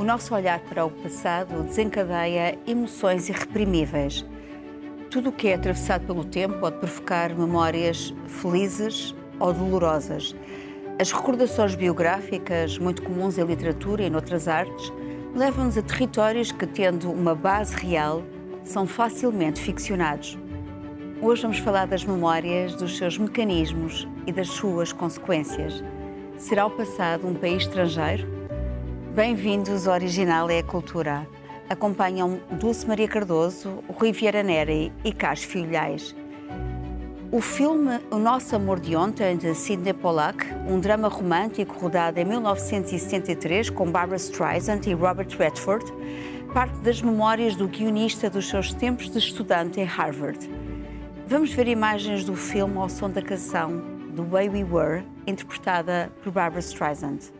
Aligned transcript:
o 0.00 0.02
nosso 0.02 0.34
olhar 0.34 0.60
para 0.60 0.82
o 0.82 0.90
passado 0.90 1.62
desencadeia 1.62 2.58
emoções 2.66 3.28
irreprimíveis. 3.28 4.24
Tudo 5.10 5.28
o 5.28 5.32
que 5.32 5.48
é 5.48 5.54
atravessado 5.54 6.06
pelo 6.06 6.24
tempo 6.24 6.58
pode 6.58 6.78
provocar 6.78 7.34
memórias 7.34 8.14
felizes 8.26 9.14
ou 9.38 9.52
dolorosas. 9.52 10.34
As 10.98 11.12
recordações 11.12 11.74
biográficas, 11.74 12.78
muito 12.78 13.02
comuns 13.02 13.36
em 13.36 13.44
literatura 13.44 14.02
e 14.02 14.08
noutras 14.08 14.48
artes, 14.48 14.90
levam-nos 15.36 15.76
a 15.76 15.82
territórios 15.82 16.50
que, 16.50 16.66
tendo 16.66 17.12
uma 17.12 17.34
base 17.34 17.76
real, 17.76 18.22
são 18.64 18.86
facilmente 18.86 19.60
ficcionados. 19.60 20.38
Hoje 21.20 21.42
vamos 21.42 21.58
falar 21.58 21.86
das 21.86 22.04
memórias, 22.04 22.74
dos 22.74 22.96
seus 22.96 23.18
mecanismos 23.18 24.08
e 24.26 24.32
das 24.32 24.48
suas 24.48 24.94
consequências. 24.94 25.84
Será 26.38 26.64
o 26.64 26.70
passado 26.70 27.28
um 27.28 27.34
país 27.34 27.64
estrangeiro? 27.64 28.39
Bem-vindos 29.14 29.88
ao 29.88 29.94
Original 29.94 30.48
é 30.48 30.60
a 30.60 30.62
Cultura. 30.62 31.26
Acompanham 31.68 32.40
Dulce 32.52 32.86
Maria 32.86 33.08
Cardoso, 33.08 33.82
Rui 33.88 34.12
Vieira 34.12 34.40
Neri 34.40 34.92
e 35.02 35.12
Carlos 35.12 35.42
Filhais. 35.42 36.14
O 37.32 37.40
filme 37.40 37.98
O 38.08 38.18
Nosso 38.18 38.54
Amor 38.54 38.78
de 38.78 38.94
Ontem, 38.94 39.36
de 39.36 39.52
Sidney 39.52 39.92
Pollack, 39.92 40.46
um 40.68 40.78
drama 40.78 41.08
romântico 41.08 41.76
rodado 41.76 42.20
em 42.20 42.24
1973 42.24 43.68
com 43.70 43.90
Barbara 43.90 44.16
Streisand 44.16 44.82
e 44.86 44.92
Robert 44.92 45.36
Redford, 45.36 45.92
parte 46.54 46.78
das 46.78 47.02
memórias 47.02 47.56
do 47.56 47.66
guionista 47.66 48.30
dos 48.30 48.48
seus 48.48 48.72
tempos 48.72 49.10
de 49.10 49.18
estudante 49.18 49.80
em 49.80 49.84
Harvard. 49.84 50.48
Vamos 51.26 51.52
ver 51.52 51.66
imagens 51.66 52.24
do 52.24 52.36
filme 52.36 52.76
ao 52.76 52.88
som 52.88 53.10
da 53.10 53.20
canção 53.20 53.82
The 54.14 54.22
Way 54.22 54.48
We 54.50 54.64
Were, 54.64 55.02
interpretada 55.26 56.12
por 56.22 56.30
Barbara 56.30 56.60
Streisand. 56.60 57.39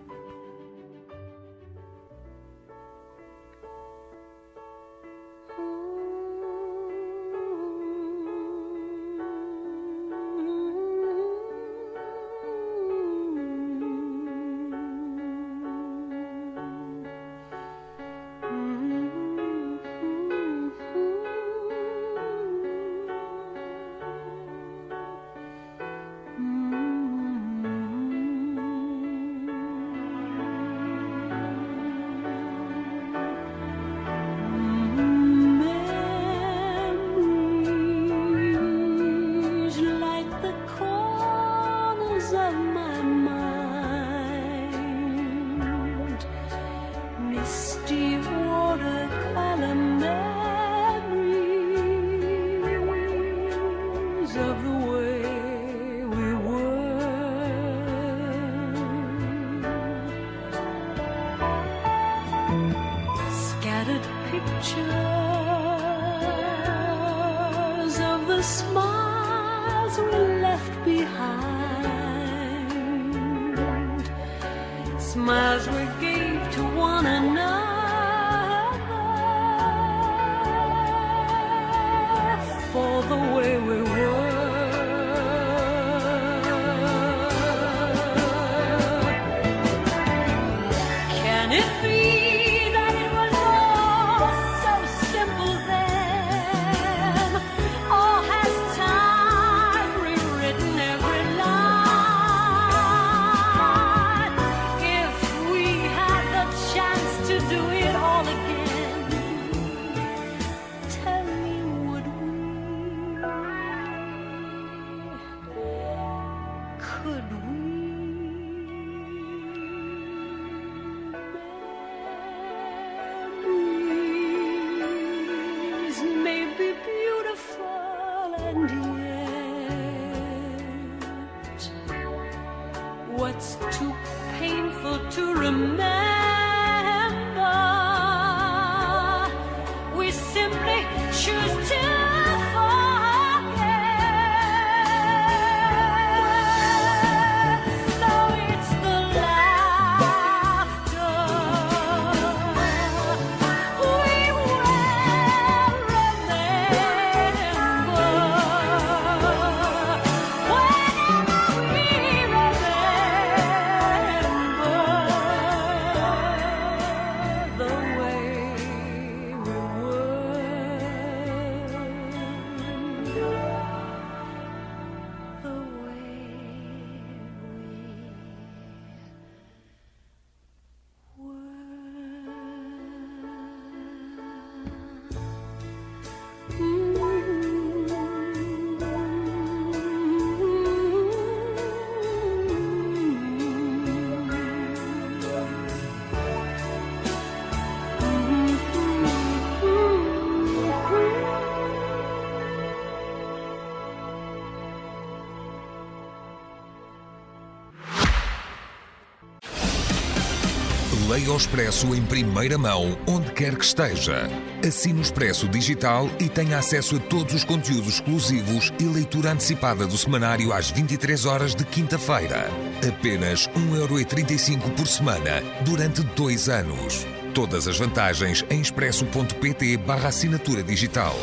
Leia 211.31 211.37
o 211.37 211.41
Expresso 211.41 211.95
em 211.95 212.03
primeira 212.03 212.59
mão, 212.59 212.99
onde 213.07 213.31
quer 213.31 213.57
que 213.57 213.65
esteja. 213.65 214.29
Assine 214.67 214.99
o 214.99 215.03
Expresso 215.03 215.49
Digital 215.49 216.11
e 216.19 216.29
tenha 216.29 216.59
acesso 216.59 216.97
a 216.97 216.99
todos 216.99 217.35
os 217.35 217.45
conteúdos 217.45 217.95
exclusivos 217.95 218.73
e 218.81 218.85
leitura 218.85 219.31
antecipada 219.31 219.87
do 219.87 219.97
semanário 219.97 220.53
às 220.53 220.73
23 220.73 221.27
horas 221.27 221.55
de 221.55 221.65
quinta-feira. 221.65 222.49
Apenas 222.87 223.47
1,35€ 223.51 224.75
por 224.75 224.89
semana, 224.89 225.41
durante 225.65 226.03
dois 226.17 226.49
anos. 226.49 227.07
Todas 227.33 227.69
as 227.69 227.79
vantagens 227.79 228.45
em 228.51 228.61
expresso.pt 228.61 229.77
barra 229.77 230.09
assinatura 230.09 230.65
digital. 230.65 231.15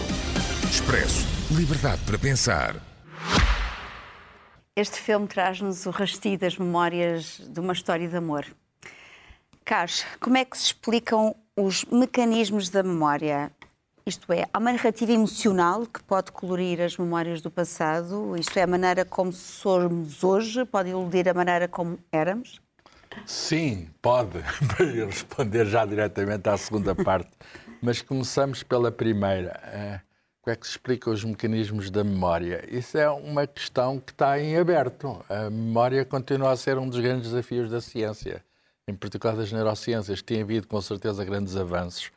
Expresso. 0.71 1.27
Liberdade 1.51 2.01
para 2.05 2.17
pensar. 2.17 2.77
Este 4.73 5.01
filme 5.01 5.27
traz-nos 5.27 5.85
o 5.85 5.89
rastio 5.89 6.39
das 6.39 6.57
memórias 6.57 7.41
de 7.45 7.59
uma 7.59 7.73
história 7.73 8.07
de 8.07 8.15
amor. 8.15 8.45
Carlos, 9.67 10.05
como 10.21 10.37
é 10.37 10.45
que 10.45 10.57
se 10.57 10.67
explicam 10.67 11.35
os 11.53 11.83
mecanismos 11.91 12.69
da 12.69 12.81
memória? 12.81 13.51
Isto 14.05 14.31
é, 14.31 14.45
há 14.53 14.59
uma 14.59 14.71
narrativa 14.71 15.11
emocional 15.11 15.85
que 15.85 16.01
pode 16.03 16.31
colorir 16.31 16.79
as 16.79 16.95
memórias 16.95 17.41
do 17.41 17.51
passado? 17.51 18.37
Isto 18.37 18.57
é, 18.59 18.63
a 18.63 18.67
maneira 18.67 19.03
como 19.03 19.33
somos 19.33 20.23
hoje 20.23 20.63
pode 20.63 20.91
iludir 20.91 21.27
a 21.27 21.33
maneira 21.33 21.67
como 21.67 21.99
éramos? 22.13 22.61
Sim, 23.25 23.89
pode, 24.01 24.39
para 24.77 25.05
responder 25.05 25.65
já 25.65 25.85
diretamente 25.85 26.47
à 26.47 26.55
segunda 26.55 26.95
parte. 26.95 27.31
Mas 27.81 28.01
começamos 28.01 28.63
pela 28.63 28.89
primeira. 28.89 29.59
Eh, 29.65 29.99
como 30.41 30.53
é 30.53 30.55
que 30.55 30.65
se 30.65 30.71
explica 30.71 31.09
os 31.09 31.25
mecanismos 31.25 31.89
da 31.89 32.05
memória? 32.05 32.63
Isso 32.71 32.97
é 32.97 33.09
uma 33.09 33.45
questão 33.45 33.99
que 33.99 34.13
está 34.13 34.39
em 34.39 34.57
aberto. 34.57 35.21
A 35.27 35.49
memória 35.49 36.05
continua 36.05 36.51
a 36.51 36.55
ser 36.55 36.77
um 36.77 36.87
dos 36.87 37.01
grandes 37.01 37.31
desafios 37.31 37.69
da 37.69 37.81
ciência, 37.81 38.41
em 38.87 38.95
particular 38.95 39.35
das 39.35 39.51
neurociências. 39.51 40.21
Tem 40.21 40.41
havido, 40.41 40.67
com 40.67 40.81
certeza, 40.81 41.25
grandes 41.25 41.55
avanços 41.55 42.11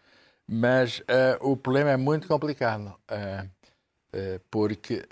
mas 0.52 0.99
uh, 0.99 1.49
o 1.49 1.56
problema 1.56 1.90
é 1.90 1.96
muito 1.96 2.26
complicado, 2.26 2.93
uh, 3.08 3.46
uh, 3.46 4.40
porque 4.50 5.06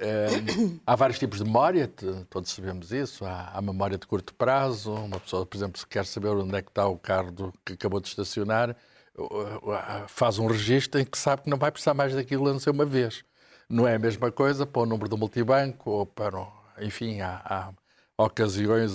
há 0.85 0.97
vários 0.97 1.17
tipos 1.17 1.39
de 1.39 1.45
memória, 1.45 1.89
todos 2.29 2.51
sabemos 2.51 2.91
isso. 2.91 3.25
Há, 3.25 3.53
há, 3.55 3.63
memória 3.63 3.97
de 3.97 4.05
curto 4.05 4.35
prazo, 4.35 4.93
uma 4.93 5.21
pessoa, 5.21 5.47
por 5.47 5.57
exemplo, 5.57 5.79
se 5.79 5.87
quer 5.87 6.05
saber 6.05 6.31
onde 6.31 6.57
é 6.57 6.61
que 6.61 6.71
está 6.71 6.89
o 6.89 6.99
carro 6.99 7.31
do, 7.31 7.55
que 7.65 7.75
acabou 7.75 8.01
de 8.01 8.09
estacionar, 8.09 8.75
faz 10.09 10.41
um 10.41 10.49
registro 10.49 11.01
em 11.01 11.05
que 11.05 11.17
sabe 11.17 11.43
que 11.43 11.51
não 11.51 11.59
vai 11.59 11.71
precisar 11.71 11.95
mais 11.95 12.13
daquilo 12.13 12.49
a 12.49 12.53
não 12.53 12.59
ser 12.59 12.71
uma 12.71 12.85
vez. 12.85 13.25
Não 13.69 13.87
é 13.87 13.95
a 13.95 13.99
mesma 13.99 14.33
coisa 14.33 14.67
para 14.67 14.83
o 14.83 14.87
número 14.87 15.09
do 15.09 15.17
multibanco 15.17 15.89
ou 15.91 16.05
para. 16.07 16.49
Enfim, 16.81 17.21
há, 17.21 17.73
há 18.17 18.25
ocasiões 18.25 18.93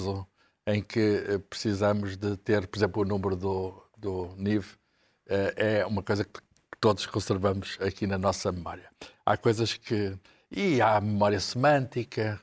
em 0.65 0.81
que 0.81 1.41
precisamos 1.49 2.15
de 2.15 2.37
ter, 2.37 2.67
por 2.67 2.77
exemplo, 2.77 3.01
o 3.01 3.05
número 3.05 3.35
do, 3.35 3.83
do 3.97 4.33
NIV 4.37 4.65
eh, 5.27 5.79
é 5.79 5.85
uma 5.85 6.03
coisa 6.03 6.23
que 6.23 6.39
todos 6.79 7.05
conservamos 7.05 7.77
aqui 7.81 8.05
na 8.05 8.17
nossa 8.17 8.51
memória. 8.51 8.89
Há 9.25 9.37
coisas 9.37 9.75
que. 9.77 10.17
E 10.55 10.79
há 10.81 11.01
memória 11.01 11.39
semântica, 11.39 12.39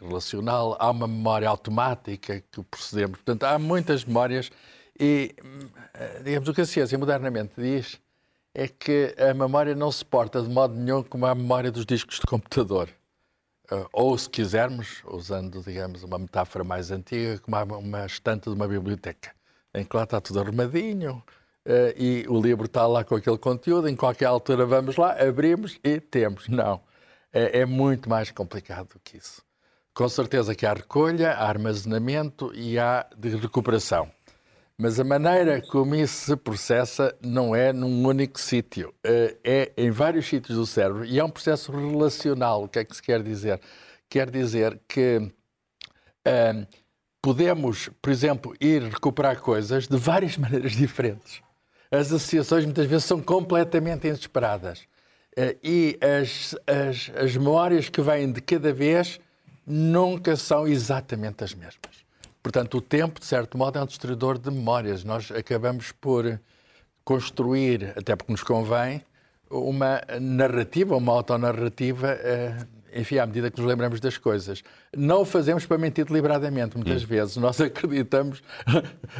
relacional, 0.00 0.76
há 0.78 0.90
uma 0.90 1.08
memória 1.08 1.48
automática 1.48 2.40
que 2.52 2.62
procedemos. 2.62 3.16
Portanto, 3.16 3.42
há 3.42 3.58
muitas 3.58 4.04
memórias 4.04 4.48
e, 4.98 5.34
eh, 5.94 6.22
digamos, 6.24 6.48
o 6.48 6.54
que 6.54 6.60
a 6.60 6.66
ciência 6.66 6.96
modernamente 6.96 7.54
diz 7.56 7.98
é 8.54 8.68
que 8.68 9.12
a 9.18 9.34
memória 9.34 9.74
não 9.74 9.90
se 9.90 10.04
porta 10.04 10.40
de 10.40 10.48
modo 10.48 10.74
nenhum 10.74 11.02
como 11.02 11.26
a 11.26 11.34
memória 11.34 11.72
dos 11.72 11.84
discos 11.84 12.20
de 12.20 12.26
computador. 12.26 12.88
Eh, 13.70 13.86
ou, 13.92 14.16
se 14.16 14.28
quisermos, 14.28 15.02
usando, 15.06 15.62
digamos, 15.62 16.02
uma 16.02 16.18
metáfora 16.18 16.64
mais 16.64 16.90
antiga, 16.90 17.38
como 17.38 17.56
uma 17.78 18.06
estante 18.06 18.44
de 18.44 18.56
uma 18.56 18.66
biblioteca, 18.66 19.32
em 19.74 19.84
que 19.84 19.96
lá 19.96 20.04
está 20.04 20.20
tudo 20.20 20.40
arrumadinho, 20.40 21.22
uh, 21.66 21.92
e 21.96 22.24
o 22.28 22.40
livro 22.40 22.66
está 22.66 22.86
lá 22.86 23.04
com 23.04 23.14
aquele 23.14 23.38
conteúdo, 23.38 23.88
em 23.88 23.96
qualquer 23.96 24.26
altura 24.26 24.64
vamos 24.66 24.96
lá, 24.96 25.12
abrimos 25.20 25.78
e 25.84 26.00
temos. 26.00 26.48
Não. 26.48 26.80
É, 27.32 27.60
é 27.60 27.66
muito 27.66 28.08
mais 28.08 28.30
complicado 28.30 28.88
do 28.94 29.00
que 29.00 29.18
isso. 29.18 29.42
Com 29.94 30.08
certeza 30.08 30.54
que 30.54 30.64
há 30.64 30.72
recolha, 30.72 31.32
há 31.32 31.48
armazenamento 31.48 32.52
e 32.54 32.78
há 32.78 33.06
de 33.16 33.36
recuperação. 33.36 34.10
Mas 34.80 35.00
a 35.00 35.04
maneira 35.04 35.60
como 35.60 35.94
isso 35.94 36.26
se 36.26 36.36
processa 36.36 37.14
não 37.20 37.54
é 37.54 37.72
num 37.72 38.06
único 38.06 38.38
sítio, 38.38 38.94
eh, 39.02 39.36
é 39.42 39.72
em 39.76 39.90
vários 39.90 40.26
sítios 40.26 40.56
do 40.56 40.64
cérebro 40.64 41.04
e 41.04 41.18
é 41.18 41.24
um 41.24 41.30
processo 41.30 41.72
relacional. 41.72 42.64
O 42.64 42.68
que 42.68 42.78
é 42.78 42.84
que 42.84 42.94
se 42.94 43.02
quer 43.02 43.22
dizer? 43.22 43.60
Quer 44.08 44.30
dizer 44.30 44.80
que 44.86 45.18
uh, 45.18 46.66
podemos, 47.20 47.90
por 48.00 48.10
exemplo, 48.10 48.54
ir 48.60 48.82
recuperar 48.82 49.40
coisas 49.40 49.88
de 49.88 49.96
várias 49.96 50.36
maneiras 50.38 50.72
diferentes 50.72 51.42
as 51.90 52.12
associações 52.12 52.64
muitas 52.64 52.86
vezes 52.86 53.04
são 53.04 53.20
completamente 53.20 54.06
inesperadas. 54.06 54.86
Eh, 55.36 55.56
e 55.62 55.98
as, 56.02 56.54
as, 56.66 57.10
as 57.16 57.36
memórias 57.36 57.88
que 57.88 58.00
vêm 58.00 58.30
de 58.30 58.40
cada 58.40 58.72
vez 58.72 59.18
nunca 59.66 60.36
são 60.36 60.66
exatamente 60.66 61.44
as 61.44 61.54
mesmas. 61.54 62.07
Portanto, 62.48 62.78
o 62.78 62.80
tempo, 62.80 63.20
de 63.20 63.26
certo 63.26 63.58
modo, 63.58 63.78
é 63.78 63.82
um 63.82 63.84
destruidor 63.84 64.38
de 64.38 64.50
memórias. 64.50 65.04
Nós 65.04 65.30
acabamos 65.30 65.92
por 65.92 66.40
construir, 67.04 67.92
até 67.94 68.16
porque 68.16 68.32
nos 68.32 68.42
convém, 68.42 69.04
uma 69.50 70.00
narrativa, 70.18 70.96
uma 70.96 71.12
autonarrativa 71.12 72.08
eh, 72.08 72.56
enfim, 72.94 73.18
à 73.18 73.26
medida 73.26 73.50
que 73.50 73.60
nos 73.60 73.68
lembramos 73.68 74.00
das 74.00 74.16
coisas. 74.16 74.62
Não 74.96 75.20
o 75.20 75.24
fazemos 75.26 75.66
para 75.66 75.76
mentir 75.76 76.06
deliberadamente, 76.06 76.74
muitas 76.74 77.04
hum. 77.04 77.06
vezes. 77.06 77.36
Nós 77.36 77.60
acreditamos, 77.60 78.42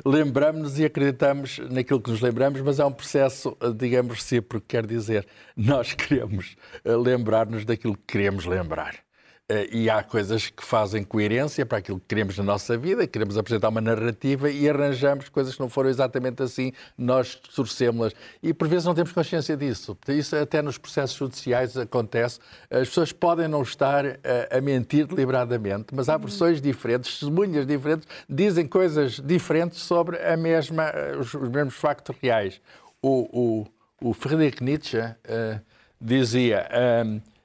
lembramos-nos 0.07 0.79
e 0.79 0.87
acreditamos 0.87 1.59
naquilo 1.71 2.01
que 2.01 2.11
nos 2.11 2.23
lembramos, 2.23 2.63
mas 2.63 2.81
é 2.81 2.85
um 2.87 2.93
processo, 2.93 3.55
digamos, 3.77 4.21
recíproco, 4.21 4.65
quer 4.67 4.87
dizer, 4.87 5.29
nós 5.55 5.93
queremos 5.93 6.57
eh, 6.83 6.97
lembrar-nos 6.97 7.67
daquilo 7.67 7.95
que 7.95 8.05
queremos 8.07 8.47
lembrar. 8.47 9.07
Eh, 9.51 9.67
e 9.73 9.89
há 9.89 10.03
coisas 10.03 10.51
que 10.51 10.63
fazem 10.63 11.03
coerência 11.03 11.65
para 11.65 11.79
aquilo 11.79 11.99
que 11.99 12.05
queremos 12.07 12.37
na 12.37 12.45
nossa 12.45 12.77
vida, 12.77 13.07
queremos 13.07 13.39
apresentar 13.39 13.71
uma 13.71 13.81
narrativa 13.81 14.51
e 14.51 14.69
arranjamos 14.69 15.31
coisas 15.31 15.55
que 15.55 15.61
não 15.61 15.71
foram 15.71 15.89
exatamente 15.89 16.43
assim, 16.43 16.71
nós 16.99 17.35
torcemos-las. 17.35 18.13
E 18.43 18.53
por 18.53 18.69
vezes 18.69 18.85
não 18.85 18.95
temos 18.95 19.11
consciência 19.11 19.57
disso. 19.57 19.97
Isso 20.09 20.37
até 20.37 20.61
nos 20.61 20.77
processos 20.77 21.17
judiciais 21.17 21.79
acontece. 21.79 22.41
As 22.71 22.89
pessoas 22.89 23.11
podem 23.11 23.49
não 23.49 23.63
estar 23.63 24.05
a, 24.05 24.19
eh, 24.23 24.59
a 24.59 24.61
mentir 24.61 25.07
deliberadamente, 25.07 25.95
mas 25.95 26.11
há 26.11 26.17
uhum. 26.17 26.25
versões 26.25 26.61
diferentes, 26.61 27.19
testemunhas 27.19 27.67
diferentes, 27.67 28.07
dizem 28.29 28.67
coisas 28.67 29.19
diferentes 29.19 29.79
sobre 29.79 30.19
a 30.19 30.37
mesma, 30.37 30.91
eh, 30.91 31.17
os, 31.17 31.33
os 31.33 31.49
mesmos 31.49 31.75
factos 31.75 32.15
reais. 32.21 32.61
O, 33.01 33.65
o, 34.03 34.11
o 34.11 34.13
Friedrich 34.13 34.63
Nietzsche 34.63 34.99
uh, 34.99 35.59
dizia. 35.99 36.69
Uh, 36.71 37.38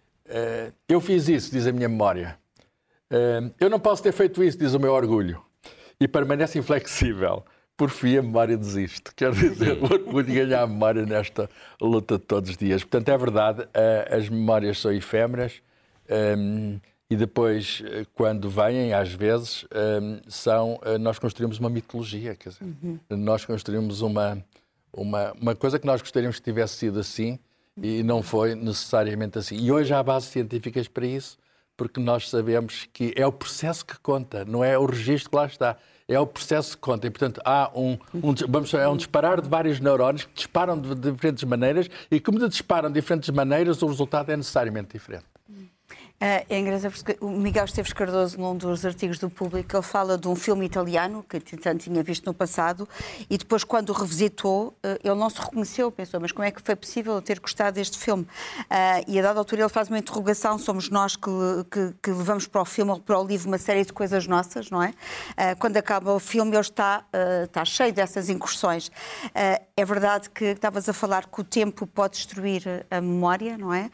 eu 0.87 0.99
fiz 0.99 1.27
isso, 1.27 1.51
diz 1.51 1.67
a 1.67 1.71
minha 1.71 1.89
memória. 1.89 2.37
Uh, 3.11 3.53
eu 3.59 3.69
não 3.69 3.79
posso 3.79 4.01
ter 4.01 4.11
feito 4.11 4.43
isso, 4.43 4.57
diz 4.57 4.73
o 4.73 4.79
meu 4.79 4.93
orgulho. 4.93 5.43
E 5.99 6.07
permanece 6.07 6.57
inflexível. 6.57 7.45
Por 7.77 7.89
fim, 7.89 8.17
a 8.17 8.21
memória 8.21 8.57
desiste. 8.57 9.13
Quer 9.15 9.31
dizer, 9.31 9.77
o 9.77 9.85
orgulho 9.85 10.25
ganhar 10.25 10.63
a 10.63 10.67
memória 10.67 11.05
nesta 11.05 11.49
luta 11.81 12.17
de 12.17 12.23
todos 12.25 12.49
os 12.49 12.57
dias. 12.57 12.83
Portanto, 12.83 13.09
é 13.09 13.17
verdade, 13.17 13.61
uh, 13.61 14.15
as 14.15 14.29
memórias 14.29 14.79
são 14.79 14.91
efêmeras. 14.91 15.61
E 17.09 17.15
depois, 17.15 17.81
quando 18.13 18.49
vêm, 18.49 18.93
às 18.93 19.13
vezes, 19.13 19.65
são, 20.27 20.79
nós 20.99 21.17
construímos 21.17 21.57
uma 21.57 21.69
mitologia, 21.69 22.35
quer 22.35 22.49
dizer, 22.49 22.63
uhum. 22.63 22.99
nós 23.09 23.45
construímos 23.45 24.01
uma, 24.01 24.43
uma, 24.91 25.31
uma 25.39 25.55
coisa 25.55 25.79
que 25.79 25.87
nós 25.87 26.01
gostaríamos 26.01 26.37
que 26.37 26.43
tivesse 26.43 26.75
sido 26.75 26.99
assim, 26.99 27.39
e 27.81 28.03
não 28.03 28.21
foi 28.21 28.55
necessariamente 28.55 29.37
assim. 29.37 29.55
E 29.57 29.71
hoje 29.71 29.93
há 29.93 30.01
bases 30.03 30.29
científicas 30.29 30.87
para 30.87 31.05
isso, 31.05 31.37
porque 31.75 31.99
nós 31.99 32.29
sabemos 32.29 32.87
que 32.93 33.13
é 33.15 33.25
o 33.25 33.31
processo 33.31 33.85
que 33.85 33.99
conta, 33.99 34.45
não 34.45 34.63
é 34.63 34.77
o 34.77 34.85
registro 34.85 35.31
que 35.31 35.35
lá 35.35 35.45
está. 35.45 35.77
É 36.05 36.19
o 36.19 36.27
processo 36.27 36.75
que 36.75 36.81
conta. 36.81 37.07
E, 37.07 37.09
portanto, 37.09 37.39
há 37.45 37.71
um, 37.73 37.97
um, 38.13 38.35
vamos, 38.49 38.73
é 38.73 38.87
um 38.89 38.97
disparar 38.97 39.39
de 39.39 39.47
vários 39.47 39.79
neurónios 39.79 40.25
que 40.25 40.33
disparam 40.33 40.77
de 40.77 40.93
diferentes 40.95 41.45
maneiras 41.45 41.89
e, 42.11 42.19
como 42.19 42.37
disparam 42.49 42.89
de 42.89 42.99
diferentes 42.99 43.29
maneiras, 43.29 43.81
o 43.81 43.87
resultado 43.87 44.29
é 44.29 44.35
necessariamente 44.35 44.89
diferente. 44.91 45.23
É, 46.19 46.45
é 46.49 46.57
engraçado 46.57 46.93
porque 46.93 47.17
o 47.19 47.29
Miguel 47.29 47.65
Esteves 47.65 47.91
Cardoso, 47.91 48.39
num 48.39 48.55
dos 48.55 48.85
artigos 48.85 49.19
do 49.19 49.29
Público, 49.29 49.75
ele 49.75 49.83
fala 49.83 50.17
de 50.17 50.25
um 50.27 50.35
filme 50.35 50.65
italiano 50.65 51.21
que 51.27 51.39
tanto 51.57 51.83
tinha 51.83 52.01
visto 52.01 52.25
no 52.25 52.33
passado 52.33 52.87
e 53.29 53.37
depois, 53.37 53.65
quando 53.65 53.89
o 53.89 53.93
revisitou, 53.93 54.73
eh, 54.81 54.99
ele 55.03 55.15
não 55.15 55.29
se 55.29 55.41
reconheceu, 55.41 55.91
pensou, 55.91 56.21
mas 56.21 56.31
como 56.31 56.45
é 56.45 56.51
que 56.51 56.61
foi 56.61 56.77
possível 56.77 57.21
ter 57.21 57.41
gostado 57.41 57.75
deste 57.75 57.97
filme? 57.97 58.25
Eh, 58.69 59.03
e 59.05 59.19
a 59.19 59.21
dada 59.21 59.37
altura 59.39 59.63
ele 59.63 59.69
faz 59.69 59.89
uma 59.89 59.97
interrogação, 59.97 60.57
somos 60.57 60.89
nós 60.89 61.17
que, 61.17 61.29
que, 61.69 61.93
que 62.01 62.11
levamos 62.11 62.47
para 62.47 62.61
o 62.61 62.65
filme, 62.65 62.97
para 63.01 63.19
o 63.19 63.27
livro, 63.27 63.49
uma 63.49 63.57
série 63.57 63.83
de 63.83 63.91
coisas 63.91 64.25
nossas, 64.25 64.69
não 64.69 64.81
é? 64.81 64.93
Quando 65.59 65.75
acaba 65.75 66.13
o 66.13 66.19
filme, 66.19 66.51
ele 66.51 66.61
está, 66.61 67.05
está 67.43 67.65
cheio 67.65 67.91
dessas 67.91 68.29
incursões. 68.29 68.89
É 69.33 69.85
verdade 69.85 70.29
que 70.29 70.45
estavas 70.45 70.87
a 70.87 70.93
falar 70.93 71.27
que 71.27 71.41
o 71.41 71.43
tempo 71.43 71.85
pode 71.85 72.15
destruir 72.15 72.85
a 72.89 73.01
memória, 73.01 73.57
não 73.57 73.73
é? 73.73 73.89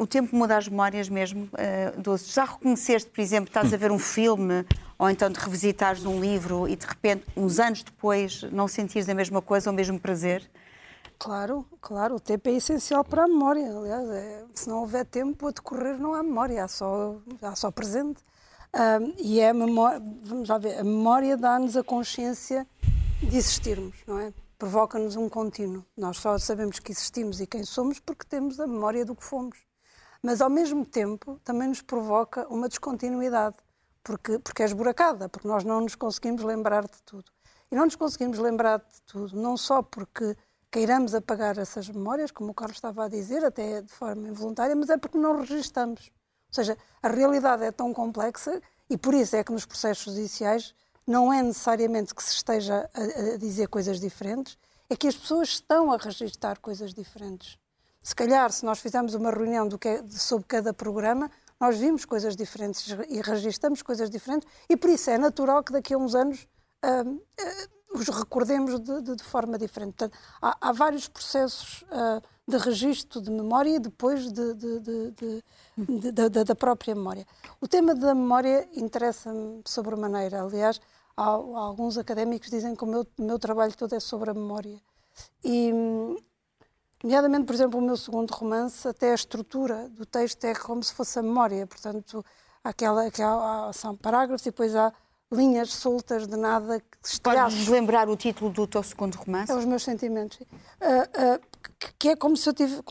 O 0.00 0.06
tempo 0.06 0.34
muda 0.34 0.56
as 0.56 0.66
memórias 0.66 1.10
mesmo, 1.10 1.44
uh. 1.44 2.16
Já 2.24 2.46
reconheceste, 2.46 3.10
por 3.10 3.20
exemplo, 3.20 3.50
estás 3.50 3.72
a 3.74 3.76
ver 3.76 3.92
um 3.92 3.98
filme 3.98 4.64
ou 4.98 5.10
então 5.10 5.28
de 5.28 5.38
revisitares 5.38 6.06
um 6.06 6.18
livro 6.18 6.66
e 6.66 6.74
de 6.74 6.86
repente, 6.86 7.26
uns 7.36 7.58
anos 7.58 7.82
depois, 7.82 8.42
não 8.50 8.66
sentires 8.66 9.08
a 9.10 9.14
mesma 9.14 9.42
coisa 9.42 9.68
ou 9.68 9.74
o 9.74 9.76
mesmo 9.76 10.00
prazer? 10.00 10.50
Claro, 11.18 11.66
claro, 11.82 12.14
o 12.14 12.20
tempo 12.20 12.48
é 12.48 12.52
essencial 12.52 13.04
para 13.04 13.24
a 13.24 13.28
memória. 13.28 13.76
Aliás, 13.76 14.08
é, 14.08 14.44
se 14.54 14.70
não 14.70 14.78
houver 14.78 15.04
tempo 15.04 15.48
a 15.48 15.50
decorrer, 15.50 15.98
não 15.98 16.14
há 16.14 16.22
memória, 16.22 16.64
há 16.64 16.68
só, 16.68 17.16
há 17.42 17.54
só 17.54 17.70
presente. 17.70 18.22
Um, 18.74 19.12
e 19.18 19.38
é 19.38 19.50
a 19.50 19.54
memória, 19.54 20.00
vamos 20.22 20.48
lá 20.48 20.56
ver, 20.56 20.78
a 20.78 20.84
memória 20.84 21.36
dá-nos 21.36 21.76
a 21.76 21.84
consciência 21.84 22.66
de 23.22 23.36
existirmos, 23.36 23.96
não 24.06 24.18
é? 24.18 24.32
Provoca-nos 24.58 25.14
um 25.16 25.28
contínuo. 25.28 25.84
Nós 25.94 26.16
só 26.16 26.38
sabemos 26.38 26.78
que 26.78 26.90
existimos 26.90 27.38
e 27.38 27.46
quem 27.46 27.64
somos 27.64 28.00
porque 28.00 28.24
temos 28.26 28.58
a 28.58 28.66
memória 28.66 29.04
do 29.04 29.14
que 29.14 29.24
fomos 29.24 29.69
mas 30.22 30.40
ao 30.40 30.50
mesmo 30.50 30.84
tempo 30.84 31.40
também 31.44 31.68
nos 31.68 31.82
provoca 31.82 32.46
uma 32.48 32.68
descontinuidade, 32.68 33.56
porque, 34.02 34.38
porque 34.38 34.62
é 34.62 34.66
esburacada, 34.66 35.28
porque 35.28 35.48
nós 35.48 35.64
não 35.64 35.80
nos 35.80 35.94
conseguimos 35.94 36.42
lembrar 36.42 36.84
de 36.84 37.02
tudo. 37.04 37.30
E 37.70 37.74
não 37.74 37.84
nos 37.84 37.96
conseguimos 37.96 38.38
lembrar 38.38 38.78
de 38.78 39.02
tudo, 39.06 39.36
não 39.36 39.56
só 39.56 39.82
porque 39.82 40.36
queiramos 40.70 41.14
apagar 41.14 41.58
essas 41.58 41.88
memórias, 41.88 42.30
como 42.30 42.50
o 42.50 42.54
Carlos 42.54 42.76
estava 42.76 43.04
a 43.04 43.08
dizer, 43.08 43.44
até 43.44 43.82
de 43.82 43.92
forma 43.92 44.28
involuntária, 44.28 44.74
mas 44.76 44.90
é 44.90 44.96
porque 44.96 45.18
não 45.18 45.40
registamos. 45.40 46.10
Ou 46.48 46.54
seja, 46.54 46.76
a 47.02 47.08
realidade 47.08 47.64
é 47.64 47.70
tão 47.70 47.92
complexa 47.92 48.60
e 48.88 48.96
por 48.96 49.14
isso 49.14 49.36
é 49.36 49.44
que 49.44 49.52
nos 49.52 49.64
processos 49.64 50.12
judiciais 50.12 50.74
não 51.06 51.32
é 51.32 51.42
necessariamente 51.42 52.14
que 52.14 52.22
se 52.22 52.34
esteja 52.34 52.88
a, 52.94 53.34
a 53.34 53.36
dizer 53.36 53.68
coisas 53.68 54.00
diferentes, 54.00 54.58
é 54.88 54.96
que 54.96 55.06
as 55.06 55.16
pessoas 55.16 55.48
estão 55.48 55.92
a 55.92 55.96
registrar 55.96 56.58
coisas 56.58 56.92
diferentes. 56.92 57.56
Se 58.02 58.14
calhar, 58.14 58.50
se 58.50 58.64
nós 58.64 58.78
fizermos 58.78 59.14
uma 59.14 59.30
reunião 59.30 59.68
que 59.68 59.88
é, 59.88 60.04
sobre 60.08 60.46
cada 60.46 60.72
programa, 60.72 61.30
nós 61.60 61.76
vimos 61.76 62.04
coisas 62.06 62.34
diferentes 62.34 62.86
e 63.08 63.20
registramos 63.20 63.82
coisas 63.82 64.08
diferentes, 64.08 64.48
e 64.68 64.76
por 64.76 64.88
isso 64.88 65.10
é 65.10 65.18
natural 65.18 65.62
que 65.62 65.72
daqui 65.72 65.92
a 65.92 65.98
uns 65.98 66.14
anos 66.14 66.48
uh, 66.82 67.10
uh, 67.10 67.20
os 67.92 68.08
recordemos 68.08 68.80
de, 68.80 69.02
de, 69.02 69.16
de, 69.16 69.22
forma 69.22 69.58
diferente. 69.58 69.94
Portanto, 69.94 70.18
há, 70.40 70.68
há 70.68 70.72
vários 70.72 71.08
processos 71.08 71.82
uh, 71.82 72.22
de 72.48 72.56
registro 72.56 73.20
de 73.20 73.30
memória 73.30 73.76
e 73.76 73.78
depois 73.78 74.32
de, 74.32 74.54
da 76.44 76.54
própria 76.54 76.94
memória. 76.94 77.26
O 77.60 77.68
tema 77.68 77.94
da 77.94 78.14
memória 78.14 78.66
interessa-me 78.74 79.62
sobremaneira. 79.66 80.42
Aliás, 80.42 80.80
há, 81.16 81.24
há, 81.24 81.26
alguns 81.28 81.98
académicos 81.98 82.48
dizem 82.48 82.74
que 82.74 82.84
o 82.84 82.86
meu, 82.86 83.06
meu 83.18 83.38
trabalho 83.38 83.76
todo 83.76 83.94
é 83.94 84.00
sobre 84.00 84.30
a 84.30 84.34
memória. 84.34 84.80
E, 85.44 85.72
Nomeadamente, 87.02 87.46
por 87.46 87.54
exemplo, 87.54 87.78
o 87.78 87.82
meu 87.82 87.96
segundo 87.96 88.30
romance, 88.30 88.86
até 88.86 89.12
a 89.12 89.14
estrutura 89.14 89.88
do 89.88 90.04
texto 90.04 90.44
é 90.44 90.54
como 90.54 90.82
se 90.82 90.92
fosse 90.92 91.18
a 91.18 91.22
memória. 91.22 91.66
Portanto, 91.66 92.24
aquela, 92.62 93.06
aquela, 93.06 93.72
são 93.72 93.96
parágrafos 93.96 94.42
e 94.42 94.50
depois 94.50 94.76
há 94.76 94.92
linhas 95.32 95.72
soltas 95.72 96.26
de 96.26 96.36
nada. 96.36 96.82
Podes 97.22 97.68
lembrar 97.68 98.08
o 98.08 98.16
título 98.16 98.50
do 98.50 98.66
teu 98.66 98.82
segundo 98.82 99.14
romance? 99.14 99.50
É 99.50 99.54
Os 99.54 99.64
Meus 99.64 99.82
Sentimentos. 99.82 100.40
Uh, 100.40 100.44
uh, 100.44 101.40
que, 101.78 101.92
que, 101.98 102.08
é 102.10 102.16
como 102.16 102.36
se 102.36 102.48
eu 102.48 102.52
tive... 102.52 102.82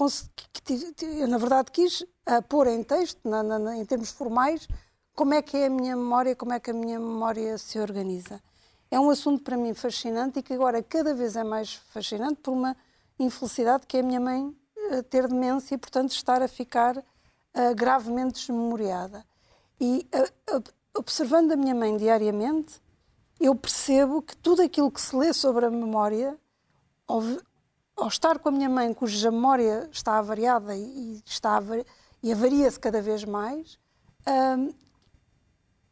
Que, 0.64 0.94
eu, 1.06 1.28
na 1.28 1.38
verdade, 1.38 1.72
quis 1.72 2.02
uh, 2.02 2.42
pôr 2.48 2.68
em 2.68 2.82
texto, 2.84 3.20
na, 3.28 3.44
na, 3.44 3.78
em 3.78 3.86
termos 3.86 4.12
formais, 4.12 4.68
como 5.14 5.34
é 5.34 5.42
que 5.42 5.58
é 5.58 5.66
a 5.68 5.70
minha 5.70 5.96
memória, 5.96 6.36
como 6.36 6.54
é 6.54 6.60
que 6.60 6.72
a 6.72 6.74
minha 6.74 7.00
memória 7.00 7.58
se 7.58 7.80
organiza. 7.80 8.42
É 8.90 9.00
um 9.00 9.10
assunto 9.10 9.44
para 9.44 9.58
mim 9.58 9.74
fascinante 9.74 10.40
e 10.40 10.44
que 10.44 10.54
agora 10.54 10.82
cada 10.82 11.14
vez 11.14 11.36
é 11.36 11.44
mais 11.44 11.74
fascinante 11.74 12.40
por 12.42 12.52
uma 12.52 12.76
infelicidade 13.20 13.86
que 13.86 13.98
é 13.98 14.00
a 14.00 14.04
minha 14.04 14.20
mãe 14.20 14.56
eh, 14.92 15.02
ter 15.04 15.28
demência 15.28 15.76
e, 15.76 15.78
portanto, 15.78 16.12
estar 16.12 16.42
a 16.42 16.48
ficar 16.48 16.98
uh, 16.98 17.76
gravemente 17.76 18.40
desmemoriada. 18.40 19.26
E 19.80 20.08
uh, 20.52 20.64
observando 20.98 21.52
a 21.52 21.56
minha 21.56 21.76
mãe 21.76 21.96
diariamente, 21.96 22.82
eu 23.40 23.56
percebo 23.56 24.22
que 24.22 24.36
tudo 24.36 24.62
aquilo 24.62 24.92
que 24.92 25.00
se 25.00 25.16
lê 25.16 25.32
sobre 25.34 25.66
a 25.66 25.70
memória, 25.70 26.38
ao, 27.08 27.22
ao 27.96 28.08
estar 28.08 28.40
com 28.40 28.50
a 28.50 28.52
minha 28.52 28.70
mãe, 28.70 28.94
cuja 28.94 29.30
memória 29.30 29.88
está 29.92 30.18
avariada 30.18 30.76
e, 30.76 31.22
está 31.26 31.62
e 32.24 32.32
avaria-se 32.32 32.80
cada 32.80 33.02
vez 33.02 33.24
mais, 33.24 33.78
uh, 34.22 34.74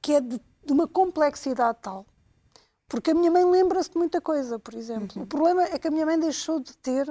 que 0.01 0.13
é 0.13 0.21
de, 0.21 0.41
de 0.65 0.73
uma 0.73 0.87
complexidade 0.87 1.77
tal 1.81 2.05
porque 2.87 3.11
a 3.11 3.13
minha 3.13 3.29
mãe 3.29 3.43
lembra-se 3.43 3.91
de 3.91 3.97
muita 3.97 4.21
coisa, 4.21 4.57
por 4.57 4.73
exemplo. 4.73 5.17
Uhum. 5.17 5.23
O 5.23 5.27
problema 5.27 5.63
é 5.63 5.77
que 5.77 5.87
a 5.87 5.91
minha 5.91 6.05
mãe 6.05 6.19
deixou 6.19 6.59
de 6.59 6.75
ter, 6.77 7.09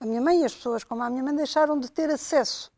a 0.00 0.06
minha 0.06 0.20
mãe 0.20 0.42
e 0.42 0.44
as 0.44 0.54
pessoas 0.54 0.82
como 0.82 1.02
a 1.02 1.10
minha 1.10 1.22
mãe 1.22 1.34
deixaram 1.34 1.78
de 1.78 1.90
ter 1.90 2.10
acesso 2.10 2.72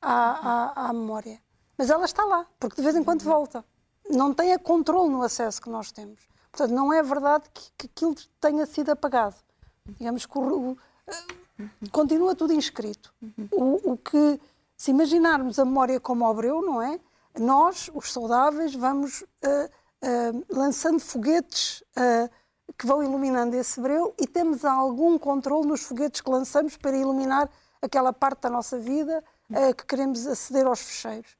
à, 0.00 0.82
à, 0.82 0.88
à 0.88 0.92
memória. 0.92 1.40
Mas 1.76 1.90
ela 1.90 2.04
está 2.04 2.24
lá, 2.24 2.46
porque 2.58 2.76
de 2.76 2.82
vez 2.82 2.96
em 2.96 3.04
quando 3.04 3.22
volta. 3.22 3.64
Não 4.10 4.32
tem 4.32 4.54
a 4.54 4.58
controle 4.58 5.10
no 5.10 5.22
acesso 5.22 5.60
que 5.60 5.68
nós 5.68 5.92
temos. 5.92 6.28
Portanto, 6.50 6.74
não 6.74 6.92
é 6.92 7.02
verdade 7.02 7.44
que, 7.52 7.70
que 7.76 7.86
aquilo 7.86 8.14
tenha 8.40 8.64
sido 8.66 8.90
apagado. 8.90 9.36
Digamos 9.86 10.26
que 10.26 10.38
o, 10.38 10.70
o, 10.72 10.78
continua 11.92 12.34
tudo 12.34 12.52
inscrito. 12.52 13.14
O, 13.52 13.92
o, 13.92 13.96
que, 13.96 14.40
se 14.76 14.90
imaginarmos 14.90 15.58
a 15.58 15.64
memória 15.64 16.00
como 16.00 16.28
obreu, 16.28 16.62
não 16.62 16.80
é? 16.80 16.98
Nós, 17.38 17.90
os 17.94 18.12
saudáveis, 18.12 18.74
vamos 18.74 19.22
uh, 19.22 19.70
uh, 20.02 20.44
lançando 20.48 21.00
foguetes 21.00 21.82
uh, 21.96 22.30
que 22.76 22.86
vão 22.86 23.02
iluminando 23.02 23.56
esse 23.56 23.80
breu 23.80 24.14
e 24.18 24.26
temos 24.26 24.64
algum 24.64 25.18
controle 25.18 25.66
nos 25.66 25.82
foguetes 25.82 26.20
que 26.20 26.30
lançamos 26.30 26.76
para 26.76 26.96
iluminar 26.96 27.48
aquela 27.80 28.12
parte 28.12 28.42
da 28.42 28.50
nossa 28.50 28.78
vida 28.78 29.22
uh, 29.50 29.74
que 29.74 29.86
queremos 29.86 30.26
aceder 30.26 30.66
aos 30.66 30.80
fecheiros. 30.80 31.36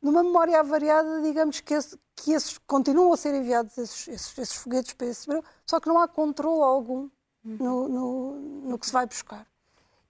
Numa 0.00 0.22
memória 0.22 0.58
avariada, 0.58 1.22
digamos 1.22 1.60
que, 1.60 1.74
esse, 1.74 1.96
que 2.16 2.32
esses 2.32 2.58
continuam 2.66 3.12
a 3.12 3.16
ser 3.16 3.34
enviados 3.34 3.76
esses, 3.78 4.08
esses, 4.08 4.38
esses, 4.38 4.56
foguetes 4.56 4.92
para 4.94 5.06
esse 5.06 5.28
breu, 5.28 5.44
só 5.64 5.78
que 5.78 5.88
não 5.88 6.00
há 6.00 6.08
controle 6.08 6.62
algum 6.62 7.08
no, 7.44 7.88
no, 7.88 8.34
no 8.34 8.78
que 8.78 8.86
se 8.86 8.92
vai 8.92 9.06
buscar. 9.06 9.46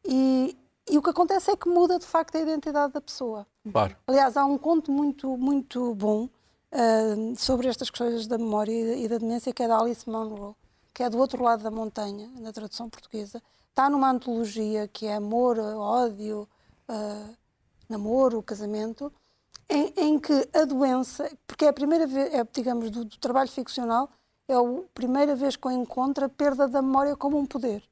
E, 0.04 0.56
e 0.90 0.98
o 0.98 1.02
que 1.02 1.10
acontece 1.10 1.50
é 1.50 1.56
que 1.56 1.68
muda 1.68 1.98
de 1.98 2.06
facto 2.06 2.36
a 2.36 2.40
identidade 2.40 2.92
da 2.92 3.00
pessoa. 3.00 3.46
Claro. 3.70 3.96
Aliás, 4.06 4.36
há 4.36 4.44
um 4.44 4.56
conto 4.58 4.90
muito, 4.90 5.36
muito 5.36 5.94
bom 5.94 6.28
uh, 6.72 7.34
sobre 7.36 7.68
estas 7.68 7.90
questões 7.90 8.26
da 8.26 8.38
memória 8.38 8.96
e 8.96 9.08
da 9.08 9.18
demência, 9.18 9.52
que 9.52 9.62
é 9.62 9.68
da 9.68 9.78
Alice 9.78 10.08
Munro, 10.08 10.56
que 10.92 11.02
é 11.02 11.10
do 11.10 11.18
outro 11.18 11.42
lado 11.42 11.62
da 11.62 11.70
montanha, 11.70 12.30
na 12.38 12.52
tradução 12.52 12.88
portuguesa. 12.88 13.42
Está 13.68 13.88
numa 13.88 14.10
antologia 14.10 14.88
que 14.88 15.06
é 15.06 15.16
Amor, 15.16 15.58
Ódio, 15.58 16.48
uh, 16.88 17.36
Namoro, 17.88 18.42
Casamento, 18.42 19.12
em, 19.68 19.92
em, 19.96 20.18
que 20.18 20.48
a 20.52 20.64
doença, 20.64 21.30
porque 21.46 21.64
é 21.64 21.68
a 21.68 21.72
primeira 21.72 22.06
vez, 22.06 22.34
é, 22.34 22.46
digamos, 22.52 22.90
do, 22.90 23.04
do 23.04 23.18
trabalho 23.18 23.48
ficcional, 23.50 24.10
é 24.48 24.54
a 24.54 24.82
primeira 24.92 25.34
vez 25.34 25.56
que 25.56 25.66
eu 25.66 25.70
encontro 25.70 26.24
a 26.24 26.28
perda 26.28 26.68
da 26.68 26.82
memória 26.82 27.16
como 27.16 27.38
um 27.38 27.46
poder. 27.46 27.82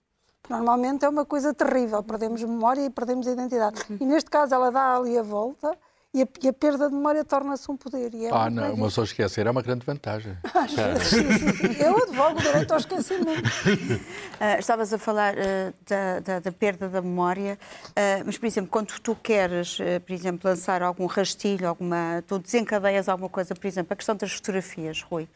Normalmente 0.48 1.04
é 1.04 1.08
uma 1.08 1.24
coisa 1.24 1.54
terrível, 1.54 2.02
perdemos 2.02 2.42
memória 2.42 2.84
e 2.84 2.90
perdemos 2.90 3.26
a 3.26 3.30
identidade. 3.30 3.80
Uhum. 3.88 3.98
E 4.00 4.04
neste 4.04 4.28
caso 4.28 4.54
ela 4.54 4.70
dá 4.70 4.96
ali 4.96 5.16
a 5.16 5.22
volta 5.22 5.78
e 6.12 6.22
a, 6.22 6.28
e 6.42 6.48
a, 6.48 6.52
perda 6.52 6.88
de 6.88 6.94
memória 6.94 7.24
torna-se 7.24 7.70
um 7.70 7.76
poder. 7.76 8.12
É 8.14 8.30
ah, 8.32 8.50
não, 8.50 8.74
uma 8.74 8.86
pessoa 8.86 9.04
esquecer 9.04 9.46
é 9.46 9.50
uma 9.50 9.62
grande 9.62 9.86
vantagem. 9.86 10.36
Às 10.52 10.72
vezes, 10.72 11.78
eu 11.78 11.96
advogo 11.96 12.40
o 12.40 12.42
direito 12.42 12.72
ao 12.72 12.78
esquecimento. 12.78 13.48
Uh, 13.48 14.58
estavas 14.58 14.92
a 14.92 14.98
falar 14.98 15.34
uh, 15.34 15.72
da, 15.88 16.20
da, 16.20 16.40
da, 16.40 16.52
perda 16.52 16.88
da 16.88 17.00
memória, 17.00 17.56
uh, 17.90 18.24
mas, 18.26 18.36
por 18.36 18.46
exemplo, 18.46 18.70
quando 18.70 18.98
tu 19.00 19.14
queres, 19.14 19.78
por 20.04 20.12
exemplo, 20.12 20.50
lançar 20.50 20.82
algum 20.82 21.06
rastilho, 21.06 21.68
alguma, 21.68 22.24
tu 22.26 22.40
desencadeias 22.40 23.08
alguma 23.08 23.28
coisa, 23.28 23.54
por 23.54 23.66
exemplo, 23.66 23.92
a 23.92 23.96
questão 23.96 24.16
das 24.16 24.32
fotografias, 24.32 25.02
Rui. 25.02 25.28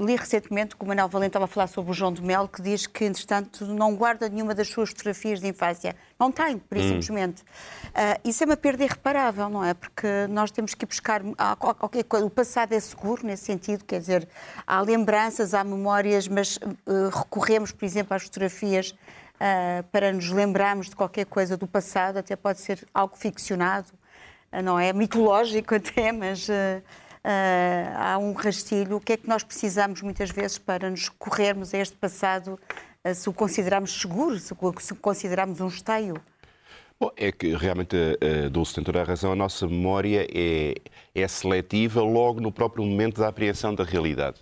li 0.00 0.14
recentemente 0.14 0.76
que 0.76 0.84
o 0.84 0.86
Manuel 0.86 1.08
Valente 1.08 1.30
estava 1.30 1.46
a 1.46 1.48
falar 1.48 1.66
sobre 1.66 1.90
o 1.90 1.94
João 1.94 2.12
de 2.12 2.22
Mel, 2.22 2.46
que 2.46 2.62
diz 2.62 2.86
que, 2.86 3.04
entretanto, 3.04 3.66
não 3.66 3.96
guarda 3.96 4.28
nenhuma 4.28 4.54
das 4.54 4.68
suas 4.68 4.90
fotografias 4.90 5.40
de 5.40 5.48
infância. 5.48 5.96
Não 6.18 6.32
tem, 6.32 6.58
por 6.58 6.78
hum. 6.78 6.80
simplesmente. 6.80 7.44
isso 8.24 8.42
é 8.42 8.46
uma 8.46 8.56
perda 8.56 8.84
irreparável, 8.84 9.50
não 9.50 9.62
é? 9.62 9.74
Porque 9.74 10.06
nós 10.30 10.50
temos 10.50 10.74
que 10.74 10.84
ir 10.84 10.86
buscar 10.86 11.20
qualquer 11.58 12.04
coisa. 12.04 12.24
O 12.24 12.30
passado 12.30 12.72
é 12.72 12.80
seguro 12.80 13.26
nesse 13.26 13.44
sentido, 13.44 13.84
quer 13.84 14.00
dizer, 14.00 14.28
há 14.66 14.80
lembranças, 14.80 15.52
há 15.52 15.62
memórias, 15.62 16.26
mas 16.26 16.56
uh, 16.56 17.08
recorremos, 17.12 17.70
por 17.72 17.84
exemplo, 17.84 18.14
às 18.14 18.22
fotografias 18.22 18.90
uh, 18.90 19.82
para 19.92 20.12
nos 20.12 20.30
lembrarmos 20.30 20.88
de 20.88 20.96
qualquer 20.96 21.26
coisa 21.26 21.56
do 21.56 21.66
passado, 21.66 22.18
até 22.18 22.34
pode 22.34 22.60
ser 22.60 22.86
algo 22.94 23.16
ficcionado, 23.16 23.88
uh, 24.52 24.62
não 24.62 24.78
é? 24.78 24.92
Mitológico 24.92 25.74
até, 25.76 26.12
mas 26.12 26.48
há 27.96 28.18
um 28.18 28.32
rastilho. 28.32 28.96
O 28.96 29.00
que 29.00 29.14
é 29.14 29.16
que 29.16 29.28
nós 29.28 29.42
precisamos 29.42 30.00
muitas 30.00 30.30
vezes 30.30 30.58
para 30.58 30.88
nos 30.88 31.08
corrermos 31.08 31.74
a 31.74 31.78
este 31.78 31.96
passado, 31.96 32.58
se 33.14 33.28
o 33.28 33.32
considerarmos 33.32 34.00
seguro, 34.00 34.38
se 34.38 34.52
o 34.52 34.96
considerarmos 34.96 35.60
um 35.60 35.68
esteio? 35.68 36.14
Bom, 36.98 37.10
é 37.16 37.30
que 37.30 37.54
realmente 37.54 37.96
a 37.96 38.48
Dulce 38.48 38.74
tem 38.74 38.84
toda 38.84 39.02
a 39.02 39.04
razão. 39.04 39.32
A 39.32 39.36
nossa 39.36 39.66
memória 39.66 40.26
é, 40.32 40.74
é 41.14 41.28
seletiva 41.28 42.02
logo 42.02 42.40
no 42.40 42.50
próprio 42.50 42.84
momento 42.84 43.20
da 43.20 43.28
apreensão 43.28 43.74
da 43.74 43.84
realidade 43.84 44.38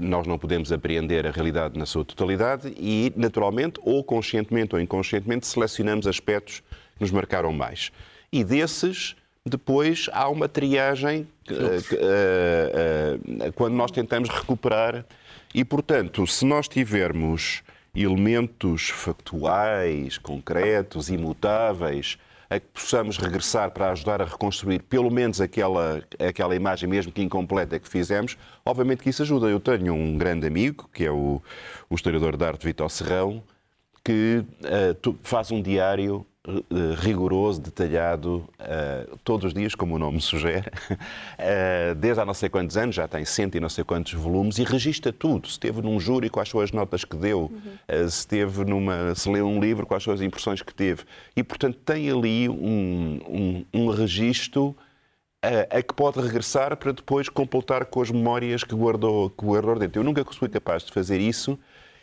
nós 0.00 0.26
não 0.26 0.38
podemos 0.38 0.70
apreender 0.70 1.26
a 1.26 1.30
realidade 1.30 1.78
na 1.78 1.86
sua 1.86 2.04
totalidade 2.04 2.74
e, 2.76 3.12
naturalmente, 3.16 3.80
ou 3.82 4.04
conscientemente 4.04 4.74
ou 4.74 4.80
inconscientemente, 4.80 5.46
selecionamos 5.46 6.06
aspectos 6.06 6.60
que 6.96 7.00
nos 7.00 7.10
marcaram 7.10 7.52
mais. 7.52 7.90
E 8.30 8.44
desses, 8.44 9.16
depois 9.46 10.10
há 10.12 10.28
uma 10.28 10.48
triagem 10.48 11.26
uh, 11.50 11.54
uh, 11.54 13.48
uh, 13.48 13.52
quando 13.54 13.74
nós 13.74 13.90
tentamos 13.90 14.28
recuperar. 14.28 15.06
E, 15.54 15.64
portanto, 15.64 16.26
se 16.26 16.44
nós 16.44 16.68
tivermos 16.68 17.62
elementos 17.94 18.90
factuais, 18.90 20.18
concretos, 20.18 21.08
imutáveis, 21.10 22.18
a 22.50 22.58
que 22.58 22.66
possamos 22.66 23.18
regressar 23.18 23.70
para 23.70 23.90
ajudar 23.90 24.22
a 24.22 24.24
reconstruir 24.24 24.82
pelo 24.82 25.10
menos 25.10 25.40
aquela, 25.40 26.02
aquela 26.18 26.56
imagem, 26.56 26.88
mesmo 26.88 27.12
que 27.12 27.22
incompleta, 27.22 27.78
que 27.78 27.88
fizemos, 27.88 28.38
obviamente 28.64 29.02
que 29.02 29.10
isso 29.10 29.22
ajuda. 29.22 29.48
Eu 29.48 29.60
tenho 29.60 29.92
um 29.92 30.16
grande 30.16 30.46
amigo, 30.46 30.88
que 30.92 31.04
é 31.04 31.10
o, 31.10 31.42
o 31.90 31.94
historiador 31.94 32.36
de 32.36 32.44
arte 32.44 32.64
Vitor 32.64 32.88
Serrão, 32.90 33.42
que 34.08 34.42
uh, 34.64 35.18
faz 35.22 35.52
um 35.52 35.60
diário 35.60 36.24
uh, 36.48 36.94
rigoroso, 36.96 37.60
detalhado, 37.60 38.48
uh, 38.58 39.18
todos 39.22 39.48
os 39.48 39.52
dias, 39.52 39.74
como 39.74 39.96
o 39.96 39.98
nome 39.98 40.18
sugere, 40.18 40.64
desde 42.00 42.18
há 42.18 42.24
não 42.24 42.32
sei 42.32 42.48
quantos 42.48 42.78
anos, 42.78 42.96
já 42.96 43.06
tem 43.06 43.22
cento 43.26 43.58
e 43.58 43.60
não 43.60 43.68
sei 43.68 43.84
quantos 43.84 44.14
volumes, 44.14 44.56
e 44.56 44.64
registra 44.64 45.12
tudo. 45.12 45.46
Se 45.46 45.52
esteve 45.52 45.82
num 45.82 46.00
júri, 46.00 46.30
quais 46.30 46.48
são 46.48 46.58
as 46.58 46.72
notas 46.72 47.04
que 47.04 47.18
deu, 47.18 47.52
uhum. 47.52 48.08
se 48.08 48.20
esteve 48.20 48.64
numa, 48.64 49.14
se 49.14 49.30
leu 49.30 49.46
um 49.46 49.60
livro, 49.60 49.84
quais 49.84 50.02
são 50.02 50.14
as 50.14 50.22
impressões 50.22 50.62
que 50.62 50.72
teve. 50.72 51.02
E, 51.36 51.42
portanto, 51.42 51.76
tem 51.84 52.10
ali 52.10 52.48
um, 52.48 53.20
um, 53.28 53.64
um 53.74 53.90
registro 53.90 54.74
a, 55.42 55.76
a, 55.76 55.82
que 55.82 55.92
pode 55.92 56.18
regressar 56.18 56.74
para 56.78 56.92
depois 56.92 57.28
completar 57.28 57.84
com 57.84 58.00
as 58.00 58.10
memórias 58.10 58.64
que 58.64 58.74
guardou, 58.74 59.28
que 59.28 59.44
guardou 59.44 59.78
dentro. 59.78 60.00
Eu 60.00 60.04
nunca 60.04 60.24
fui 60.24 60.48
capaz 60.48 60.82
de 60.82 60.92
fazer 60.92 61.20
isso 61.20 61.58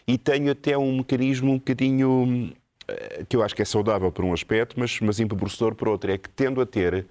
e 0.07 0.17
tenho 0.17 0.51
até 0.51 0.77
um 0.77 0.97
mecanismo 0.97 1.51
um 1.51 1.57
bocadinho 1.57 2.53
eh, 2.87 3.25
que 3.27 3.35
eu 3.35 3.43
acho 3.43 3.55
que 3.55 3.61
é 3.61 3.65
saudável 3.65 4.11
por 4.11 4.23
um 4.23 4.33
aspecto, 4.33 4.79
mas, 4.79 4.99
mas 4.99 5.19
empobrecedor 5.19 5.75
por 5.75 5.87
outro. 5.87 6.11
É 6.11 6.17
que 6.17 6.29
tendo 6.29 6.61
a 6.61 6.65
ter 6.65 7.05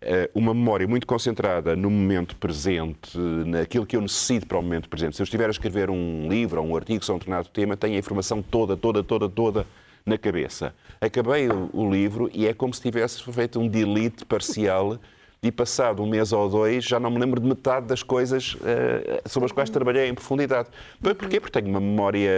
eh, 0.00 0.30
uma 0.34 0.54
memória 0.54 0.86
muito 0.86 1.06
concentrada 1.06 1.74
no 1.74 1.90
momento 1.90 2.36
presente, 2.36 3.18
naquilo 3.18 3.86
que 3.86 3.96
eu 3.96 4.00
necessito 4.00 4.46
para 4.46 4.58
o 4.58 4.62
momento 4.62 4.88
presente. 4.88 5.16
Se 5.16 5.22
eu 5.22 5.24
estiver 5.24 5.46
a 5.46 5.50
escrever 5.50 5.90
um 5.90 6.28
livro 6.28 6.60
ou 6.62 6.68
um 6.68 6.76
artigo 6.76 7.04
sobre 7.04 7.16
um 7.16 7.18
determinado 7.18 7.48
tema, 7.48 7.76
tenho 7.76 7.96
a 7.96 7.98
informação 7.98 8.42
toda, 8.42 8.76
toda, 8.76 9.02
toda, 9.02 9.28
toda 9.28 9.66
na 10.04 10.16
cabeça. 10.16 10.72
Acabei 11.00 11.48
o, 11.48 11.70
o 11.72 11.90
livro 11.90 12.30
e 12.32 12.46
é 12.46 12.54
como 12.54 12.72
se 12.72 12.80
tivesse 12.80 13.20
feito 13.32 13.58
um 13.58 13.66
delete 13.66 14.24
parcial 14.24 15.00
e 15.42 15.52
passado 15.52 16.02
um 16.02 16.06
mês 16.06 16.32
ou 16.32 16.48
dois 16.48 16.84
já 16.84 16.98
não 16.98 17.10
me 17.10 17.18
lembro 17.18 17.40
de 17.40 17.46
metade 17.46 17.86
das 17.86 18.02
coisas 18.02 18.54
uh, 18.54 19.28
sobre 19.28 19.46
as 19.46 19.52
quais 19.52 19.70
trabalhei 19.70 20.08
em 20.08 20.14
profundidade. 20.14 20.68
Porquê? 21.00 21.38
Porque 21.38 21.60
tenho 21.60 21.70
uma 21.70 21.80
memória 21.80 22.30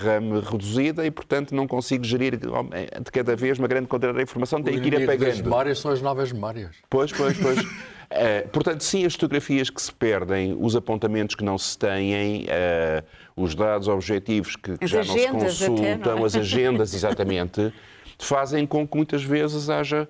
RAM 0.00 0.40
reduzida 0.40 1.04
e, 1.04 1.10
portanto, 1.10 1.54
não 1.54 1.66
consigo 1.66 2.04
gerir 2.04 2.36
de 2.36 3.10
cada 3.12 3.34
vez 3.36 3.58
uma 3.58 3.68
grande 3.68 3.86
quantidade 3.86 4.16
de 4.16 4.22
informação, 4.22 4.62
tenho 4.62 4.80
que 4.80 4.88
ir 4.88 5.02
apagando. 5.02 5.30
As 5.30 5.40
memórias 5.40 5.78
são 5.78 5.90
as 5.90 6.00
novas 6.00 6.32
memórias. 6.32 6.76
Pois, 6.88 7.12
pois, 7.12 7.36
pois. 7.36 7.58
Uh, 7.60 8.48
portanto, 8.52 8.82
sim, 8.82 9.04
as 9.04 9.14
fotografias 9.14 9.68
que 9.68 9.82
se 9.82 9.92
perdem, 9.92 10.56
os 10.58 10.76
apontamentos 10.76 11.34
que 11.34 11.44
não 11.44 11.58
se 11.58 11.76
têm, 11.76 12.44
uh, 12.44 13.04
os 13.36 13.54
dados 13.54 13.88
objetivos 13.88 14.56
que, 14.56 14.78
que 14.78 14.86
já 14.86 15.04
não 15.04 15.14
se 15.14 15.28
consultam, 15.28 15.92
até, 15.92 16.10
é? 16.10 16.24
as 16.24 16.36
agendas, 16.36 16.94
exatamente, 16.94 17.72
fazem 18.18 18.66
com 18.66 18.86
que 18.86 18.96
muitas 18.96 19.22
vezes 19.22 19.68
haja 19.68 20.08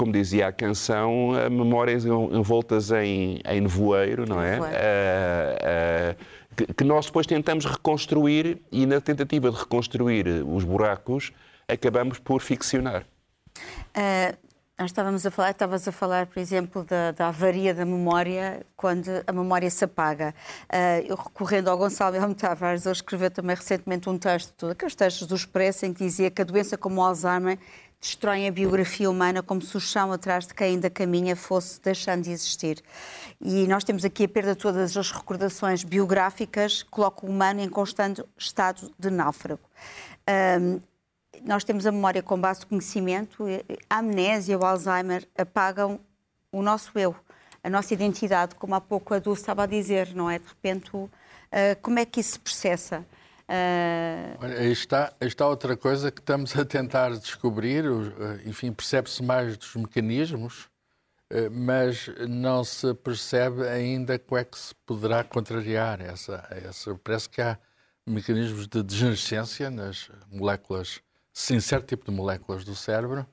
como 0.00 0.12
dizia 0.12 0.46
a 0.46 0.52
canção, 0.52 1.32
memórias 1.50 2.06
envoltas 2.06 2.90
em, 2.90 3.38
em 3.44 3.60
nevoeiro, 3.60 4.26
não 4.26 4.42
é? 4.42 4.58
Uh, 4.58 4.62
uh, 4.64 6.24
que, 6.56 6.72
que 6.72 6.84
nós 6.84 7.04
depois 7.04 7.26
tentamos 7.26 7.66
reconstruir 7.66 8.62
e 8.72 8.86
na 8.86 8.98
tentativa 8.98 9.50
de 9.50 9.58
reconstruir 9.58 10.26
os 10.46 10.64
buracos 10.64 11.32
acabamos 11.68 12.18
por 12.18 12.40
ficcionar. 12.40 13.04
Uh, 13.94 14.34
nós 14.78 14.88
estávamos 14.88 15.26
a 15.26 15.30
falar, 15.30 15.50
estavas 15.50 15.86
a 15.86 15.92
falar, 15.92 16.26
por 16.28 16.40
exemplo, 16.40 16.82
da, 16.82 17.12
da 17.12 17.28
avaria 17.28 17.74
da 17.74 17.84
memória, 17.84 18.64
quando 18.74 19.10
a 19.26 19.32
memória 19.32 19.68
se 19.68 19.84
apaga. 19.84 20.34
Uh, 20.72 21.04
eu 21.06 21.16
recorrendo 21.16 21.68
ao 21.68 21.76
Gonçalo 21.76 22.16
Helmo 22.16 22.34
Tavares, 22.34 22.86
ele 22.86 22.94
escreveu 22.94 23.30
também 23.30 23.54
recentemente 23.54 24.08
um 24.08 24.16
texto, 24.16 24.68
aqueles 24.68 24.94
textos 24.94 25.26
do 25.26 25.34
Expresso, 25.34 25.84
em 25.84 25.92
que 25.92 26.02
dizia 26.02 26.30
que 26.30 26.40
a 26.40 26.44
doença 26.46 26.78
como 26.78 27.02
o 27.02 27.04
Alzheimer 27.04 27.58
destroem 28.00 28.48
a 28.48 28.52
biografia 28.52 29.10
humana 29.10 29.42
como 29.42 29.60
se 29.60 29.76
o 29.76 29.80
chão 29.80 30.10
atrás 30.10 30.46
de 30.46 30.54
quem 30.54 30.68
ainda 30.68 30.88
caminha 30.88 31.36
fosse 31.36 31.80
deixando 31.80 32.22
de 32.22 32.30
existir. 32.30 32.82
E 33.40 33.66
nós 33.66 33.84
temos 33.84 34.04
aqui 34.04 34.24
a 34.24 34.28
perda 34.28 34.54
de 34.54 34.60
todas 34.60 34.96
as 34.96 35.10
recordações 35.10 35.84
biográficas, 35.84 36.82
coloca 36.82 37.26
o 37.26 37.28
humano 37.28 37.60
em 37.60 37.68
constante 37.68 38.24
estado 38.38 38.90
de 38.98 39.10
náufrago. 39.10 39.60
Um, 40.60 40.80
nós 41.44 41.62
temos 41.62 41.86
a 41.86 41.92
memória 41.92 42.22
com 42.22 42.40
base 42.40 42.60
de 42.60 42.66
conhecimento, 42.66 43.44
a 43.88 43.98
amnésia, 43.98 44.58
o 44.58 44.64
Alzheimer 44.64 45.26
apagam 45.36 46.00
o 46.52 46.62
nosso 46.62 46.98
eu, 46.98 47.14
a 47.62 47.70
nossa 47.70 47.94
identidade, 47.94 48.54
como 48.54 48.74
há 48.74 48.80
pouco 48.80 49.14
a 49.14 49.18
Dulce 49.18 49.42
estava 49.42 49.64
a 49.64 49.66
dizer, 49.66 50.14
não 50.14 50.30
é? 50.30 50.38
De 50.38 50.46
repente, 50.46 50.90
uh, 50.94 51.10
como 51.82 51.98
é 51.98 52.04
que 52.04 52.20
isso 52.20 52.32
se 52.32 52.38
processa? 52.38 53.04
Uh... 53.50 54.70
Está, 54.70 55.12
está 55.20 55.48
outra 55.48 55.76
coisa 55.76 56.12
que 56.12 56.20
estamos 56.20 56.56
a 56.56 56.64
tentar 56.64 57.10
descobrir, 57.18 57.84
eh, 57.84 58.48
enfim, 58.48 58.72
percebe-se 58.72 59.22
mais 59.24 59.56
dos 59.56 59.74
mecanismos, 59.74 60.68
eh, 61.28 61.48
mas 61.48 62.08
não 62.28 62.62
se 62.62 62.94
percebe 62.94 63.66
ainda 63.66 64.18
como 64.20 64.38
é 64.38 64.44
que 64.44 64.56
se 64.56 64.72
poderá 64.86 65.24
contrariar 65.24 66.00
essa, 66.00 66.46
essa. 66.50 66.94
Parece 66.94 67.28
que 67.28 67.42
há 67.42 67.58
mecanismos 68.06 68.68
de 68.68 68.82
degenescência 68.84 69.68
nas 69.68 70.10
moléculas, 70.30 71.00
sem 71.32 71.58
certo 71.58 71.88
tipo 71.88 72.08
de 72.08 72.16
moléculas 72.16 72.64
do 72.64 72.76
cérebro. 72.76 73.26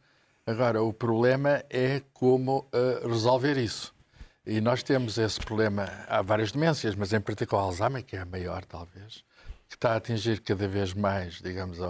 Agora, 0.47 0.81
o 0.81 0.91
problema 0.91 1.63
é 1.69 2.01
como 2.13 2.67
uh, 2.73 3.07
resolver 3.07 3.57
isso. 3.57 3.93
E 4.45 4.61
nós 4.61 4.81
temos 4.81 5.17
esse 5.17 5.39
problema, 5.39 5.83
há 6.07 6.21
várias 6.21 6.51
demências, 6.51 6.95
mas 6.95 7.13
em 7.13 7.21
particular 7.21 7.63
Alzheimer, 7.63 8.03
que 8.03 8.15
é 8.15 8.21
a 8.21 8.25
maior, 8.25 8.65
talvez 8.65 9.26
que 9.67 9.75
está 9.75 9.93
a 9.93 9.95
atingir 9.97 10.41
cada 10.41 10.67
vez 10.67 10.93
mais, 10.93 11.35
digamos, 11.35 11.81
a, 11.81 11.87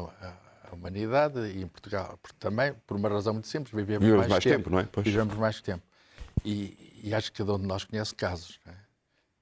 a 0.69 0.75
humanidade 0.75 1.39
e 1.39 1.61
em 1.61 1.67
Portugal, 1.67 2.17
porque 2.21 2.37
também, 2.39 2.73
por 2.85 2.97
uma 2.97 3.09
razão 3.09 3.33
muito 3.33 3.47
simples, 3.47 3.73
vivemos, 3.73 4.03
vivemos 4.03 4.27
mais, 4.27 4.31
mais 4.31 4.43
tempo, 4.43 4.55
tempo, 4.57 4.69
não 4.69 4.79
é? 4.79 4.87
Pois. 4.91 5.05
Vivemos 5.05 5.35
mais 5.35 5.61
tempo. 5.61 5.83
E, 6.43 6.99
e, 7.03 7.13
acho 7.13 7.31
que 7.31 7.39
cada 7.39 7.53
um 7.55 7.59
de 7.59 7.67
nós 7.67 7.83
conhece 7.83 8.13
casos. 8.13 8.59
É? 8.67 8.73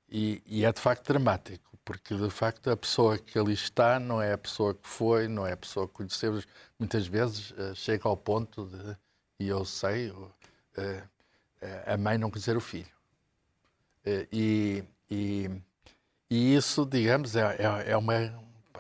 E, 0.10 0.42
e, 0.46 0.66
é 0.66 0.72
de 0.72 0.80
facto 0.80 1.08
dramático, 1.08 1.78
porque 1.84 2.16
de 2.16 2.30
facto 2.30 2.70
a 2.70 2.78
pessoa 2.78 3.18
que 3.18 3.38
ali 3.38 3.54
está 3.54 4.00
não 4.00 4.22
é 4.22 4.34
a 4.34 4.38
pessoa 4.38 4.74
que 4.74 4.88
foi, 4.88 5.28
não 5.28 5.46
é 5.46 5.54
a 5.54 5.58
pessoa 5.58 5.88
que 5.88 5.94
conhecemos. 5.94 6.48
Muitas 6.80 7.08
vezes 7.08 7.52
uh, 7.52 7.76
chega 7.76 8.08
ao 8.08 8.18
ponto 8.18 8.66
de, 8.66 8.98
e 9.40 9.48
eu 9.48 9.66
sei, 9.66 10.10
uh, 10.10 10.24
uh, 10.24 11.10
a 11.86 11.98
mãe 11.98 12.18
não 12.18 12.30
conhecer 12.30 12.56
o 12.56 12.62
filho. 12.62 12.88
e, 14.32 14.84
e 15.10 15.50
e 16.30 16.56
isso, 16.56 16.86
digamos, 16.86 17.36
é, 17.36 17.42
é, 17.42 17.92
é, 17.92 17.98
uma. 17.98 18.14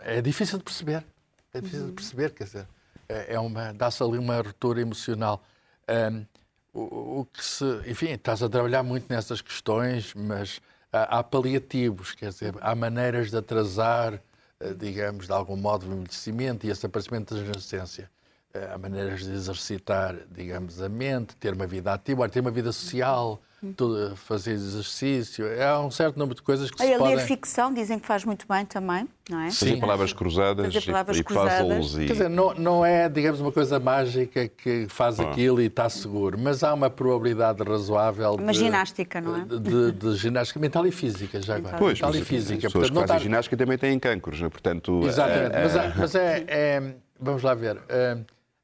É 0.01 0.21
difícil 0.21 0.57
de 0.57 0.63
perceber. 0.63 1.05
É 1.53 1.61
difícil 1.61 1.83
uhum. 1.83 1.89
de 1.89 1.93
perceber, 1.93 2.33
quer 2.33 2.43
dizer, 2.45 2.67
é, 3.07 3.35
é 3.35 3.39
uma. 3.39 3.73
dá-se 3.73 4.01
ali 4.03 4.17
uma 4.17 4.37
ruptura 4.37 4.81
emocional. 4.81 5.43
Um, 5.87 6.25
o, 6.73 7.19
o, 7.21 7.27
que 7.31 7.43
se. 7.43 7.65
Enfim, 7.87 8.09
estás 8.11 8.41
a 8.41 8.49
trabalhar 8.49 8.83
muito 8.83 9.05
nessas 9.09 9.41
questões, 9.41 10.13
mas 10.15 10.61
há, 10.91 11.19
há 11.19 11.23
paliativos, 11.23 12.13
quer 12.13 12.29
dizer, 12.29 12.55
há 12.61 12.75
maneiras 12.75 13.29
de 13.29 13.37
atrasar, 13.37 14.21
eh, 14.59 14.73
digamos, 14.73 15.27
de 15.27 15.31
algum 15.31 15.55
modo, 15.55 15.87
o 15.87 15.93
envelhecimento 15.93 16.65
e 16.65 16.69
esse 16.69 16.85
aparecimento 16.85 17.33
da 17.33 17.41
adolescência. 17.41 18.09
Eh, 18.53 18.69
há 18.73 18.77
maneiras 18.77 19.23
de 19.23 19.31
exercitar, 19.31 20.17
digamos, 20.31 20.81
a 20.81 20.89
mente, 20.89 21.35
ter 21.35 21.53
uma 21.53 21.67
vida 21.67 21.93
ativa, 21.93 22.27
ter 22.27 22.39
uma 22.39 22.51
vida 22.51 22.71
social 22.71 23.41
tudo, 23.73 24.15
fazer 24.15 24.51
exercício. 24.51 25.45
Há 25.61 25.79
um 25.79 25.91
certo 25.91 26.17
número 26.17 26.35
de 26.35 26.41
coisas 26.41 26.69
que 26.69 26.81
Aí, 26.81 26.89
se 26.89 26.93
a 26.93 26.97
podem... 26.97 27.15
ler 27.15 27.25
ficção 27.25 27.73
dizem 27.73 27.99
que 27.99 28.05
faz 28.05 28.23
muito 28.23 28.45
bem 28.47 28.65
também, 28.65 29.07
não 29.29 29.39
é? 29.39 29.51
Fazer 29.51 29.77
palavras 29.77 30.13
cruzadas 30.13 30.73
Fazer 30.73 30.85
palavras 30.85 31.17
e, 31.17 31.23
cruzadas. 31.23 31.77
puzzles. 31.77 32.03
E... 32.03 32.07
Quer 32.07 32.13
dizer, 32.13 32.29
não, 32.29 32.53
não 32.53 32.85
é, 32.85 33.09
digamos, 33.09 33.39
uma 33.41 33.51
coisa 33.51 33.79
mágica 33.79 34.47
que 34.47 34.87
faz 34.89 35.19
ah. 35.19 35.23
aquilo 35.23 35.61
e 35.61 35.65
está 35.65 35.89
seguro, 35.89 36.37
mas 36.39 36.63
há 36.63 36.73
uma 36.73 36.89
probabilidade 36.89 37.63
razoável 37.63 38.35
Uma 38.35 38.51
de, 38.51 38.59
ginástica, 38.59 39.21
não 39.21 39.35
é? 39.37 39.45
De, 39.45 39.59
de, 39.59 39.91
de, 39.91 40.15
ginástica 40.15 40.59
mental 40.59 40.85
e 40.85 40.91
física, 40.91 41.41
já 41.41 41.55
agora. 41.55 41.77
Pois, 41.77 41.99
mental 41.99 42.15
e 42.15 42.23
física. 42.23 42.67
As 42.67 42.73
pessoas 42.73 42.89
que 42.89 43.07
fazem 43.07 43.19
ginástica 43.19 43.57
também 43.57 43.77
têm 43.77 43.97
cancros, 43.99 44.41
né? 44.41 44.49
portanto... 44.49 45.01
Exatamente, 45.05 45.55
é, 45.55 45.63
mas, 45.63 45.75
é, 45.75 45.93
mas 45.97 46.15
é, 46.15 46.45
é, 46.47 46.95
Vamos 47.19 47.43
lá 47.43 47.53
ver. 47.53 47.81
É, 47.87 48.17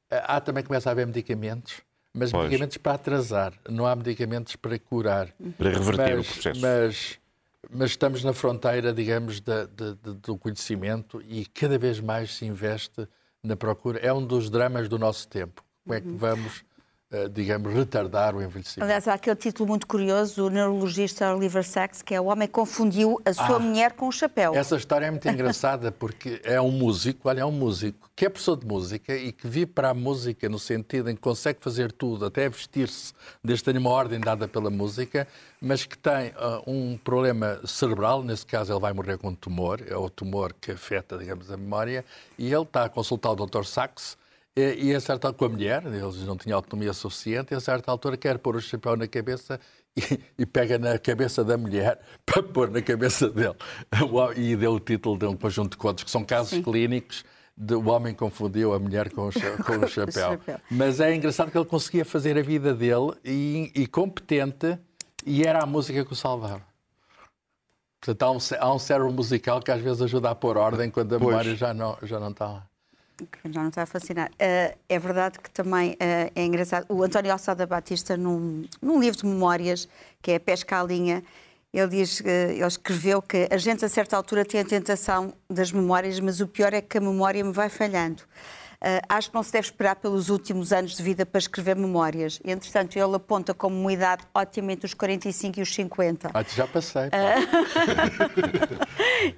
há 0.10 0.40
também 0.42 0.64
começa 0.64 0.90
a 0.90 0.92
haver 0.92 1.08
medicamentos 1.08 1.82
mas 2.14 2.32
pois. 2.32 2.44
medicamentos 2.44 2.78
para 2.78 2.94
atrasar, 2.94 3.54
não 3.70 3.86
há 3.86 3.96
medicamentos 3.96 4.56
para 4.56 4.78
curar. 4.78 5.34
Para 5.58 5.70
reverter 5.70 6.18
mas, 6.18 6.30
o 6.30 6.34
processo. 6.34 6.62
Mas, 6.62 7.20
mas 7.70 7.90
estamos 7.92 8.24
na 8.24 8.34
fronteira, 8.34 8.94
digamos, 8.94 9.40
de, 9.40 9.68
de, 9.68 9.96
de, 9.96 10.14
do 10.16 10.38
conhecimento 10.38 11.22
e 11.28 11.46
cada 11.46 11.78
vez 11.78 12.00
mais 12.00 12.36
se 12.36 12.46
investe 12.46 13.08
na 13.44 13.56
procura. 13.56 14.00
É 14.00 14.12
um 14.12 14.26
dos 14.26 14.50
dramas 14.50 14.90
do 14.90 15.00
nosso 15.00 15.28
tempo. 15.28 15.64
Como 15.84 15.96
é 15.96 16.02
que 16.02 16.10
vamos 16.10 16.60
eh, 16.60 16.71
digamos, 17.32 17.74
retardar 17.74 18.36
o 18.36 18.42
envelhecimento. 18.42 18.84
Aliás, 18.84 19.08
há 19.08 19.14
aquele 19.14 19.36
título 19.36 19.68
muito 19.68 19.86
curioso 19.86 20.44
do 20.44 20.50
neurologista 20.50 21.36
Oliver 21.36 21.64
Sacks, 21.64 22.02
que 22.02 22.16
é 22.16 22.22
O 22.22 22.26
Homem 22.26 22.48
Confundiu 22.48 23.20
a 23.26 23.34
Sua 23.34 23.58
ah, 23.58 23.60
Mulher 23.60 23.94
com 23.94 24.08
o 24.08 24.12
Chapéu. 24.12 24.56
Essa 24.56 24.76
história 24.76 25.06
é 25.06 25.12
muito 25.12 25.28
engraçada, 25.28 25.92
porque 25.98 26.42
é 26.44 26.60
um 26.62 26.72
músico, 26.72 27.28
olha, 27.28 27.42
é 27.42 27.46
um 27.46 27.52
músico 27.52 28.10
que 28.16 28.26
é 28.26 28.30
professor 28.30 28.56
de 28.56 28.66
música 28.66 29.16
e 29.16 29.32
que 29.32 29.48
vive 29.48 29.66
para 29.66 29.90
a 29.90 29.94
música 29.94 30.48
no 30.48 30.60
sentido 30.60 31.10
em 31.10 31.16
que 31.16 31.22
consegue 31.22 31.60
fazer 31.60 31.92
tudo, 31.92 32.26
até 32.26 32.48
vestir-se, 32.48 33.14
desde 33.44 33.66
ter 33.66 33.78
uma 33.78 33.90
ordem 33.90 34.20
dada 34.20 34.48
pela 34.48 34.70
música, 34.70 35.28
mas 35.60 35.86
que 35.86 35.98
tem 35.98 36.30
uh, 36.30 36.62
um 36.68 36.98
problema 36.98 37.60
cerebral, 37.66 38.24
nesse 38.24 38.46
caso 38.46 38.72
ele 38.72 38.80
vai 38.80 38.94
morrer 38.94 39.18
com 39.18 39.30
um 39.30 39.36
tumor, 39.36 39.82
é 39.88 39.96
o 39.96 40.10
tumor 40.10 40.54
que 40.54 40.72
afeta, 40.72 41.18
digamos, 41.18 41.52
a 41.52 41.58
memória, 41.58 42.06
e 42.38 42.54
ele 42.54 42.62
está 42.64 42.86
a 42.86 42.90
consultar 42.90 43.32
o 43.32 43.36
Dr. 43.36 43.64
Sacks, 43.64 44.18
e, 44.56 44.90
e 44.90 44.96
a 44.96 45.00
certa 45.00 45.32
com 45.32 45.46
a 45.46 45.50
mulher, 45.50 45.86
eles 45.86 46.26
não 46.26 46.36
tinham 46.36 46.58
autonomia 46.58 46.94
suficiente, 46.94 47.54
e 47.54 47.56
a 47.56 47.60
certa 47.60 47.92
altura 47.92 48.18
quer 48.18 48.38
pôr 48.38 48.56
o 48.56 48.62
chapéu 48.62 48.98
na 48.98 49.08
cabeça 49.08 49.60
e, 49.96 50.20
e, 50.40 50.46
pega 50.46 50.78
na 50.78 50.98
cabeça 50.98 51.44
da 51.44 51.58
mulher 51.58 52.00
para 52.26 52.44
pôr 52.44 52.70
na 52.70 52.82
cabeça 52.82 53.30
dele. 53.30 53.56
E 54.36 54.56
deu 54.56 54.74
o 54.74 54.80
título 54.80 55.18
de 55.18 55.26
um 55.26 55.36
conjunto 55.36 55.72
de 55.72 55.78
contos, 55.78 56.04
que 56.04 56.12
são 56.12 56.24
casos 56.24 56.50
Sim. 56.50 56.64
clínicos 56.64 57.24
de 57.56 57.76
o 57.76 57.90
homem 57.90 58.14
confundiu 58.14 58.74
a 58.74 58.80
mulher 58.80 59.12
com 59.12 59.28
o, 59.28 59.32
com 59.64 59.86
o 59.86 59.88
chapéu. 59.88 60.40
Mas 60.70 61.00
é 61.00 61.14
engraçado 61.14 61.52
que 61.52 61.58
ele 61.58 61.66
conseguia 61.66 62.04
fazer 62.04 62.38
a 62.38 62.42
vida 62.42 62.74
dele 62.74 63.14
e, 63.24 63.72
e 63.76 63.88
competente 63.88 64.80
e 65.26 65.44
era 65.44 65.62
a 65.62 65.66
música 65.66 66.04
que 66.04 66.14
o 66.14 66.16
salvava. 66.16 66.64
Portanto, 68.00 68.24
há 68.24 68.32
um, 68.32 68.38
há 68.60 68.76
um 68.76 68.80
cérebro 68.80 69.14
musical 69.14 69.62
que 69.62 69.72
às 69.72 69.80
vezes 69.80 70.02
ajuda 70.02 70.32
a 70.32 70.36
pôr 70.36 70.58
ordem 70.58 70.90
quando 70.90 71.14
a 71.14 71.20
pois. 71.20 71.30
memória 71.30 71.56
já 71.56 71.74
não, 71.74 71.98
já 72.02 72.20
não 72.20 72.32
está 72.32 72.48
lá. 72.48 72.71
Já 73.46 73.62
não 73.62 73.70
está 73.70 73.84
a 73.84 73.86
fascinar. 73.86 74.30
Uh, 74.32 74.78
é 74.88 75.00
verdade 75.00 75.40
que 75.40 75.50
também 75.50 75.92
uh, 75.92 76.32
é 76.36 76.46
engraçado. 76.46 76.86
O 76.90 77.04
António 77.04 77.32
Alçada 77.32 77.66
Batista, 77.66 78.18
num, 78.18 78.66
num 78.82 79.00
livro 79.00 79.20
de 79.20 79.26
memórias, 79.26 79.88
que 80.22 80.32
é 80.32 80.40
Pesca 80.40 80.80
à 80.80 80.84
Linha, 80.84 81.24
ele 81.74 81.88
diz, 81.88 82.22
ele 82.26 82.66
escreveu 82.66 83.22
que 83.22 83.48
a 83.50 83.58
gente 83.58 83.86
a 83.86 83.90
certa 83.90 84.18
altura 84.18 84.44
tem 84.44 84.60
a 84.60 84.66
tentação 84.66 85.34
das 85.50 85.72
memórias, 85.72 86.20
mas 86.20 86.42
o 86.42 86.48
pior 86.48 86.74
é 86.74 86.82
que 86.82 86.98
a 86.98 87.02
memória 87.02 87.42
me 87.44 87.54
vai 87.54 87.70
falhando. 87.70 88.24
Uh, 88.82 88.98
acho 89.08 89.30
que 89.30 89.36
não 89.36 89.44
se 89.44 89.52
deve 89.52 89.68
esperar 89.68 89.96
pelos 89.96 90.30
últimos 90.30 90.74
anos 90.74 90.98
de 90.98 91.04
vida 91.04 91.24
para 91.24 91.38
escrever 91.38 91.76
memórias. 91.76 92.40
E, 92.44 92.52
entretanto, 92.52 92.98
ele 92.98 93.16
aponta 93.16 93.54
como 93.54 93.80
uma 93.80 93.94
idade 93.94 94.24
ótima 94.34 94.74
entre 94.74 94.88
os 94.88 94.96
45 94.96 95.60
e 95.60 95.62
os 95.62 95.72
50. 95.72 96.32
Ah, 96.34 96.44
já 96.44 96.66
passei. 96.66 97.04
Uh... 97.10 97.12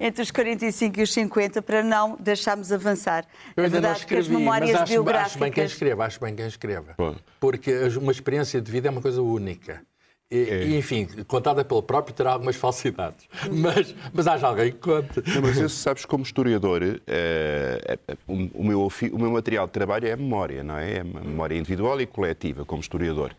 entre 0.00 0.22
os 0.22 0.30
45 0.30 0.98
e 0.98 1.02
os 1.02 1.12
50, 1.12 1.60
para 1.60 1.82
não 1.82 2.16
deixarmos 2.18 2.72
avançar. 2.72 3.26
Eu 3.54 3.66
a 3.66 3.68
verdade 3.68 3.98
escrevi, 3.98 4.22
é 4.22 4.28
que 4.28 4.32
as 4.32 4.40
memórias 4.40 4.80
acho, 4.80 4.92
biográficas... 4.92 5.32
Acho 5.32 5.38
bem 5.38 5.52
quem 5.52 5.64
escreva, 5.64 6.04
acho 6.06 6.20
bem 6.20 6.34
quem 6.34 6.46
escreva. 6.46 6.96
Porque 7.38 7.70
uma 8.00 8.12
experiência 8.12 8.62
de 8.62 8.72
vida 8.72 8.88
é 8.88 8.90
uma 8.90 9.02
coisa 9.02 9.20
única. 9.20 9.82
E, 10.30 10.36
é. 10.50 10.78
enfim, 10.78 11.06
contada 11.28 11.64
pelo 11.64 11.82
próprio 11.82 12.14
terá 12.14 12.32
algumas 12.32 12.56
falsidades. 12.56 13.28
Mas, 13.50 13.94
mas 14.12 14.26
haja 14.26 14.46
alguém 14.46 14.72
que 14.72 14.78
conte. 14.78 15.22
Não, 15.34 15.42
mas 15.42 15.56
isso, 15.56 15.76
sabes, 15.76 16.04
como 16.04 16.24
historiador, 16.24 16.82
é, 17.06 17.98
é, 18.06 18.16
o, 18.26 18.32
o, 18.54 18.64
meu, 18.64 18.88
o 19.12 19.18
meu 19.18 19.30
material 19.30 19.66
de 19.66 19.72
trabalho 19.72 20.08
é 20.08 20.12
a 20.12 20.16
memória, 20.16 20.64
não 20.64 20.76
é? 20.76 20.94
É 20.94 21.00
a 21.00 21.04
memória 21.04 21.56
individual 21.56 22.00
e 22.00 22.06
coletiva, 22.06 22.64
como 22.64 22.80
historiador. 22.80 23.34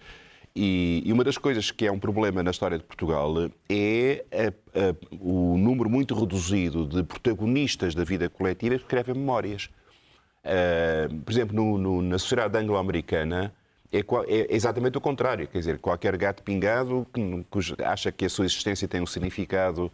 E, 0.56 1.04
e, 1.06 1.12
uma 1.12 1.24
das 1.24 1.38
coisas 1.38 1.70
que 1.70 1.86
é 1.86 1.92
um 1.92 2.00
problema 2.00 2.42
na 2.42 2.52
história 2.52 2.78
de 2.78 2.84
Portugal 2.86 3.34
é 3.68 4.24
a, 4.32 4.80
a, 4.80 4.96
o 5.20 5.58
número 5.58 5.90
muito 5.90 6.18
reduzido 6.18 6.88
de 6.88 7.04
protagonistas 7.04 7.94
da 7.94 8.06
vida 8.06 8.30
coletiva 8.30 8.76
que 8.76 8.84
escrevem 8.84 9.16
memórias. 9.16 9.70
Uh, 10.46 11.14
por 11.22 11.32
exemplo, 11.32 11.56
no, 11.56 11.78
no, 11.78 12.02
na 12.02 12.18
sociedade 12.18 12.58
anglo-americana, 12.58 13.54
é, 14.00 14.02
é, 14.28 14.56
exatamente 14.56 14.98
o 14.98 15.02
contrário. 15.02 15.48
Quer 15.48 15.60
dizer, 15.60 15.80
qualquer 15.80 16.16
gato 16.18 16.44
pingado 16.44 17.06
que, 17.14 17.22
que 17.52 17.84
acha 17.84 18.12
que 18.12 18.26
a 18.26 18.30
sua 18.30 18.46
existência 18.46 18.88
tem 18.88 19.02
um 19.02 19.06
significado 19.06 19.92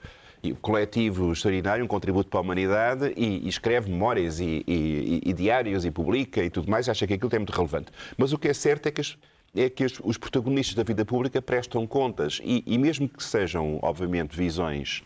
coletivo 0.61 1.31
extraordinário, 1.31 1.85
um 1.85 1.87
contributo 1.87 2.29
para 2.29 2.39
a 2.39 2.41
humanidade 2.41 3.13
e, 3.15 3.45
e 3.45 3.47
escreve 3.47 3.91
memórias 3.91 4.39
e, 4.39 4.63
e, 4.67 5.21
e, 5.23 5.33
diários 5.33 5.85
e 5.85 5.91
publica 5.91 6.43
e 6.43 6.49
tudo 6.49 6.69
mais, 6.69 6.89
acha 6.89 7.05
que 7.05 7.13
aquilo 7.13 7.29
é 7.33 7.37
muito 7.37 7.53
relevante. 7.53 7.91
Mas 8.17 8.33
o 8.33 8.39
que 8.39 8.47
é 8.47 8.53
certo 8.53 8.87
é 8.87 8.91
que, 8.91 9.01
as, 9.01 9.17
é 9.55 9.69
que 9.69 9.85
os 10.03 10.17
protagonistas 10.17 10.75
da 10.75 10.83
vida 10.83 11.05
pública 11.05 11.41
prestam 11.41 11.85
contas 11.85 12.41
e, 12.43 12.77
mesmo 12.77 13.07
que 13.07 13.23
sejam, 13.23 13.77
obviamente, 13.83 14.35
visões 14.35 15.03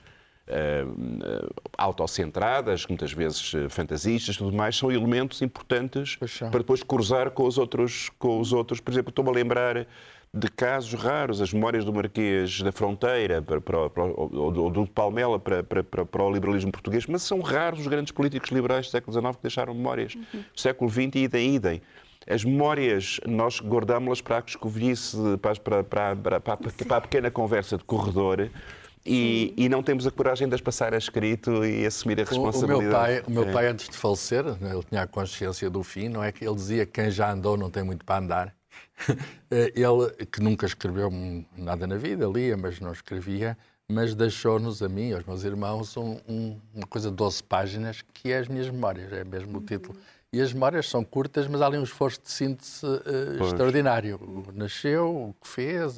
uh, 0.47 1.53
autocentradas, 1.77 2.85
muitas 2.87 3.11
vezes 3.11 3.53
uh, 3.53 3.69
fantasistas, 3.69 4.37
tudo 4.37 4.55
mais, 4.55 4.75
são 4.75 4.91
elementos 4.91 5.41
importantes 5.41 6.17
para 6.39 6.59
depois 6.59 6.83
cruzar 6.83 7.31
com 7.31 7.45
os 7.45 7.57
outros, 7.57 8.09
com 8.19 8.39
os 8.39 8.53
outros. 8.53 8.79
Por 8.79 8.91
exemplo, 8.91 9.09
estou-me 9.09 9.29
a 9.31 9.33
lembrar 9.33 9.87
de 10.35 10.49
casos 10.49 10.93
raros, 10.99 11.39
as 11.41 11.53
memórias 11.53 11.85
do 11.85 11.93
Marquês 11.93 12.61
da 12.61 12.71
Fronteira, 12.71 13.41
para, 13.41 13.61
para, 13.61 13.89
para, 13.89 14.03
ou 14.03 14.69
do 14.69 14.85
Palmela 14.85 15.39
para, 15.39 15.63
para, 15.63 15.83
para, 15.83 16.23
o 16.23 16.31
liberalismo 16.31 16.71
português, 16.73 17.05
mas 17.07 17.21
são 17.21 17.39
raros 17.39 17.79
os 17.79 17.87
grandes 17.87 18.11
políticos 18.11 18.51
liberais 18.51 18.87
do 18.87 18.91
século 18.91 19.13
XIX 19.13 19.35
que 19.37 19.41
deixaram 19.41 19.73
memórias. 19.73 20.15
Uhum. 20.15 20.43
século 20.53 20.91
XX, 20.91 21.15
idem, 21.15 21.55
idem. 21.55 21.81
As 22.27 22.43
memórias, 22.43 23.19
nós 23.25 23.61
guardámos-las 23.61 24.19
para 24.19 24.37
a 24.37 24.43
escovilhice, 24.45 25.15
para, 25.41 25.55
para, 25.55 26.15
para, 26.15 26.39
para, 26.41 26.57
para 26.57 26.97
a 26.97 27.01
pequena 27.01 27.31
conversa 27.31 27.77
de 27.77 27.83
corredor, 27.85 28.49
e, 29.05 29.53
e, 29.55 29.69
não 29.69 29.83
temos 29.83 30.07
a 30.07 30.11
coragem 30.11 30.47
de 30.47 30.55
as 30.55 30.61
passar 30.61 30.93
a 30.93 30.97
escrito 30.97 31.63
e 31.63 31.85
assumir 31.85 32.19
a 32.19 32.23
responsabilidade. 32.23 32.81
O, 32.81 32.89
meu 32.89 32.91
pai, 32.91 33.23
o 33.27 33.31
meu 33.31 33.53
pai, 33.53 33.67
antes 33.67 33.87
de 33.87 33.95
falecer, 33.95 34.43
ele 34.45 34.83
tinha 34.89 35.03
a 35.03 35.07
consciência 35.07 35.69
do 35.69 35.83
fim, 35.83 36.09
não 36.09 36.23
é 36.23 36.31
que 36.31 36.45
ele 36.45 36.55
dizia 36.55 36.85
que 36.85 36.93
quem 36.93 37.11
já 37.11 37.31
andou 37.31 37.55
não 37.55 37.69
tem 37.69 37.83
muito 37.83 38.03
para 38.03 38.17
andar. 38.17 38.55
ele, 39.51 40.25
que 40.25 40.41
nunca 40.41 40.65
escreveu 40.65 41.11
nada 41.55 41.85
na 41.85 41.97
vida, 41.97 42.25
lia, 42.25 42.57
mas 42.57 42.79
não 42.79 42.91
escrevia, 42.91 43.57
mas 43.87 44.15
deixou-nos, 44.15 44.81
a 44.81 44.89
mim 44.89 45.13
aos 45.13 45.23
meus 45.25 45.43
irmãos, 45.43 45.95
um, 45.95 46.19
um, 46.27 46.59
uma 46.73 46.87
coisa 46.87 47.09
de 47.09 47.15
12 47.15 47.43
páginas, 47.43 48.03
que 48.13 48.31
é 48.31 48.39
as 48.39 48.47
minhas 48.47 48.69
memórias, 48.69 49.13
é 49.13 49.23
mesmo 49.23 49.59
o 49.59 49.61
título. 49.61 49.95
E 50.33 50.41
as 50.41 50.51
memórias 50.51 50.89
são 50.89 51.03
curtas, 51.03 51.47
mas 51.47 51.61
há 51.61 51.67
ali 51.67 51.77
um 51.77 51.83
esforço 51.83 52.21
de 52.21 52.31
síntese 52.31 52.85
uh, 52.85 53.43
extraordinário. 53.43 54.19
Nasceu, 54.53 55.29
o 55.29 55.35
que 55.39 55.47
fez, 55.47 55.95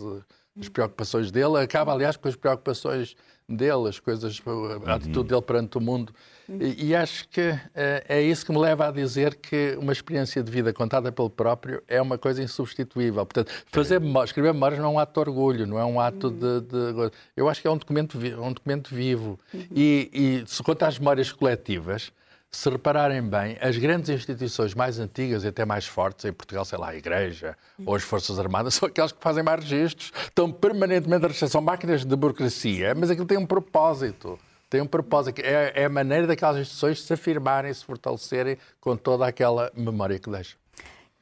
as 0.60 0.70
preocupações 0.70 1.32
dele, 1.32 1.58
acaba, 1.58 1.94
aliás, 1.94 2.18
com 2.18 2.28
as 2.28 2.36
preocupações 2.36 3.16
dele, 3.48 3.88
as 3.88 4.00
coisas, 4.00 4.42
a 4.86 4.96
atitude 4.96 5.30
dele 5.30 5.42
perante 5.42 5.78
o 5.78 5.82
mundo. 5.82 6.14
E, 6.50 6.88
e 6.88 6.96
acho 6.96 7.28
que 7.30 7.50
uh, 7.50 7.60
é 8.08 8.22
isso 8.22 8.46
que 8.46 8.52
me 8.52 8.58
leva 8.58 8.88
a 8.88 8.92
dizer 8.92 9.36
que 9.36 9.78
uma 9.80 9.92
experiência 9.92 10.42
de 10.42 10.52
vida 10.52 10.74
contada 10.74 11.12
pelo 11.12 11.30
próprio 11.30 11.82
é 11.88 12.02
uma 12.02 12.18
coisa 12.18 12.42
insubstituível. 12.42 13.26
Portanto, 13.26 13.52
fazer 13.68 14.00
memórias, 14.00 14.30
escrever 14.30 14.54
memórias 14.54 14.80
não 14.80 14.88
é 14.88 14.92
um 14.94 15.00
ato 15.00 15.14
de 15.14 15.30
orgulho, 15.30 15.68
não 15.68 15.78
é 15.78 15.86
um 15.86 16.00
ato 16.00 16.30
de. 16.30 16.62
de 16.62 17.12
eu 17.36 17.50
acho 17.50 17.62
que 17.62 17.68
é 17.68 17.72
um 17.72 17.78
documento, 17.78 18.18
um 18.18 18.52
documento 18.52 18.94
vivo. 18.94 19.40
E, 19.54 20.10
e 20.14 20.44
se 20.48 20.64
quanto 20.64 20.84
às 20.84 20.98
memórias 20.98 21.32
coletivas, 21.32 22.12
se 22.52 22.70
repararem 22.70 23.22
bem, 23.22 23.58
as 23.62 23.78
grandes 23.78 24.10
instituições 24.10 24.74
mais 24.74 25.00
antigas 25.00 25.44
e 25.44 25.48
até 25.48 25.66
mais 25.66 25.86
fortes, 25.86 26.26
em 26.26 26.34
Portugal, 26.34 26.64
sei 26.66 26.78
lá, 26.78 26.90
a 26.90 26.96
Igreja 26.96 27.58
ou 27.86 27.96
as 27.96 28.04
Forças 28.04 28.40
Armadas, 28.40 28.76
são 28.76 28.88
aquelas 28.88 29.12
que 29.12 29.22
fazem 29.22 29.44
mais 29.44 29.64
registros, 29.64 30.12
estão 30.24 30.52
permanentemente 30.52 31.26
a 31.26 31.28
registrar, 31.28 31.50
são 31.50 31.62
máquinas 31.62 32.06
de 32.06 32.16
burocracia, 32.16 32.96
mas 32.96 33.10
aquilo 33.10 33.28
tem 33.28 33.38
um 33.38 33.46
propósito. 33.46 34.40
Tem 34.70 34.82
um 34.82 34.88
propósito, 34.88 35.40
é, 35.40 35.72
é 35.76 35.86
a 35.86 35.90
maneira 35.90 36.28
daquelas 36.28 36.58
instituições 36.58 37.02
se 37.02 37.14
afirmarem, 37.14 37.74
se 37.74 37.86
fortalecerem 37.86 38.58
com 38.82 38.98
toda 38.98 39.26
aquela 39.26 39.72
memória 39.74 40.20
que 40.20 40.30
deixam. 40.30 40.60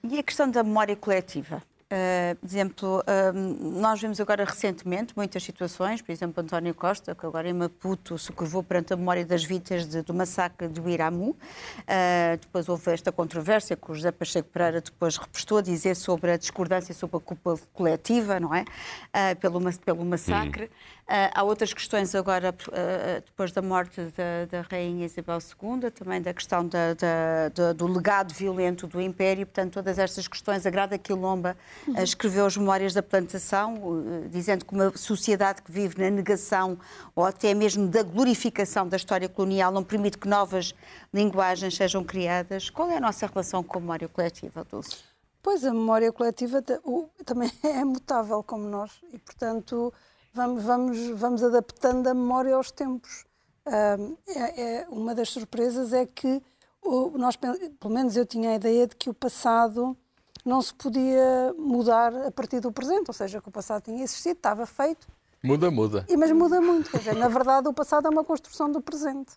E 0.03 0.17
a 0.17 0.23
questão 0.23 0.49
da 0.49 0.63
memória 0.63 0.95
coletiva? 0.95 1.61
Uh, 1.85 2.35
por 2.37 2.47
exemplo, 2.47 2.99
uh, 3.01 3.79
nós 3.79 4.01
vimos 4.01 4.19
agora 4.19 4.43
recentemente 4.43 5.13
muitas 5.15 5.43
situações, 5.43 6.01
por 6.01 6.11
exemplo, 6.11 6.41
António 6.41 6.73
Costa, 6.73 7.13
que 7.13 7.23
agora 7.23 7.47
em 7.47 7.53
Maputo 7.53 8.17
se 8.17 8.31
curvou 8.31 8.63
perante 8.63 8.91
a 8.91 8.97
memória 8.97 9.23
das 9.23 9.43
vítimas 9.43 9.85
de, 9.85 10.01
do 10.01 10.11
massacre 10.11 10.67
do 10.67 10.89
Iramu. 10.89 11.29
Uh, 11.29 12.37
depois 12.41 12.67
houve 12.67 12.91
esta 12.91 13.11
controvérsia 13.11 13.75
que 13.75 13.91
o 13.91 13.93
José 13.93 14.11
Pacheco 14.11 14.49
Pereira 14.49 14.81
depois 14.81 15.15
repostou 15.15 15.59
a 15.59 15.61
dizer 15.61 15.95
sobre 15.95 16.31
a 16.31 16.37
discordância 16.37 16.91
sobre 16.91 17.17
a 17.17 17.19
culpa 17.19 17.55
coletiva, 17.71 18.39
não 18.39 18.53
é? 18.55 18.65
pelo, 19.39 19.61
pelo 19.77 20.03
massacre. 20.03 20.65
Hum. 20.65 20.94
Uh, 21.05 21.29
há 21.35 21.43
outras 21.43 21.71
questões 21.71 22.15
agora, 22.15 22.49
uh, 22.49 23.21
depois 23.23 23.51
da 23.51 23.61
morte 23.61 24.01
da, 24.01 24.45
da, 24.49 24.61
Rainha 24.61 25.05
Isabel 25.05 25.37
II, 25.37 25.91
também 25.91 26.19
da 26.19 26.33
questão 26.33 26.67
da, 26.67 26.95
da, 26.95 27.73
do 27.73 27.85
legado 27.85 28.33
violento 28.33 28.87
do 28.87 28.99
Império, 28.99 29.45
portanto, 29.45 29.73
todas 29.73 29.99
estas 29.99 30.27
questões. 30.27 30.65
A 30.65 30.69
Grada 30.71 30.97
Quilomba 30.97 31.55
escreveu 32.01 32.47
as 32.47 32.57
Memórias 32.57 32.91
da 32.91 33.03
Plantação, 33.03 33.75
dizendo 34.31 34.65
que 34.65 34.73
uma 34.73 34.97
sociedade 34.97 35.61
que 35.61 35.71
vive 35.71 36.01
na 36.01 36.09
negação 36.09 36.75
ou 37.15 37.23
até 37.23 37.53
mesmo 37.53 37.87
da 37.87 38.01
glorificação 38.01 38.87
da 38.87 38.97
história 38.97 39.29
colonial 39.29 39.71
não 39.71 39.83
permite 39.83 40.17
que 40.17 40.27
novas 40.27 40.73
linguagens 41.13 41.75
sejam 41.75 42.03
criadas. 42.03 42.71
Qual 42.71 42.89
é 42.89 42.97
a 42.97 42.99
nossa 42.99 43.27
relação 43.27 43.61
com 43.61 43.77
a 43.77 43.81
memória 43.81 44.07
coletiva, 44.07 44.63
Dulce? 44.63 45.03
Pois, 45.43 45.63
a 45.63 45.71
memória 45.71 46.11
coletiva 46.11 46.63
também 47.23 47.51
é 47.61 47.85
mutável 47.85 48.41
como 48.41 48.67
nós 48.67 48.91
e, 49.13 49.19
portanto 49.19 49.93
vamos, 50.35 50.63
vamos, 50.63 51.07
vamos 51.11 51.43
adaptando 51.43 52.07
a 52.07 52.13
memória 52.13 52.55
aos 52.55 52.69
tempos. 52.69 53.25
Uh, 53.65 54.17
é, 54.27 54.61
é, 54.81 54.87
uma 54.89 55.15
das 55.15 55.29
surpresas 55.29 55.93
é 55.93 56.05
que 56.05 56.43
o, 56.83 57.17
nós, 57.17 57.35
pelo 57.35 57.93
menos 57.93 58.15
eu 58.15 58.25
tinha 58.25 58.51
a 58.51 58.55
ideia 58.55 58.85
de 58.85 58.95
que 58.95 59.09
o 59.09 59.13
passado 59.13 59.97
não 60.43 60.61
se 60.61 60.73
podia 60.73 61.55
mudar 61.57 62.13
a 62.27 62.31
partir 62.31 62.59
do 62.59 62.71
presente, 62.71 63.07
ou 63.07 63.13
seja, 63.13 63.41
que 63.41 63.47
o 63.47 63.51
passado 63.51 63.83
tinha 63.83 64.03
existido, 64.03 64.37
estava 64.37 64.65
feito. 64.65 65.07
Muda, 65.41 65.71
muda. 65.71 66.05
E, 66.07 66.17
mas 66.17 66.31
muda 66.31 66.61
muito. 66.61 66.91
Quer 66.91 66.97
dizer, 66.99 67.15
na 67.15 67.27
verdade, 67.29 67.67
o 67.67 67.73
passado 67.73 68.07
é 68.07 68.09
uma 68.09 68.23
construção 68.23 68.69
do 68.71 68.81
presente. 68.81 69.33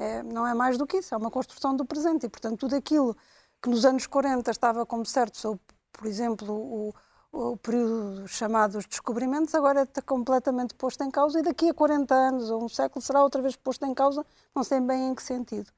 É, 0.00 0.22
não 0.22 0.46
é 0.46 0.54
mais 0.54 0.78
do 0.78 0.86
que 0.86 0.96
isso, 0.96 1.14
é 1.14 1.18
uma 1.18 1.30
construção 1.30 1.76
do 1.76 1.84
presente. 1.84 2.26
E, 2.26 2.28
portanto, 2.28 2.58
tudo 2.58 2.74
aquilo 2.74 3.16
que 3.62 3.68
nos 3.68 3.84
anos 3.84 4.06
40 4.06 4.50
estava 4.50 4.86
como 4.86 5.04
certo, 5.04 5.60
por 5.92 6.06
exemplo, 6.06 6.52
o, 6.52 6.94
o 7.32 7.56
período 7.56 8.26
chamado 8.26 8.72
dos 8.72 8.86
descobrimentos 8.86 9.54
agora 9.54 9.82
está 9.82 10.00
completamente 10.00 10.74
posto 10.74 11.04
em 11.04 11.10
causa 11.10 11.40
e 11.40 11.42
daqui 11.42 11.68
a 11.68 11.74
40 11.74 12.14
anos 12.14 12.50
ou 12.50 12.64
um 12.64 12.68
século 12.68 13.02
será 13.02 13.22
outra 13.22 13.42
vez 13.42 13.54
posto 13.56 13.84
em 13.86 13.94
causa, 13.94 14.24
não 14.54 14.64
sei 14.64 14.80
bem 14.80 15.10
em 15.10 15.14
que 15.14 15.22
sentido. 15.22 15.70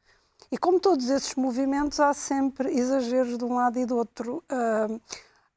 E 0.51 0.57
como 0.57 0.81
todos 0.81 1.11
esses 1.11 1.35
movimentos, 1.35 2.01
há 2.01 2.15
sempre 2.15 2.73
exageros 2.73 3.37
de 3.37 3.45
um 3.45 3.57
lado 3.57 3.79
e 3.79 3.85
do 3.85 3.97
outro. 3.97 4.43
Uh, 4.51 4.95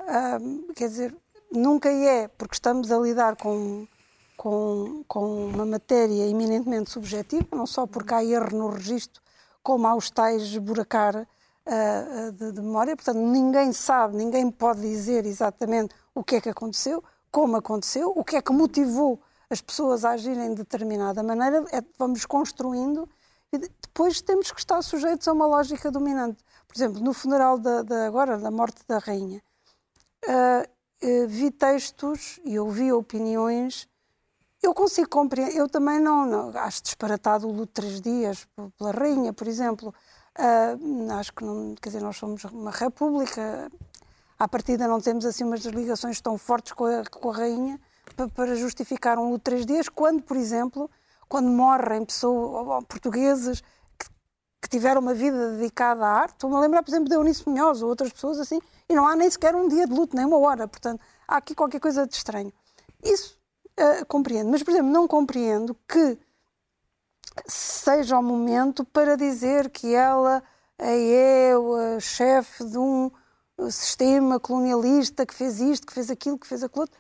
uh, 0.02 0.74
quer 0.74 0.88
dizer, 0.88 1.16
nunca 1.52 1.90
é, 1.90 2.28
porque 2.28 2.56
estamos 2.56 2.92
a 2.92 2.98
lidar 3.00 3.36
com, 3.36 3.88
com, 4.36 5.04
com 5.08 5.48
uma 5.48 5.66
matéria 5.66 6.28
eminentemente 6.28 6.92
subjetiva, 6.92 7.48
não 7.52 7.66
só 7.66 7.88
porque 7.88 8.14
há 8.14 8.24
erro 8.24 8.58
no 8.58 8.70
registro, 8.70 9.22
como 9.62 9.88
há 9.88 9.96
os 9.96 10.10
tais 10.10 10.58
buracar 10.58 11.28
uh, 11.68 12.32
de, 12.32 12.52
de 12.52 12.62
memória. 12.62 12.96
Portanto, 12.96 13.18
ninguém 13.18 13.72
sabe, 13.74 14.16
ninguém 14.16 14.50
pode 14.50 14.82
dizer 14.82 15.26
exatamente 15.26 15.94
o 16.14 16.24
que 16.24 16.36
é 16.36 16.42
que 16.42 16.50
aconteceu, 16.50 17.04
como 17.32 17.58
aconteceu, 17.58 18.12
o 18.16 18.24
que 18.24 18.36
é 18.36 18.42
que 18.42 18.52
motivou 18.52 19.22
as 19.50 19.62
pessoas 19.62 20.04
a 20.06 20.12
agirem 20.12 20.50
de 20.50 20.58
determinada 20.58 21.22
maneira, 21.22 21.64
é, 21.72 21.82
vamos 21.98 22.26
construindo 22.26 23.08
e 23.52 23.58
depois 23.58 24.22
temos 24.22 24.52
que 24.52 24.60
estar 24.60 24.82
sujeitos 24.82 25.28
a 25.28 25.34
uma 25.34 25.46
lógica 25.46 25.92
dominante. 25.92 26.44
Por 26.68 26.76
exemplo, 26.76 27.02
no 27.02 27.14
funeral 27.14 27.60
da, 27.60 28.08
agora, 28.08 28.38
da 28.38 28.50
morte 28.50 28.82
da 28.88 28.98
rainha, 28.98 29.42
uh, 30.26 31.08
uh, 31.08 31.28
vi 31.28 31.52
textos 31.52 32.40
e 32.44 32.58
ouvi 32.58 32.92
opiniões 32.92 33.88
eu 34.64 34.74
consigo 34.74 35.10
compreender, 35.10 35.58
eu 35.58 35.68
também 35.68 36.00
não, 36.00 36.26
não, 36.26 36.58
acho 36.58 36.82
disparatado 36.82 37.46
o 37.46 37.52
luto 37.52 37.66
de 37.66 37.74
três 37.74 38.02
dias 38.02 38.48
pela 38.78 38.92
rainha, 38.92 39.34
por 39.34 39.46
exemplo. 39.46 39.94
Uh, 40.38 41.12
acho 41.14 41.32
que 41.34 41.44
não, 41.44 41.76
quer 41.76 41.90
dizer, 41.90 42.02
nós 42.02 42.18
somos 42.18 42.44
uma 42.46 42.72
república, 42.72 43.72
à 44.40 44.48
partida 44.48 44.88
não 44.88 45.00
temos 45.00 45.26
assim 45.26 45.44
umas 45.44 45.62
ligações 45.62 46.20
tão 46.20 46.38
fortes 46.40 46.74
com 46.74 46.86
a, 46.86 47.04
com 47.06 47.30
a 47.30 47.36
rainha 47.36 47.80
para, 48.36 48.56
justificar 48.56 49.20
um 49.20 49.30
luto 49.30 49.44
três 49.44 49.66
dias, 49.66 49.88
quando, 49.88 50.24
por 50.24 50.36
exemplo, 50.36 50.90
quando 51.30 51.50
morrem 51.50 52.04
pessoas 52.04 52.84
portugueses 52.86 53.62
que, 53.98 54.08
que, 54.62 54.70
tiveram 54.70 55.02
uma 55.02 55.14
vida 55.14 55.52
dedicada 55.52 56.06
à 56.06 56.10
arte, 56.10 56.34
estou-me 56.34 56.56
a 56.56 56.60
lembrar, 56.60 56.82
por 56.82 56.90
exemplo, 56.90 57.10
de 57.10 57.16
Eunice 57.16 57.48
Munhoz 57.48 57.82
ou 57.82 57.90
outras 57.90 58.12
pessoas 58.12 58.40
assim, 58.40 58.60
e 58.90 58.96
não 58.96 59.08
há 59.08 59.16
nem 59.16 59.30
sequer 59.30 59.56
um 59.56 59.68
dia 59.68 59.88
de 59.88 59.94
luto, 59.94 60.16
nem 60.16 60.26
uma 60.26 60.40
hora, 60.40 60.68
portanto, 60.68 61.00
há 61.28 61.38
aqui 61.38 61.54
qualquer 61.54 61.80
coisa 61.80 62.08
de 62.08 62.16
estranho. 62.16 62.52
Isso 63.04 63.40
uh, 63.80 64.06
compreendo. 64.08 64.50
Mas, 64.50 64.64
por 64.64 64.72
exemplo, 64.72 64.92
não 64.92 65.08
compreendo 65.08 65.76
que 65.88 66.18
seja 67.46 68.18
o 68.18 68.24
momento 68.24 68.86
para 68.86 69.16
dizer 69.16 69.70
que 69.70 69.94
ela 69.94 70.44
é 70.78 71.56
o 71.58 72.00
chefe 72.00 72.64
de 72.66 72.78
um 72.78 73.12
sistema 73.70 74.40
colonialista 74.40 75.26
que 75.26 75.34
fez 75.34 75.60
isto, 75.60 75.88
que 75.88 75.94
fez 75.94 76.10
aquilo, 76.10 76.38
que 76.38 76.48
fez 76.48 76.64
aquilo 76.64 76.82
outro. 76.82 77.00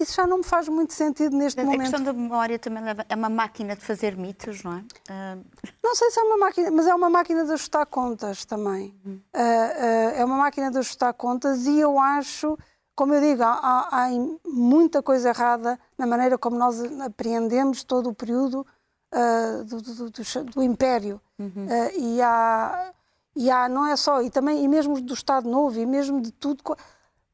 Isso 0.00 0.14
já 0.14 0.26
não 0.26 0.38
me 0.38 0.44
faz 0.44 0.68
muito 0.68 0.92
sentido 0.92 1.36
neste 1.36 1.60
a 1.60 1.64
momento. 1.64 1.80
A 1.80 1.82
questão 1.84 2.02
da 2.02 2.12
memória 2.12 2.58
também 2.58 2.82
é 3.08 3.14
uma 3.14 3.28
máquina 3.28 3.76
de 3.76 3.82
fazer 3.82 4.16
mitos, 4.16 4.62
não 4.62 4.72
é? 4.72 4.78
Uh... 4.78 5.44
Não 5.82 5.94
sei 5.94 6.10
se 6.10 6.18
é 6.18 6.22
uma 6.22 6.38
máquina, 6.38 6.70
mas 6.70 6.86
é 6.86 6.94
uma 6.94 7.10
máquina 7.10 7.44
de 7.44 7.52
ajustar 7.52 7.86
contas 7.86 8.44
também. 8.44 8.94
Uhum. 9.04 9.20
Uh, 9.34 9.38
uh, 9.38 10.20
é 10.20 10.24
uma 10.24 10.36
máquina 10.36 10.70
de 10.70 10.78
ajustar 10.78 11.12
contas 11.14 11.66
e 11.66 11.78
eu 11.78 11.98
acho 11.98 12.58
como 12.94 13.14
eu 13.14 13.20
digo, 13.22 13.42
há, 13.42 13.88
há, 13.90 14.08
muita 14.46 15.02
coisa 15.02 15.30
errada 15.30 15.78
na 15.96 16.06
maneira 16.06 16.36
como 16.36 16.58
nós 16.58 16.78
apreendemos 17.00 17.82
todo 17.82 18.10
o 18.10 18.14
período 18.14 18.66
uh, 19.12 19.64
do, 19.64 19.82
do, 19.82 20.10
do, 20.10 20.44
do, 20.44 20.62
Império. 20.62 21.20
Uhum. 21.38 21.66
Uh, 21.66 21.98
e, 21.98 22.22
há, 22.22 22.92
e 23.36 23.50
há, 23.50 23.68
não 23.68 23.86
é 23.86 23.96
só, 23.96 24.22
e 24.22 24.30
também, 24.30 24.64
e 24.64 24.68
mesmo 24.68 25.00
do 25.00 25.14
Estado 25.14 25.48
Novo, 25.48 25.78
e 25.78 25.86
mesmo 25.86 26.20
de 26.20 26.32
tudo. 26.32 26.62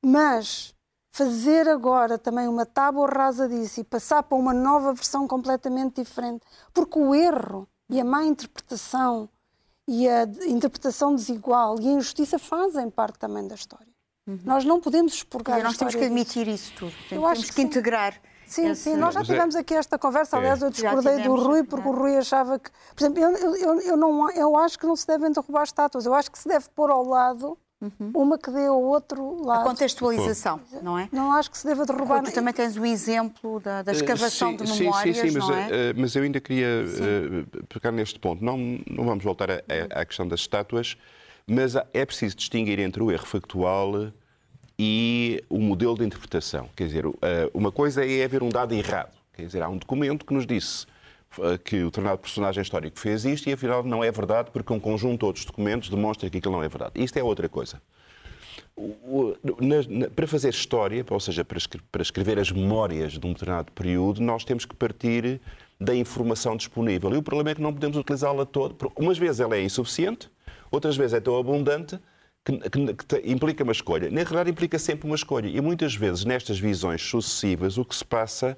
Mas 0.04 0.74
fazer 1.10 1.68
agora 1.68 2.16
também 2.18 2.46
uma 2.46 2.64
tábua 2.64 3.08
rasa 3.08 3.48
disso 3.48 3.80
e 3.80 3.84
passar 3.84 4.22
para 4.22 4.38
uma 4.38 4.54
nova 4.54 4.92
versão 4.92 5.26
completamente 5.26 6.02
diferente, 6.02 6.42
porque 6.72 6.98
o 6.98 7.14
erro 7.14 7.66
e 7.90 8.00
a 8.00 8.04
má 8.04 8.24
interpretação 8.24 9.28
e 9.88 10.08
a 10.08 10.24
interpretação 10.46 11.14
desigual 11.14 11.80
e 11.80 11.88
a 11.88 11.92
injustiça 11.92 12.38
fazem 12.38 12.90
parte 12.90 13.18
também 13.18 13.48
da 13.48 13.54
história. 13.54 13.88
Uhum. 14.26 14.38
Nós 14.44 14.64
não 14.64 14.80
podemos 14.80 15.14
expurgar 15.14 15.62
Nós 15.62 15.78
temos 15.78 15.94
que 15.94 16.04
admitir 16.04 16.46
isso 16.46 16.72
tudo. 16.76 16.92
Eu 17.10 17.22
temos 17.22 17.44
que, 17.46 17.54
que 17.54 17.62
integrar. 17.62 18.12
Sim, 18.12 18.20
esse... 18.48 18.74
sim, 18.74 18.96
nós 18.96 19.14
já 19.14 19.20
é- 19.20 19.24
tivemos 19.24 19.54
aqui 19.54 19.74
esta 19.74 19.98
conversa. 19.98 20.36
É. 20.36 20.38
Aliás, 20.38 20.62
eu 20.62 20.70
discordei 20.70 21.16
tivemos, 21.16 21.42
do 21.42 21.48
Rui 21.48 21.64
porque 21.64 21.86
é. 21.86 21.90
o 21.90 21.94
Rui 21.94 22.16
achava 22.16 22.58
que. 22.58 22.70
Por 22.94 23.02
exemplo, 23.02 23.22
eu, 23.22 23.56
eu, 23.56 23.80
eu, 23.80 23.96
não, 23.96 24.30
eu 24.30 24.56
acho 24.56 24.78
que 24.78 24.86
não 24.86 24.96
se 24.96 25.06
devem 25.06 25.30
derrubar 25.30 25.64
estátuas. 25.64 26.06
Eu 26.06 26.14
acho 26.14 26.30
que 26.30 26.38
se 26.38 26.48
deve 26.48 26.68
pôr 26.74 26.90
ao 26.90 27.04
lado 27.04 27.58
Uhum. 27.80 28.10
uma 28.12 28.36
que 28.36 28.50
dê 28.50 28.66
ao 28.66 28.82
outro 28.82 29.40
lado. 29.44 29.60
A 29.60 29.70
contextualização, 29.70 30.58
Pô. 30.58 30.82
não 30.82 30.98
é? 30.98 31.08
Não 31.12 31.32
acho 31.32 31.48
que 31.48 31.56
se 31.56 31.64
deva 31.64 31.86
derrubar. 31.86 32.24
tu 32.24 32.32
também 32.32 32.52
tens 32.52 32.76
o 32.76 32.84
exemplo 32.84 33.60
da, 33.60 33.82
da 33.82 33.92
escavação 33.92 34.52
uh, 34.52 34.58
sim, 34.58 34.64
de 34.64 34.82
memórias, 34.82 35.16
sim, 35.16 35.22
sim, 35.22 35.30
sim, 35.30 35.38
mas, 35.38 35.50
é? 35.50 35.92
uh, 35.92 35.94
mas 35.96 36.16
eu 36.16 36.24
ainda 36.24 36.40
queria 36.40 36.66
uh, 36.84 37.66
pegar 37.68 37.92
neste 37.92 38.18
ponto. 38.18 38.44
Não, 38.44 38.58
não 38.58 39.04
vamos 39.04 39.22
voltar 39.22 39.48
à 39.94 40.04
questão 40.04 40.26
das 40.26 40.40
estátuas, 40.40 40.96
mas 41.46 41.76
é 41.76 42.04
preciso 42.04 42.34
distinguir 42.34 42.80
entre 42.80 43.00
o 43.00 43.12
erro 43.12 43.26
factual 43.26 44.12
e 44.78 45.42
o 45.48 45.58
modelo 45.58 45.96
de 45.96 46.04
interpretação. 46.04 46.68
Quer 46.76 46.86
dizer, 46.86 47.04
eh, 47.22 47.50
uma 47.52 47.72
coisa 47.72 48.06
é 48.06 48.24
haver 48.24 48.42
um 48.42 48.48
dado 48.48 48.72
errado. 48.74 49.12
Quer 49.32 49.46
dizer, 49.46 49.62
há 49.62 49.68
um 49.68 49.76
documento 49.76 50.24
que 50.24 50.32
nos 50.32 50.46
disse 50.46 50.86
eh, 51.40 51.58
que 51.58 51.82
o 51.82 51.86
determinado 51.86 52.18
personagem 52.18 52.62
histórico 52.62 52.98
fez 52.98 53.24
isto 53.24 53.48
e 53.48 53.52
afinal 53.52 53.82
não 53.82 54.04
é 54.04 54.10
verdade 54.12 54.50
porque 54.52 54.72
um 54.72 54.78
conjunto 54.78 55.20
de 55.20 55.24
outros 55.24 55.44
documentos 55.44 55.88
demonstra 55.88 56.30
que 56.30 56.38
aquilo 56.38 56.54
não 56.54 56.62
é 56.62 56.68
verdade. 56.68 56.92
Isto 56.94 57.18
é 57.18 57.22
outra 57.22 57.48
coisa. 57.48 57.82
Para 60.14 60.26
fazer 60.28 60.50
história, 60.50 61.04
ou 61.10 61.18
seja, 61.18 61.44
para 61.44 62.02
escrever 62.02 62.38
as 62.38 62.52
memórias 62.52 63.12
de 63.12 63.26
um 63.26 63.32
determinado 63.32 63.72
período, 63.72 64.22
nós 64.22 64.44
temos 64.44 64.64
que 64.64 64.76
partir 64.76 65.40
da 65.80 65.94
informação 65.94 66.56
disponível. 66.56 67.12
E 67.12 67.16
o 67.16 67.22
problema 67.22 67.50
é 67.50 67.54
que 67.56 67.60
não 67.60 67.72
podemos 67.72 67.96
utilizá-la 67.96 68.46
toda. 68.46 68.74
Umas 68.96 69.18
vezes 69.18 69.40
ela 69.40 69.56
é 69.56 69.62
insuficiente, 69.62 70.30
outras 70.70 70.96
vezes 70.96 71.14
é 71.14 71.20
tão 71.20 71.36
abundante 71.36 71.98
que, 72.48 72.70
que, 72.70 72.94
que, 72.94 73.30
implica 73.30 73.62
uma 73.62 73.72
escolha. 73.72 74.10
Na 74.10 74.22
realidade, 74.22 74.50
implica 74.50 74.78
sempre 74.78 75.06
uma 75.06 75.16
escolha. 75.16 75.48
E 75.48 75.60
muitas 75.60 75.94
vezes, 75.94 76.24
nestas 76.24 76.58
visões 76.58 77.02
sucessivas, 77.02 77.76
o 77.76 77.84
que 77.84 77.94
se 77.94 78.04
passa 78.04 78.56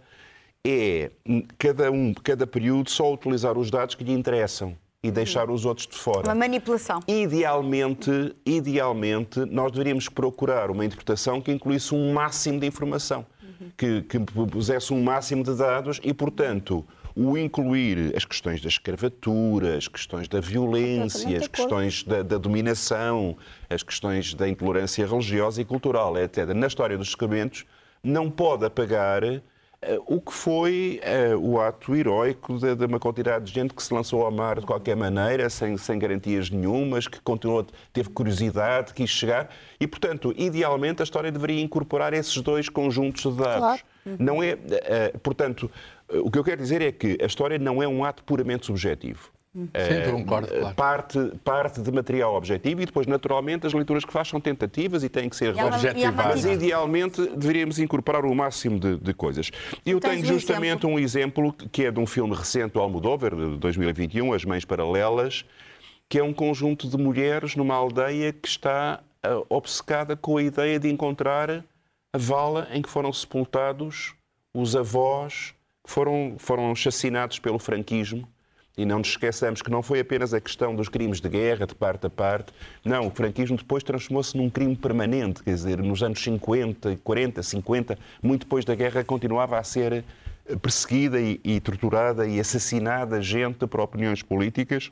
é 0.65 1.11
cada 1.59 1.91
um, 1.91 2.15
cada 2.15 2.47
período, 2.47 2.91
só 2.91 3.13
utilizar 3.13 3.59
os 3.59 3.71
dados 3.71 3.95
que 3.95 4.05
lhe 4.05 4.13
interessam 4.13 4.77
e 5.03 5.11
deixar 5.11 5.51
os 5.51 5.65
outros 5.65 5.87
de 5.87 5.97
fora. 5.97 6.29
Uma 6.29 6.35
manipulação. 6.35 7.01
Idealmente, 7.09 8.35
idealmente, 8.45 9.41
nós 9.47 9.73
deveríamos 9.73 10.09
procurar 10.09 10.71
uma 10.71 10.85
interpretação 10.85 11.41
que 11.41 11.51
incluísse 11.51 11.95
um 11.95 12.13
máximo 12.13 12.61
de 12.61 12.67
informação, 12.67 13.25
uhum. 13.43 13.71
que, 13.77 14.03
que 14.03 14.19
pusesse 14.19 14.93
um 14.93 15.03
máximo 15.03 15.43
de 15.43 15.55
dados 15.55 15.99
e, 16.05 16.13
portanto, 16.13 16.85
o 17.15 17.37
incluir 17.37 18.15
as 18.17 18.25
questões 18.25 18.61
da 18.61 18.69
escravatura, 18.69 19.77
as 19.77 19.89
questões 19.89 20.29
da 20.29 20.41
violência, 20.41 21.39
as 21.39 21.49
questões 21.49 22.03
da, 22.05 22.23
da, 22.23 22.39
dominação, 22.39 23.37
as 23.69 23.83
questões 23.83 24.35
da 24.35 24.49
intolerância 24.49 25.07
religiosa 25.07 25.61
e 25.61 25.65
cultural, 25.65 26.17
etc. 26.19 26.47
Na 26.55 26.67
história 26.67 26.97
dos 26.97 27.09
descobrimentos, 27.09 27.65
não 28.03 28.31
pode 28.31 28.65
apagar 28.65 29.23
o 30.07 30.21
que 30.21 30.33
foi 30.33 31.01
uh, 31.33 31.39
o 31.39 31.59
ato 31.59 31.97
heroico 31.97 32.59
de, 32.59 32.75
de, 32.75 32.85
uma 32.85 32.99
quantidade 32.99 33.47
de 33.47 33.53
gente 33.53 33.73
que 33.73 33.83
se 33.83 33.93
lançou 33.95 34.23
ao 34.25 34.31
mar 34.31 34.61
de 34.61 34.67
qualquer 34.67 34.95
maneira, 34.95 35.49
sem, 35.49 35.77
sem 35.79 35.99
garantias 35.99 36.51
nenhumas, 36.51 37.09
que 37.09 37.19
continuou, 37.21 37.67
teve 37.91 38.11
curiosidade, 38.11 38.93
quis 38.93 39.09
chegar. 39.09 39.49
E, 39.81 39.87
portanto, 39.87 40.35
idealmente, 40.37 41.01
a 41.01 41.05
história 41.05 41.33
deveria 41.33 41.63
incorporar 41.63 42.13
esses 42.13 42.37
dois 42.43 42.69
conjuntos 42.69 43.23
de 43.23 43.43
dados. 43.43 43.59
Claro. 43.59 43.83
Não 44.19 44.43
é, 44.43 44.55
uh, 44.55 45.19
portanto, 45.21 45.71
o 46.09 46.31
que 46.31 46.39
eu 46.39 46.45
quero 46.45 46.61
dizer 46.61 46.83
é 46.83 46.93
que 46.93 47.17
a 47.21 47.27
história 47.27 47.59
não 47.59 47.83
é 47.83 47.89
um 47.89 48.05
ato 48.05 48.23
puramente 48.25 48.67
subjetivo. 48.67 49.31
Sim, 49.53 49.65
uh, 49.65 50.13
concordo, 50.13 50.49
claro. 50.49 50.75
parte, 50.77 51.19
parte 51.43 51.81
de 51.81 51.91
material 51.91 52.35
objetivo 52.37 52.83
e 52.83 52.87
depois, 52.87 53.07
naturalmente, 53.07 53.67
as 53.67 53.73
leituras 53.73 54.05
que 54.05 54.13
faz 54.13 54.29
são 54.29 54.41
tentativas 54.41 55.03
e 55.03 55.09
têm 55.09 55.29
que 55.29 55.35
ser 55.35 55.57
objetivadas. 55.61 56.45
Mas, 56.45 56.45
idealmente, 56.45 57.21
deveríamos 57.37 57.81
incorporar 57.81 58.25
o 58.25 58.35
máximo 58.35 58.79
de, 58.79 58.97
de 58.97 59.13
coisas. 59.13 59.51
Eu 59.85 59.99
tenho 59.99 60.25
justamente 60.25 60.87
um 60.87 60.99
exemplo. 60.99 61.45
um 61.45 61.51
exemplo 61.51 61.69
que 61.73 61.85
é 61.85 61.91
de 61.91 61.99
um 61.99 62.07
filme 62.07 62.35
recente 62.35 62.75
do 62.75 62.81
Almodóvar, 62.81 63.35
de 63.35 63.57
2021, 63.57 64.33
As 64.33 64.45
Mães 64.45 64.65
Paralelas, 64.65 65.45
que 66.09 66.19
é 66.19 66.23
um 66.23 66.33
conjunto 66.33 66.89
de 66.89 66.97
mulheres 66.97 67.57
numa 67.57 67.75
aldeia 67.75 68.33
que 68.33 68.47
está 68.47 69.01
uh, 69.27 69.45
obcecada 69.49 70.15
com 70.17 70.37
a 70.37 70.43
ideia 70.43 70.79
de 70.79 70.89
encontrar 70.89 71.65
a 72.13 72.19
vala 72.19 72.69
em 72.73 72.81
que 72.81 72.89
foram 72.89 73.13
sepultados 73.13 74.15
os 74.53 74.75
avós 74.75 75.55
foram, 75.85 76.35
foram 76.39 76.75
chacinados 76.75 77.39
pelo 77.39 77.59
franquismo. 77.59 78.29
E 78.77 78.85
não 78.85 78.99
nos 78.99 79.09
esqueçamos 79.09 79.61
que 79.63 79.71
não 79.71 79.83
foi 79.83 80.01
apenas 80.01 80.33
a 80.33 80.41
questão 80.41 80.75
dos 80.75 80.89
crimes 80.89 81.21
de 81.21 81.29
guerra, 81.29 81.67
de 81.67 81.75
parte 81.75 82.07
a 82.07 82.11
parte. 82.11 82.53
Não, 82.85 83.09
o 83.09 83.11
franquismo 83.11 83.57
depois 83.57 83.83
transformou-se 83.83 84.37
num 84.37 84.49
crime 84.49 84.77
permanente. 84.77 85.43
Quer 85.43 85.55
dizer, 85.55 85.83
nos 85.83 86.03
anos 86.03 86.23
50, 86.23 86.99
40, 87.03 87.43
50, 87.43 87.99
muito 88.23 88.43
depois 88.43 88.65
da 88.65 88.75
guerra, 88.75 89.05
continuava 89.05 89.59
a 89.59 89.63
ser 89.63 90.05
perseguida 90.63 91.21
e, 91.21 91.41
e 91.45 91.61
torturada 91.61 92.27
e 92.27 92.41
assassinada 92.41 93.21
gente 93.21 93.67
por 93.67 93.81
opiniões 93.81 94.23
políticas. 94.23 94.91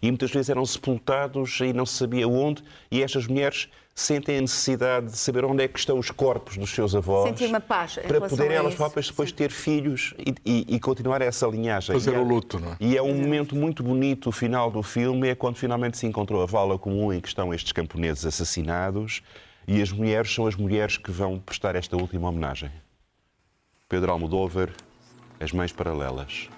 E 0.00 0.10
muitas 0.10 0.30
vezes 0.30 0.48
eram 0.48 0.64
sepultados 0.64 1.58
e 1.60 1.72
não 1.72 1.84
se 1.84 1.94
sabia 1.94 2.28
onde. 2.28 2.62
E 2.90 3.02
estas 3.02 3.26
mulheres 3.26 3.68
sentem 3.98 4.36
a 4.36 4.40
necessidade 4.42 5.06
de 5.06 5.16
saber 5.16 5.42
onde 5.46 5.64
é 5.64 5.68
que 5.68 5.78
estão 5.78 5.98
os 5.98 6.10
corpos 6.10 6.58
dos 6.58 6.68
seus 6.70 6.94
avós. 6.94 7.30
Sentir 7.30 7.46
uma 7.46 7.60
paz. 7.60 7.98
Para 8.06 8.28
poderem 8.28 8.54
elas 8.54 8.74
próprias 8.74 9.08
depois 9.08 9.30
Sim. 9.30 9.34
ter 9.34 9.50
filhos 9.50 10.12
e, 10.18 10.34
e, 10.44 10.76
e, 10.76 10.78
continuar 10.78 11.22
essa 11.22 11.46
linhagem. 11.46 11.94
Fazer 11.94 12.14
é 12.14 12.18
o 12.18 12.22
luto, 12.22 12.60
não 12.60 12.72
é? 12.72 12.76
E 12.78 12.94
é 12.94 13.02
um 13.02 13.14
momento 13.14 13.56
muito 13.56 13.82
bonito, 13.82 14.28
o 14.28 14.32
final 14.32 14.70
do 14.70 14.82
filme, 14.82 15.28
é 15.28 15.34
quando 15.34 15.56
finalmente 15.56 15.96
se 15.96 16.06
encontrou 16.06 16.42
a 16.42 16.46
vala 16.46 16.78
comum 16.78 17.10
em 17.10 17.20
que 17.20 17.28
estão 17.28 17.54
estes 17.54 17.72
camponeses 17.72 18.26
assassinados 18.26 19.22
e 19.66 19.80
as 19.80 19.90
mulheres 19.90 20.32
são 20.32 20.46
as 20.46 20.54
mulheres 20.54 20.98
que 20.98 21.10
vão 21.10 21.38
prestar 21.38 21.74
esta 21.74 21.96
última 21.96 22.28
homenagem. 22.28 22.70
Pedro 23.88 24.12
Almodóvar, 24.12 24.70
As 25.40 25.52
Mães 25.52 25.72
Paralelas. 25.72 26.50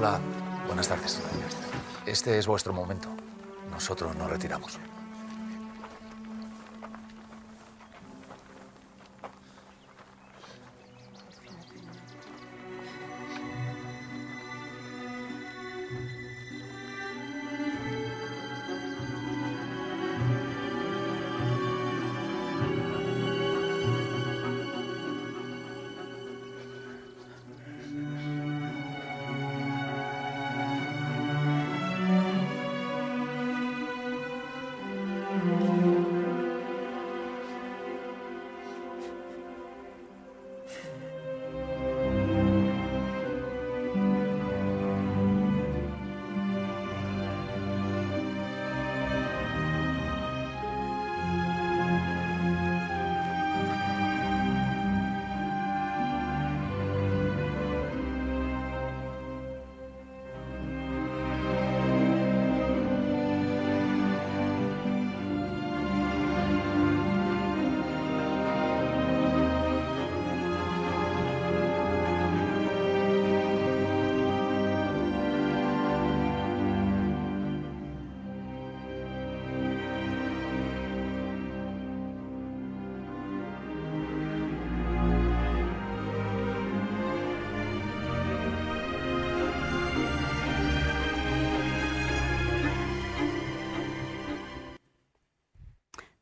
Hola, 0.00 0.18
buenas 0.66 0.88
tardes. 0.88 1.20
Este 2.06 2.38
es 2.38 2.46
vuestro 2.46 2.72
momento. 2.72 3.10
Nosotros 3.70 4.16
nos 4.16 4.30
retiramos. 4.30 4.78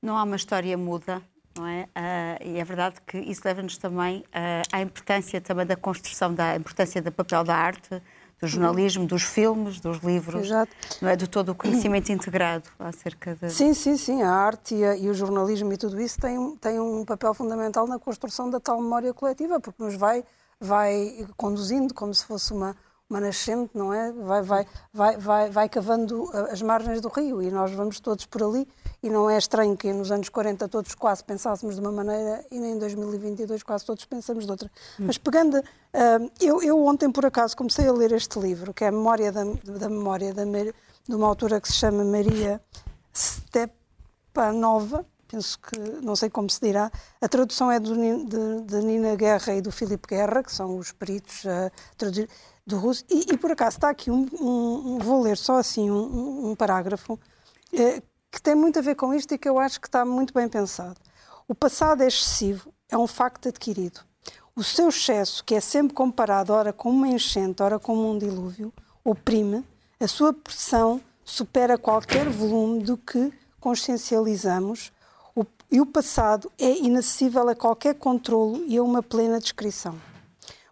Não 0.08 0.16
há 0.16 0.22
uma 0.22 0.36
história 0.36 0.74
muda, 0.78 1.20
não 1.54 1.66
é? 1.66 1.86
Ah, 1.94 2.38
e 2.42 2.58
é 2.58 2.64
verdade 2.64 2.96
que 3.06 3.18
isso 3.18 3.42
leva-nos 3.44 3.76
também 3.76 4.24
ah, 4.32 4.62
à 4.72 4.80
importância 4.80 5.38
também 5.38 5.66
da 5.66 5.76
construção, 5.76 6.32
da 6.32 6.56
importância 6.56 7.02
do 7.02 7.12
papel 7.12 7.44
da 7.44 7.54
arte, 7.54 8.00
do 8.40 8.46
jornalismo, 8.46 9.06
dos 9.06 9.22
filmes, 9.22 9.80
dos 9.80 9.98
livros, 9.98 10.46
Exato. 10.46 10.72
não 11.02 11.10
é? 11.10 11.14
De 11.14 11.26
todo 11.28 11.50
o 11.50 11.54
conhecimento 11.54 12.10
integrado 12.10 12.64
acerca 12.78 13.34
de... 13.34 13.50
Sim, 13.50 13.74
sim, 13.74 13.98
sim. 13.98 14.22
A 14.22 14.30
arte 14.30 14.76
e, 14.76 14.82
a- 14.82 14.96
e 14.96 15.10
o 15.10 15.12
jornalismo 15.14 15.70
e 15.74 15.76
tudo 15.76 16.00
isso 16.00 16.18
tem, 16.18 16.56
tem 16.56 16.80
um 16.80 17.04
papel 17.04 17.34
fundamental 17.34 17.86
na 17.86 17.98
construção 17.98 18.48
da 18.48 18.58
tal 18.58 18.80
memória 18.80 19.12
coletiva, 19.12 19.60
porque 19.60 19.82
nos 19.82 19.94
vai, 19.94 20.24
vai 20.58 21.26
conduzindo 21.36 21.92
como 21.92 22.14
se 22.14 22.24
fosse 22.24 22.54
uma, 22.54 22.74
uma 23.08 23.20
nascente, 23.20 23.70
não 23.74 23.92
é? 23.92 24.12
Vai, 24.12 24.42
vai, 24.42 24.66
vai, 24.92 25.16
vai, 25.16 25.50
vai 25.50 25.68
cavando 25.68 26.30
as 26.50 26.60
margens 26.60 27.00
do 27.00 27.08
rio 27.08 27.40
e 27.42 27.50
nós 27.50 27.72
vamos 27.72 28.00
todos 28.00 28.26
por 28.26 28.42
ali. 28.42 28.68
E 29.02 29.08
não 29.08 29.30
é 29.30 29.38
estranho 29.38 29.76
que 29.76 29.92
nos 29.92 30.10
anos 30.10 30.28
40 30.28 30.68
todos 30.68 30.94
quase 30.94 31.24
pensássemos 31.24 31.76
de 31.76 31.80
uma 31.80 31.92
maneira 31.92 32.44
e 32.50 32.58
nem 32.58 32.72
em 32.72 32.78
2022 32.78 33.62
quase 33.62 33.86
todos 33.86 34.04
pensamos 34.04 34.44
de 34.44 34.50
outra. 34.50 34.70
Mas 34.98 35.16
pegando. 35.16 35.56
ah, 35.94 36.18
eu, 36.40 36.62
eu 36.62 36.84
ontem, 36.84 37.10
por 37.10 37.24
acaso, 37.24 37.56
comecei 37.56 37.86
a 37.86 37.92
ler 37.92 38.12
este 38.12 38.38
livro, 38.38 38.74
que 38.74 38.84
é 38.84 38.88
a 38.88 38.92
Memória 38.92 39.32
da, 39.32 39.44
da 39.44 39.88
Memória, 39.88 40.34
da, 40.34 40.44
de 40.44 41.14
uma 41.14 41.26
autora 41.26 41.60
que 41.60 41.68
se 41.68 41.74
chama 41.74 42.04
Maria 42.04 42.60
Stepanova, 43.14 45.06
penso 45.26 45.58
que, 45.60 45.78
não 46.02 46.14
sei 46.14 46.28
como 46.28 46.48
se 46.50 46.60
dirá. 46.60 46.90
A 47.20 47.28
tradução 47.28 47.70
é 47.70 47.80
do, 47.80 47.94
de, 47.94 48.62
de 48.62 48.76
Nina 48.84 49.14
Guerra 49.16 49.54
e 49.54 49.60
do 49.60 49.72
Filipe 49.72 50.08
Guerra, 50.08 50.42
que 50.42 50.52
são 50.52 50.76
os 50.76 50.92
peritos 50.92 51.46
a 51.46 51.70
traduzir 51.96 52.28
E, 53.10 53.32
e, 53.32 53.36
por 53.38 53.50
acaso 53.52 53.76
está 53.78 53.88
aqui 53.88 54.10
um, 54.10 54.26
um- 54.40 54.98
vou 54.98 55.22
ler 55.22 55.36
só 55.38 55.56
assim 55.56 55.90
um, 55.90 55.96
um- 55.96 56.50
um 56.50 56.54
parágrafo 56.54 57.18
eh, 57.72 58.02
que 58.30 58.40
tem 58.42 58.54
muito 58.54 58.78
a 58.78 58.82
ver 58.82 58.94
com 58.94 59.14
isto 59.14 59.32
e 59.34 59.38
que 59.38 59.48
eu 59.48 59.58
acho 59.58 59.80
que 59.80 59.88
está 59.88 60.04
muito 60.04 60.34
bem 60.34 60.48
pensado. 60.48 61.00
O 61.48 61.54
passado 61.54 62.02
é 62.02 62.06
excessivo, 62.06 62.72
é 62.90 62.96
um 62.98 63.06
facto 63.06 63.48
adquirido. 63.48 64.00
O 64.54 64.62
seu 64.62 64.88
excesso, 64.88 65.42
que 65.44 65.54
é 65.54 65.60
sempre 65.60 65.94
comparado 65.94 66.52
ora 66.52 66.72
com 66.72 66.90
uma 66.90 67.08
enchente, 67.08 67.62
ora 67.62 67.78
com 67.78 67.96
um 68.10 68.18
dilúvio, 68.18 68.72
oprime, 69.04 69.64
a 69.98 70.06
sua 70.06 70.32
pressão 70.34 71.00
supera 71.24 71.78
qualquer 71.78 72.28
volume 72.28 72.82
do 72.82 72.96
que 72.98 73.32
consciencializamos 73.60 74.92
o- 75.34 75.44
e 75.70 75.80
o 75.80 75.86
passado 75.86 76.50
é 76.58 76.70
inacessível 76.78 77.48
a 77.48 77.54
qualquer 77.54 77.94
controlo 77.94 78.62
e 78.66 78.76
a 78.76 78.82
uma 78.82 79.02
plena 79.02 79.38
descrição. 79.40 79.94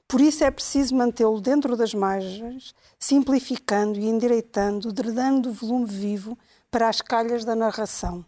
Por 0.09 0.21
isso 0.21 0.45
é 0.45 0.51
preciso 0.51 0.95
mantê-lo 0.95 1.41
dentro 1.41 1.77
das 1.77 1.93
margens, 1.93 2.73
simplificando 2.99 3.99
e 3.99 4.07
endireitando, 4.07 4.93
drenando 4.93 5.51
o 5.51 5.53
volume 5.53 5.87
vivo 5.87 6.39
para 6.71 6.89
as 6.89 7.01
calhas 7.01 7.45
da 7.45 7.57
narração. 7.57 8.25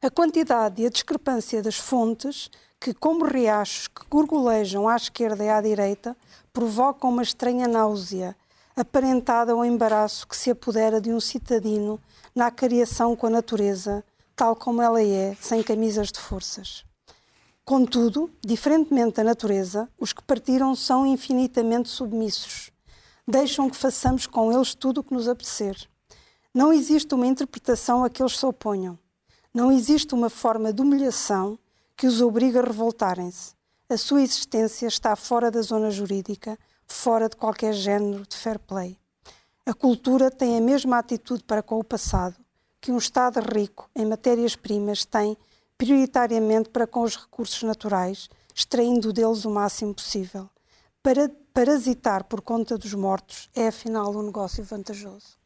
A 0.00 0.10
quantidade 0.10 0.82
e 0.82 0.86
a 0.86 0.90
discrepância 0.90 1.60
das 1.60 1.76
fontes, 1.76 2.50
que, 2.78 2.94
como 2.94 3.24
riachos 3.24 3.88
que 3.88 4.06
gorgolejam 4.08 4.86
à 4.86 4.94
esquerda 4.94 5.42
e 5.42 5.48
à 5.48 5.60
direita, 5.60 6.16
provocam 6.52 7.10
uma 7.10 7.22
estranha 7.22 7.66
náusea, 7.66 8.36
aparentada 8.76 9.52
ao 9.52 9.64
embaraço 9.64 10.28
que 10.28 10.36
se 10.36 10.50
apodera 10.50 11.00
de 11.00 11.10
um 11.10 11.18
citadino 11.18 12.00
na 12.34 12.46
acariação 12.46 13.16
com 13.16 13.26
a 13.26 13.30
natureza, 13.30 14.04
tal 14.36 14.54
como 14.54 14.82
ela 14.82 15.02
é, 15.02 15.36
sem 15.40 15.62
camisas 15.62 16.12
de 16.12 16.20
forças. 16.20 16.84
Contudo, 17.64 18.30
diferentemente 18.44 19.16
da 19.16 19.24
natureza, 19.24 19.88
os 19.98 20.12
que 20.12 20.22
partiram 20.22 20.74
são 20.74 21.06
infinitamente 21.06 21.88
submissos. 21.88 22.70
Deixam 23.26 23.70
que 23.70 23.76
façamos 23.76 24.26
com 24.26 24.52
eles 24.52 24.74
tudo 24.74 25.00
o 25.00 25.02
que 25.02 25.14
nos 25.14 25.26
apetecer. 25.26 25.74
Não 26.52 26.70
existe 26.70 27.14
uma 27.14 27.26
interpretação 27.26 28.04
a 28.04 28.10
que 28.10 28.22
eles 28.22 28.38
se 28.38 28.44
oponham. 28.44 28.98
Não 29.52 29.72
existe 29.72 30.12
uma 30.12 30.28
forma 30.28 30.74
de 30.74 30.82
humilhação 30.82 31.58
que 31.96 32.06
os 32.06 32.20
obrigue 32.20 32.58
a 32.58 32.62
revoltarem-se. 32.62 33.54
A 33.88 33.96
sua 33.96 34.20
existência 34.20 34.86
está 34.86 35.16
fora 35.16 35.50
da 35.50 35.62
zona 35.62 35.90
jurídica, 35.90 36.58
fora 36.86 37.30
de 37.30 37.36
qualquer 37.36 37.72
género 37.72 38.26
de 38.26 38.36
fair 38.36 38.58
play. 38.58 38.98
A 39.64 39.72
cultura 39.72 40.30
tem 40.30 40.58
a 40.58 40.60
mesma 40.60 40.98
atitude 40.98 41.42
para 41.44 41.62
com 41.62 41.78
o 41.78 41.84
passado 41.84 42.36
que 42.78 42.92
um 42.92 42.98
Estado 42.98 43.40
rico 43.40 43.88
em 43.96 44.04
matérias-primas 44.04 45.06
tem 45.06 45.38
prioritariamente 45.76 46.68
para 46.70 46.86
com 46.86 47.02
os 47.02 47.16
recursos 47.16 47.62
naturais, 47.62 48.28
extraindo 48.54 49.12
deles 49.12 49.44
o 49.44 49.50
máximo 49.50 49.94
possível. 49.94 50.48
Para 51.02 51.30
parasitar 51.52 52.24
por 52.24 52.40
conta 52.40 52.78
dos 52.78 52.94
mortos 52.94 53.50
é 53.54 53.68
afinal 53.68 54.10
um 54.14 54.22
negócio 54.22 54.64
vantajoso. 54.64 55.36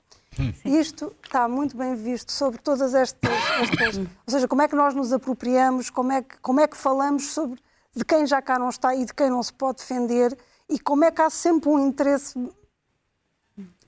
Isto 0.64 1.12
está 1.24 1.48
muito 1.48 1.76
bem 1.76 1.94
visto 1.96 2.30
sobre 2.30 2.58
todas 2.60 2.94
estas, 2.94 3.30
estas- 3.60 3.96
ou 3.96 4.06
seja, 4.28 4.46
como 4.46 4.62
é 4.62 4.68
que 4.68 4.76
nós 4.76 4.94
nos 4.94 5.12
apropriamos, 5.12 5.90
como 5.90 6.12
é, 6.12 6.22
que, 6.22 6.38
como 6.40 6.60
é 6.60 6.68
que 6.68 6.76
falamos 6.76 7.32
sobre 7.32 7.58
de 7.96 8.04
quem 8.04 8.26
já 8.26 8.40
cá 8.40 8.58
não 8.58 8.68
está 8.68 8.94
e 8.94 9.04
de 9.04 9.12
quem 9.12 9.30
não 9.30 9.42
se 9.42 9.52
pode 9.52 9.78
defender 9.78 10.38
e 10.68 10.78
como 10.78 11.02
é 11.04 11.10
que 11.10 11.20
há 11.22 11.30
sempre 11.30 11.68
um 11.70 11.78
interesse 11.88 12.38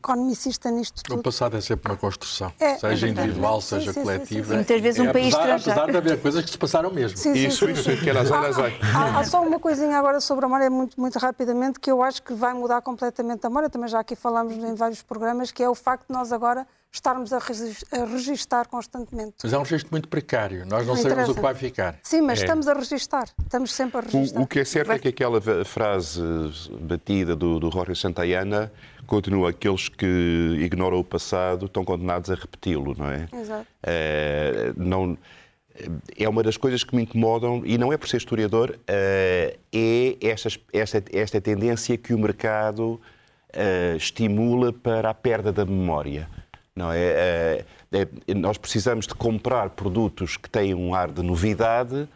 economicista 0.02 0.70
nisto 0.70 0.98
O 1.00 1.02
tudo. 1.02 1.22
passado 1.22 1.56
é 1.56 1.60
sempre 1.60 1.92
uma 1.92 1.96
construção, 1.98 2.52
É, 2.58 2.78
seja 2.78 3.06
é 3.06 3.10
individual, 3.10 3.60
Sim, 3.60 3.68
seja 3.78 3.92
sim, 3.92 4.02
coletiva. 4.02 4.26
sim, 4.44 4.50
sim. 4.50 4.54
Muitas 4.56 4.80
vezes 4.80 5.00
um 5.00 5.04
É, 5.08 5.12
país 5.12 5.34
apesar, 5.34 5.56
estrangeiro. 5.56 5.80
apesar 5.80 5.92
de 5.92 5.96
haver 6.10 6.22
coisas 6.22 6.44
que 6.44 6.50
se 6.50 6.58
passaram 6.58 6.90
mesmo. 6.90 7.16
Sim, 7.18 7.34
sim, 7.34 7.46
Isso, 7.46 7.66
sim, 7.66 7.72
isso, 7.72 7.82
sim. 7.90 7.96
que 7.96 8.08
era 8.10 8.20
azar, 8.22 8.44
azar. 8.44 8.72
Há, 8.94 9.20
há 9.20 9.24
só 9.24 9.42
uma 9.42 9.60
coisinha 9.60 9.96
agora 9.98 10.20
sobre 10.20 10.46
a 10.46 10.48
Moura, 10.48 10.70
muito, 10.70 10.98
muito 11.00 11.18
rapidamente, 11.18 11.78
que 11.78 11.90
eu 11.90 12.02
acho 12.02 12.22
que 12.22 12.32
vai 12.32 12.54
mudar 12.54 12.80
completamente 12.80 13.46
a 13.46 13.50
Moura. 13.50 13.68
Também 13.68 13.88
já 13.88 14.00
aqui 14.00 14.16
falámos 14.16 14.54
em 14.56 14.74
vários 14.74 15.02
programas, 15.02 15.52
que 15.52 15.62
é 15.62 15.68
o 15.68 15.74
facto 15.74 16.06
de 16.08 16.14
nós 16.14 16.32
agora 16.32 16.66
estarmos 16.92 17.32
a, 17.32 17.38
regis- 17.38 17.84
a 17.92 18.04
registar 18.04 18.66
constantemente. 18.66 19.34
Mas 19.44 19.52
é 19.52 19.56
um 19.58 19.62
registro 19.62 19.90
muito 19.92 20.08
precário. 20.08 20.66
Nós 20.66 20.84
não, 20.84 20.94
Não 20.94 20.96
sabemos 20.96 21.04
interessa. 21.12 21.30
o 21.30 21.34
que 21.36 21.40
vai 21.40 21.54
ficar. 21.54 21.96
Sim, 22.02 22.22
mas 22.22 22.40
É. 22.40 22.42
estamos 22.42 22.66
a 22.66 22.72
registar. 22.72 23.28
Estamos 23.44 23.72
sempre 23.72 23.98
a 23.98 24.00
registar. 24.00 24.40
O, 24.40 24.44
o 24.44 24.46
que 24.48 24.58
é 24.58 24.64
certo 24.64 24.90
é 24.90 24.98
que 24.98 25.06
aquela 25.06 25.40
frase 25.64 26.20
batida 26.80 27.36
do, 27.36 27.60
do 27.60 27.70
Jorge 27.70 27.94
Santayana 27.94 28.72
continua. 29.10 29.50
Aqueles 29.50 29.88
que 29.88 30.06
ignoram 30.60 30.98
o 30.98 31.04
passado 31.04 31.66
estão 31.66 31.84
condenados 31.84 32.30
a 32.30 32.34
repeti-lo, 32.34 32.94
não 32.96 33.10
é? 33.10 33.28
Exato. 33.32 33.66
Eh, 33.82 34.72
não, 34.76 35.18
é 36.16 36.28
uma 36.28 36.42
das 36.42 36.56
coisas 36.56 36.84
que 36.84 36.94
me 36.94 37.02
incomodam, 37.02 37.62
e 37.64 37.76
não 37.76 37.92
é 37.92 37.96
por 37.96 38.08
ser 38.08 38.18
historiador, 38.18 38.78
eh, 38.86 39.58
é 39.72 40.16
esta, 40.22 40.48
esta, 40.72 41.04
esta 41.12 41.40
tendência 41.40 41.98
que 41.98 42.14
o 42.14 42.18
mercado 42.18 43.00
uh, 43.54 43.96
estimula 43.96 44.72
para 44.72 45.10
a 45.10 45.14
perda 45.14 45.52
da 45.52 45.64
memória. 45.64 46.28
Não 46.74 46.92
é? 46.92 47.64
é? 47.92 48.34
Nós 48.34 48.56
precisamos 48.56 49.06
de 49.06 49.14
comprar 49.14 49.70
produtos 49.70 50.36
que 50.36 50.48
têm 50.48 50.74
um 50.74 50.94
ar 50.94 51.10
de 51.10 51.22
novidade 51.22 52.08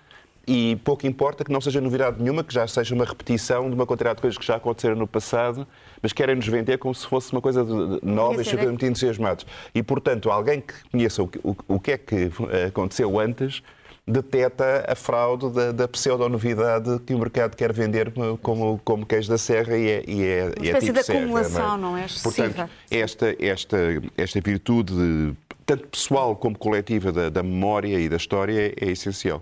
e 0.47 0.77
pouco 0.85 1.07
importa 1.07 1.45
que 1.45 1.53
não 1.53 1.61
seja 1.61 1.81
novidade 1.81 2.23
nenhuma, 2.23 2.45
que 2.45 2.53
já 2.53 2.67
seja 2.67 2.95
uma 2.95 3.05
repetição 3.05 3.69
de 3.69 3.75
uma 3.75 3.87
quantidade 3.87 4.17
de 4.17 4.23
coisas 4.23 4.39
que 4.39 4.45
já 4.45 4.57
aconteceram 4.57 4.97
no 4.97 5.07
passado, 5.07 5.67
mas 6.03 6.13
querem 6.13 6.35
nos 6.35 6.47
vender 6.47 6.79
como 6.79 6.95
se 6.95 7.07
fosse 7.07 7.33
uma 7.33 7.41
coisa 7.41 7.65
nova 8.03 8.43
e 8.43 8.45
super 8.45 8.67
muito 8.67 8.85
entusiasmados. 8.85 9.47
E, 9.75 9.83
portanto, 9.83 10.31
alguém 10.31 10.61
que 10.61 10.75
conheça 10.91 11.23
o, 11.23 11.31
o, 11.43 11.57
o 11.69 11.81
que 11.81 11.93
é 11.93 11.99
que 11.99 12.31
aconteceu 12.67 13.19
antes 13.19 13.63
deteta 14.07 14.85
a 14.87 14.95
fraude 14.95 15.51
da, 15.51 15.73
da 15.73 15.89
pseudo-novidade 15.89 17.01
que 17.07 17.15
o 17.15 17.19
mercado 17.19 17.57
quer 17.57 17.73
vender 17.73 18.13
como, 18.43 18.79
como 18.85 19.07
queijo 19.07 19.31
da 19.31 19.39
serra 19.39 19.77
e 19.77 19.89
é, 19.89 20.05
e 20.07 20.23
é, 20.23 20.45
Uma 20.45 20.79
é 20.79 20.81
tipo 20.81 20.93
de 20.93 21.01
acumulação, 21.01 21.79
não 21.79 21.97
é? 21.97 22.01
Não 22.01 22.07
é? 22.07 22.07
Portanto, 22.23 22.71
esta, 22.91 23.35
esta, 23.39 23.79
esta 24.17 24.41
virtude, 24.43 25.35
tanto 25.65 25.89
pessoal 25.89 26.37
como 26.37 26.57
coletiva, 26.59 27.11
da, 27.11 27.31
da 27.31 27.43
memória 27.43 27.99
e 27.99 28.09
da 28.09 28.17
história 28.17 28.75
é 28.79 28.91
essencial. 28.91 29.41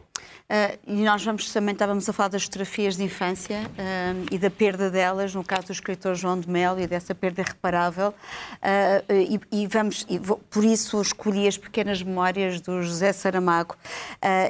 Uh, 0.52 0.78
e 0.86 1.02
nós 1.02 1.24
vamos 1.24 1.50
também 1.50 1.72
estávamos 1.72 2.06
a 2.06 2.12
falar 2.12 2.28
das 2.28 2.44
fotografias 2.44 2.94
de 2.94 3.04
infância 3.04 3.60
uh, 3.60 4.26
e 4.30 4.36
da 4.36 4.50
perda 4.50 4.90
delas, 4.90 5.34
no 5.34 5.42
caso 5.42 5.68
do 5.68 5.72
escritor 5.72 6.14
João 6.14 6.38
de 6.38 6.46
Melo 6.46 6.78
e 6.78 6.86
dessa 6.86 7.14
perda 7.14 7.40
irreparável. 7.40 8.08
Uh, 8.08 9.40
e, 9.50 9.62
e, 9.62 9.66
vamos, 9.66 10.04
e 10.10 10.18
vou, 10.18 10.36
por 10.50 10.62
isso 10.62 11.00
escolhi 11.00 11.48
as 11.48 11.56
pequenas 11.56 12.02
memórias 12.02 12.60
do 12.60 12.82
José 12.82 13.14
Saramago. 13.14 13.76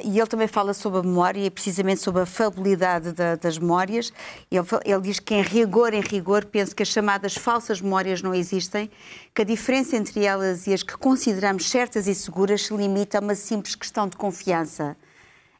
e 0.04 0.18
ele 0.18 0.26
também 0.26 0.48
fala 0.48 0.74
sobre 0.74 0.98
a 0.98 1.02
memória 1.04 1.46
e 1.46 1.50
precisamente 1.50 2.00
sobre 2.00 2.22
a 2.22 2.26
fabilidade 2.26 3.12
da, 3.12 3.36
das 3.36 3.56
memórias. 3.56 4.12
Ele, 4.50 4.66
ele 4.84 5.00
diz 5.02 5.20
que 5.20 5.34
em 5.34 5.42
rigor, 5.42 5.94
em 5.94 6.00
rigor, 6.00 6.44
penso 6.46 6.74
que 6.74 6.82
as 6.82 6.88
chamadas 6.88 7.36
falsas 7.36 7.80
memórias 7.80 8.22
não 8.22 8.34
existem, 8.34 8.90
que 9.32 9.42
a 9.42 9.44
diferença 9.44 9.96
entre 9.96 10.24
elas 10.24 10.66
e 10.66 10.74
as 10.74 10.82
que 10.82 10.96
consideramos 10.96 11.70
certas 11.70 12.08
e 12.08 12.14
seguras 12.14 12.66
se 12.66 12.74
limita 12.74 13.18
a 13.18 13.20
uma 13.20 13.36
simples 13.36 13.76
questão 13.76 14.08
de 14.08 14.16
confiança. 14.16 14.96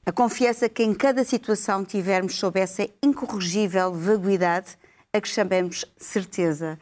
A 0.05 0.11
confiança 0.11 0.69
que 0.69 0.83
em 0.83 0.93
cada 0.93 1.23
situação 1.23 1.85
tivermos 1.85 2.35
sob 2.35 2.59
essa 2.59 2.89
incorrigível 3.01 3.93
vaguidade 3.93 4.77
a 5.13 5.21
que 5.21 5.29
chamemos 5.29 5.85
certeza. 5.97 6.77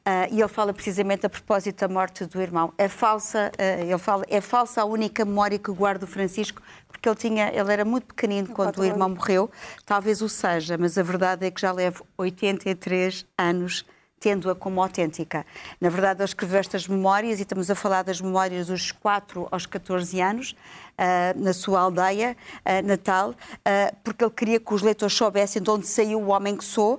Uh, 0.00 0.34
e 0.34 0.40
ele 0.40 0.48
fala 0.48 0.72
precisamente 0.72 1.24
a 1.24 1.28
propósito 1.28 1.86
da 1.86 1.88
morte 1.88 2.26
do 2.26 2.42
irmão. 2.42 2.74
É 2.76 2.88
falsa, 2.88 3.52
uh, 3.56 3.82
ele 3.82 3.98
fala, 3.98 4.24
é 4.28 4.40
falsa 4.40 4.82
a 4.82 4.84
única 4.84 5.24
memória 5.24 5.56
que 5.56 5.70
guarda 5.70 6.04
o 6.04 6.08
Francisco, 6.08 6.60
porque 6.88 7.08
ele, 7.08 7.14
tinha, 7.14 7.48
ele 7.54 7.72
era 7.72 7.84
muito 7.84 8.06
pequenino 8.06 8.48
quando 8.48 8.78
o 8.78 8.84
irmão 8.84 9.10
morreu. 9.10 9.48
Talvez 9.86 10.20
o 10.20 10.28
seja, 10.28 10.76
mas 10.76 10.98
a 10.98 11.02
verdade 11.04 11.46
é 11.46 11.52
que 11.52 11.60
já 11.60 11.70
levo 11.70 12.04
83 12.18 13.24
anos 13.38 13.84
tendo-a 14.20 14.54
como 14.54 14.82
autêntica. 14.82 15.44
Na 15.80 15.90
verdade, 15.90 16.20
ele 16.20 16.24
escreveu 16.24 16.58
estas 16.58 16.88
memórias, 16.88 17.38
e 17.38 17.42
estamos 17.42 17.70
a 17.70 17.74
falar 17.74 18.02
das 18.02 18.20
memórias 18.20 18.68
dos 18.68 18.90
4 18.90 19.48
aos 19.50 19.66
14 19.66 20.20
anos, 20.20 20.52
uh, 20.52 21.42
na 21.42 21.52
sua 21.52 21.80
aldeia 21.80 22.36
uh, 22.60 22.86
natal, 22.86 23.30
uh, 23.30 23.96
porque 24.02 24.24
ele 24.24 24.32
queria 24.32 24.60
que 24.60 24.72
os 24.72 24.82
leitores 24.82 25.14
soubessem 25.14 25.60
de 25.60 25.70
onde 25.70 25.86
saiu 25.86 26.20
o 26.20 26.28
homem 26.28 26.56
que 26.56 26.64
sou. 26.64 26.98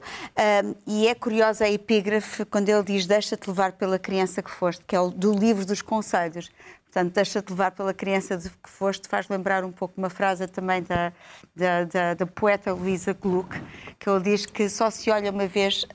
e 0.86 1.08
é 1.08 1.16
curiosa 1.16 1.66
a 1.66 1.72
epígrafe 1.72 2.46
quando 2.46 2.70
ele 2.70 2.84
diz: 2.84 3.06
Deixa-te 3.06 3.48
levar 3.48 3.74
pela 3.74 3.98
criança 3.98 4.42
que 4.42 4.52
foste, 4.52 4.84
que 4.86 4.96
é 4.96 5.00
o 5.00 5.10
do 5.10 5.34
livro 5.34 5.66
dos 5.66 5.82
conselhos. 5.82 6.52
Portanto, 6.96 7.14
deixa-te 7.14 7.50
levar 7.50 7.72
pela 7.72 7.94
criança 7.94 8.38
de 8.38 8.50
que 8.50 8.70
foste, 8.70 9.10
faz 9.10 9.28
lembrar 9.28 9.66
um 9.66 9.72
pouco 9.72 9.96
uma 9.98 10.10
frase 10.10 10.48
também 10.48 10.82
da, 10.82 11.12
da, 11.54 11.84
da, 11.84 12.14
da 12.14 12.26
poeta 12.26 12.72
Luísa 12.72 13.12
Gluck, 13.12 13.54
que 14.00 14.10
ele 14.10 14.22
diz 14.22 14.46
que 14.46 14.70
só 14.70 14.90
se 14.90 15.12
olha 15.12 15.30
uma 15.30 15.46
vez 15.46 15.86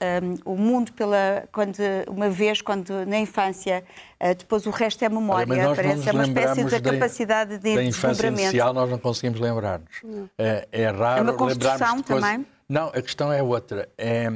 um, 0.45 0.53
o 0.53 0.57
mundo 0.59 0.93
pela, 0.93 1.49
quando, 1.51 1.79
uma 2.07 2.29
vez 2.29 2.61
quando 2.61 3.07
na 3.07 3.19
infância, 3.19 3.83
uh, 4.21 4.35
depois 4.35 4.67
o 4.67 4.71
resto 4.71 5.03
é 5.03 5.09
memória, 5.09 5.51
Olha, 5.51 5.75
parece 5.75 6.07
é 6.07 6.13
uma 6.13 6.25
espécie 6.25 6.65
de 6.65 6.81
capacidade 6.83 7.57
de 7.57 7.75
Da 7.77 7.83
infância 7.83 8.27
inicial 8.27 8.75
nós 8.75 8.91
não 8.91 8.99
conseguimos 8.99 9.41
lembrar-nos. 9.41 10.03
É, 10.37 10.69
é 10.71 10.91
raro 10.91 11.31
é 11.31 11.33
uma 11.33 11.47
lembrarmos 11.47 12.03
também? 12.03 12.47
Não, 12.69 12.89
a 12.89 13.01
questão 13.01 13.33
é 13.33 13.43
outra. 13.43 13.89
É 13.97 14.31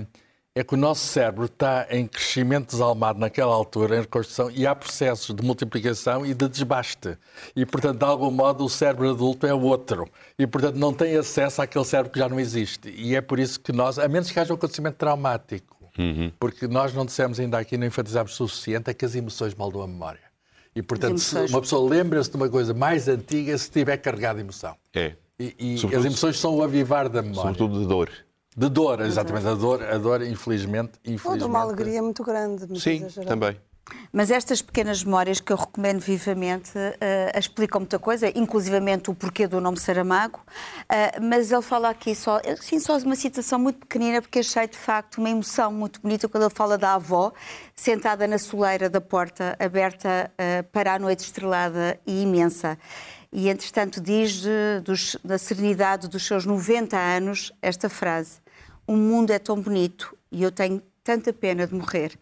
é 0.56 0.62
que 0.62 0.74
o 0.74 0.76
nosso 0.76 1.04
cérebro 1.04 1.46
está 1.46 1.86
em 1.90 2.06
crescimento 2.06 2.70
desalmado 2.70 3.18
naquela 3.18 3.52
altura, 3.52 3.96
em 3.96 4.00
reconstrução, 4.02 4.48
e 4.52 4.64
há 4.64 4.74
processos 4.74 5.34
de 5.34 5.44
multiplicação 5.44 6.24
e 6.24 6.32
de 6.32 6.48
desbaste. 6.48 7.18
E, 7.56 7.66
portanto, 7.66 7.98
de 7.98 8.04
algum 8.04 8.30
modo, 8.30 8.64
o 8.64 8.68
cérebro 8.68 9.10
adulto 9.10 9.48
é 9.48 9.52
outro. 9.52 10.08
E, 10.38 10.46
portanto, 10.46 10.76
não 10.76 10.92
tem 10.92 11.16
acesso 11.16 11.60
àquele 11.60 11.84
cérebro 11.84 12.12
que 12.12 12.20
já 12.20 12.28
não 12.28 12.38
existe. 12.38 12.88
E 12.88 13.16
é 13.16 13.20
por 13.20 13.40
isso 13.40 13.58
que 13.58 13.72
nós, 13.72 13.98
a 13.98 14.06
menos 14.06 14.30
que 14.30 14.38
haja 14.38 14.52
um 14.52 14.56
acontecimento 14.56 14.94
traumático, 14.94 15.76
uhum. 15.98 16.30
porque 16.38 16.68
nós 16.68 16.94
não 16.94 17.04
dissemos 17.04 17.40
ainda 17.40 17.58
aqui, 17.58 17.76
não 17.76 17.88
enfatizámos 17.88 18.32
o 18.38 18.46
suficiente, 18.46 18.88
é 18.88 18.94
que 18.94 19.04
as 19.04 19.16
emoções 19.16 19.56
moldam 19.56 19.82
a 19.82 19.88
memória. 19.88 20.22
E, 20.76 20.82
portanto, 20.82 21.20
uma 21.48 21.60
pessoa 21.60 21.88
lembra-se 21.88 22.30
de 22.30 22.36
uma 22.36 22.48
coisa 22.48 22.72
mais 22.72 23.08
antiga 23.08 23.58
se 23.58 23.64
estiver 23.64 23.96
carregada 23.96 24.36
de 24.36 24.42
emoção. 24.42 24.76
É. 24.94 25.14
E, 25.36 25.54
e 25.58 25.96
as 25.96 26.04
emoções 26.04 26.38
são 26.38 26.54
o 26.56 26.62
avivar 26.62 27.08
da 27.08 27.22
memória. 27.22 27.42
Sobretudo 27.42 27.80
de 27.80 27.86
dor. 27.88 28.08
De 28.56 28.68
dor, 28.68 29.00
exatamente. 29.00 29.48
A 29.48 29.54
dor, 29.54 29.82
a 29.82 29.98
dor 29.98 30.22
infelizmente, 30.22 30.92
infelizmente. 31.04 31.28
Ou 31.28 31.36
de 31.36 31.44
uma 31.44 31.60
alegria 31.60 32.02
muito 32.02 32.22
grande. 32.22 32.66
Muito 32.66 32.80
Sim, 32.80 33.06
também. 33.26 33.56
Mas 34.12 34.30
estas 34.30 34.62
pequenas 34.62 35.04
memórias 35.04 35.40
que 35.40 35.52
eu 35.52 35.56
recomendo 35.56 36.00
vivamente 36.00 36.70
uh, 36.78 37.38
explicam 37.38 37.80
muita 37.80 37.98
coisa, 37.98 38.28
inclusivamente 38.34 39.10
o 39.10 39.14
porquê 39.14 39.46
do 39.46 39.60
nome 39.60 39.78
Saramago, 39.78 40.38
uh, 40.38 41.22
mas 41.22 41.52
ele 41.52 41.62
fala 41.62 41.90
aqui 41.90 42.14
só, 42.14 42.40
sim, 42.60 42.78
só 42.80 42.96
uma 42.98 43.16
citação 43.16 43.58
muito 43.58 43.80
pequenina, 43.80 44.22
porque 44.22 44.38
achei 44.38 44.66
de 44.66 44.78
facto 44.78 45.18
uma 45.18 45.28
emoção 45.28 45.72
muito 45.72 46.00
bonita 46.00 46.28
quando 46.28 46.44
ele 46.44 46.54
fala 46.54 46.78
da 46.78 46.94
avó, 46.94 47.32
sentada 47.74 48.26
na 48.26 48.38
soleira 48.38 48.88
da 48.88 49.00
porta, 49.00 49.56
aberta 49.58 50.30
uh, 50.32 50.64
para 50.70 50.94
a 50.94 50.98
noite 50.98 51.20
estrelada 51.20 51.98
e 52.06 52.22
imensa. 52.22 52.78
E, 53.30 53.48
entretanto, 53.48 54.00
diz 54.00 54.44
dos, 54.84 55.16
da 55.24 55.36
serenidade 55.36 56.06
dos 56.06 56.24
seus 56.24 56.46
90 56.46 56.96
anos 56.96 57.52
esta 57.60 57.88
frase: 57.88 58.38
o 58.86 58.96
mundo 58.96 59.30
é 59.30 59.38
tão 59.38 59.60
bonito 59.60 60.16
e 60.30 60.42
eu 60.42 60.50
tenho 60.50 60.82
tanta 61.02 61.32
pena 61.32 61.66
de 61.66 61.74
morrer. 61.74 62.12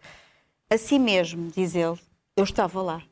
Assim 0.69 0.99
mesmo, 0.99 1.51
diz 1.55 1.75
ele, 1.75 1.99
eu 2.35 2.43
estava 2.43 2.81
lá. 2.81 3.03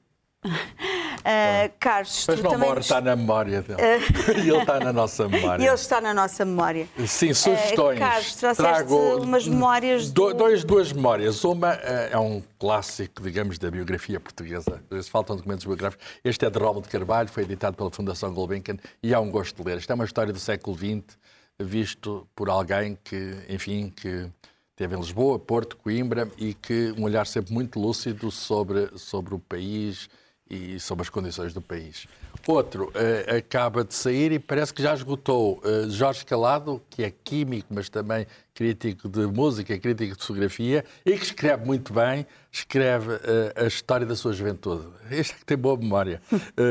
Uh, 0.44 1.72
Carlos, 1.80 2.26
Mas 2.28 2.40
tu 2.40 2.44
não 2.44 2.52
também... 2.52 2.68
morre, 2.68 2.80
está 2.80 3.00
na 3.00 3.16
memória 3.16 3.62
dele. 3.62 3.80
Uh... 3.80 4.40
e 4.40 4.50
ele 4.50 4.58
está 4.58 4.80
na 4.80 4.92
nossa 4.92 5.28
memória. 5.28 5.64
Ele 5.64 5.74
está 5.74 6.02
na 6.02 6.14
nossa 6.14 6.44
memória. 6.44 6.88
Sim, 7.06 7.34
sugestões. 7.34 7.98
Uh, 7.98 8.02
Carlos, 8.02 8.36
Trago 8.58 9.24
umas 9.24 9.48
memórias. 9.48 10.12
Do... 10.12 10.34
Dois, 10.34 10.64
duas 10.64 10.92
memórias. 10.92 11.44
Uma 11.44 11.74
é 11.74 12.18
um 12.18 12.42
clássico, 12.58 13.22
digamos, 13.22 13.60
da 13.60 13.70
biografia 13.70 14.20
portuguesa. 14.20 14.82
Faltam 15.10 15.36
documentos 15.36 15.66
biográficos. 15.66 16.06
Este 16.24 16.46
é 16.46 16.50
de 16.50 16.58
Romo 16.58 16.82
de 16.82 16.90
Carvalho, 16.90 17.30
foi 17.30 17.44
editado 17.44 17.78
pela 17.78 17.92
Fundação 17.92 18.34
Gulbenkian 18.34 18.78
e 19.04 19.14
há 19.14 19.20
um 19.20 19.30
gosto 19.30 19.62
de 19.62 19.70
ler. 19.70 19.78
Isto 19.78 19.92
é 19.92 19.96
uma 19.96 20.06
história 20.06 20.34
do 20.34 20.40
século 20.40 20.76
XX 20.76 21.18
visto 21.64 22.28
por 22.36 22.50
alguém 22.50 22.98
que, 23.04 23.38
enfim, 23.50 23.90
que 23.90 24.28
teve 24.76 24.96
em 24.96 25.00
Lisboa, 25.00 25.38
Porto, 25.38 25.78
Coimbra 25.78 26.28
e 26.38 26.54
que 26.54 26.94
um 26.98 27.04
olhar 27.04 27.28
sempre 27.28 27.54
muito 27.54 27.80
lúcido 27.80 28.32
sobre, 28.32 28.90
sobre 28.98 29.36
o 29.36 29.40
país 29.40 30.10
e 30.52 30.80
sobre 30.80 31.04
as 31.04 31.10
condições 31.10 31.54
do 31.54 31.62
país. 31.62 32.08
Outro 32.46 32.90
uh, 32.90 33.38
acaba 33.38 33.86
de 33.86 33.94
sair 33.94 34.34
e 34.34 34.40
parece 34.40 34.74
que 34.74 34.82
já 34.82 34.94
esgotou 34.94 35.62
uh, 35.64 35.90
Jorge 35.90 36.26
Calado, 36.26 36.82
que 36.90 37.04
é 37.04 37.14
químico, 37.24 37.68
mas 37.70 37.88
também 37.88 38.28
crítico 38.54 39.08
de 39.08 39.26
música, 39.28 39.78
crítico 39.78 40.18
de 40.18 40.22
fotografia 40.22 40.84
e 41.06 41.18
que 41.18 41.24
escreve 41.24 41.66
muito 41.66 41.94
bem, 41.94 42.26
escreve 42.52 43.14
uh, 43.14 43.64
a 43.64 43.68
história 43.68 44.06
da 44.06 44.16
sua 44.16 44.34
juventude. 44.34 44.86
Este 45.10 45.34
é 45.34 45.38
que 45.38 45.46
tem 45.46 45.58
boa 45.58 45.78
memória. 45.78 46.22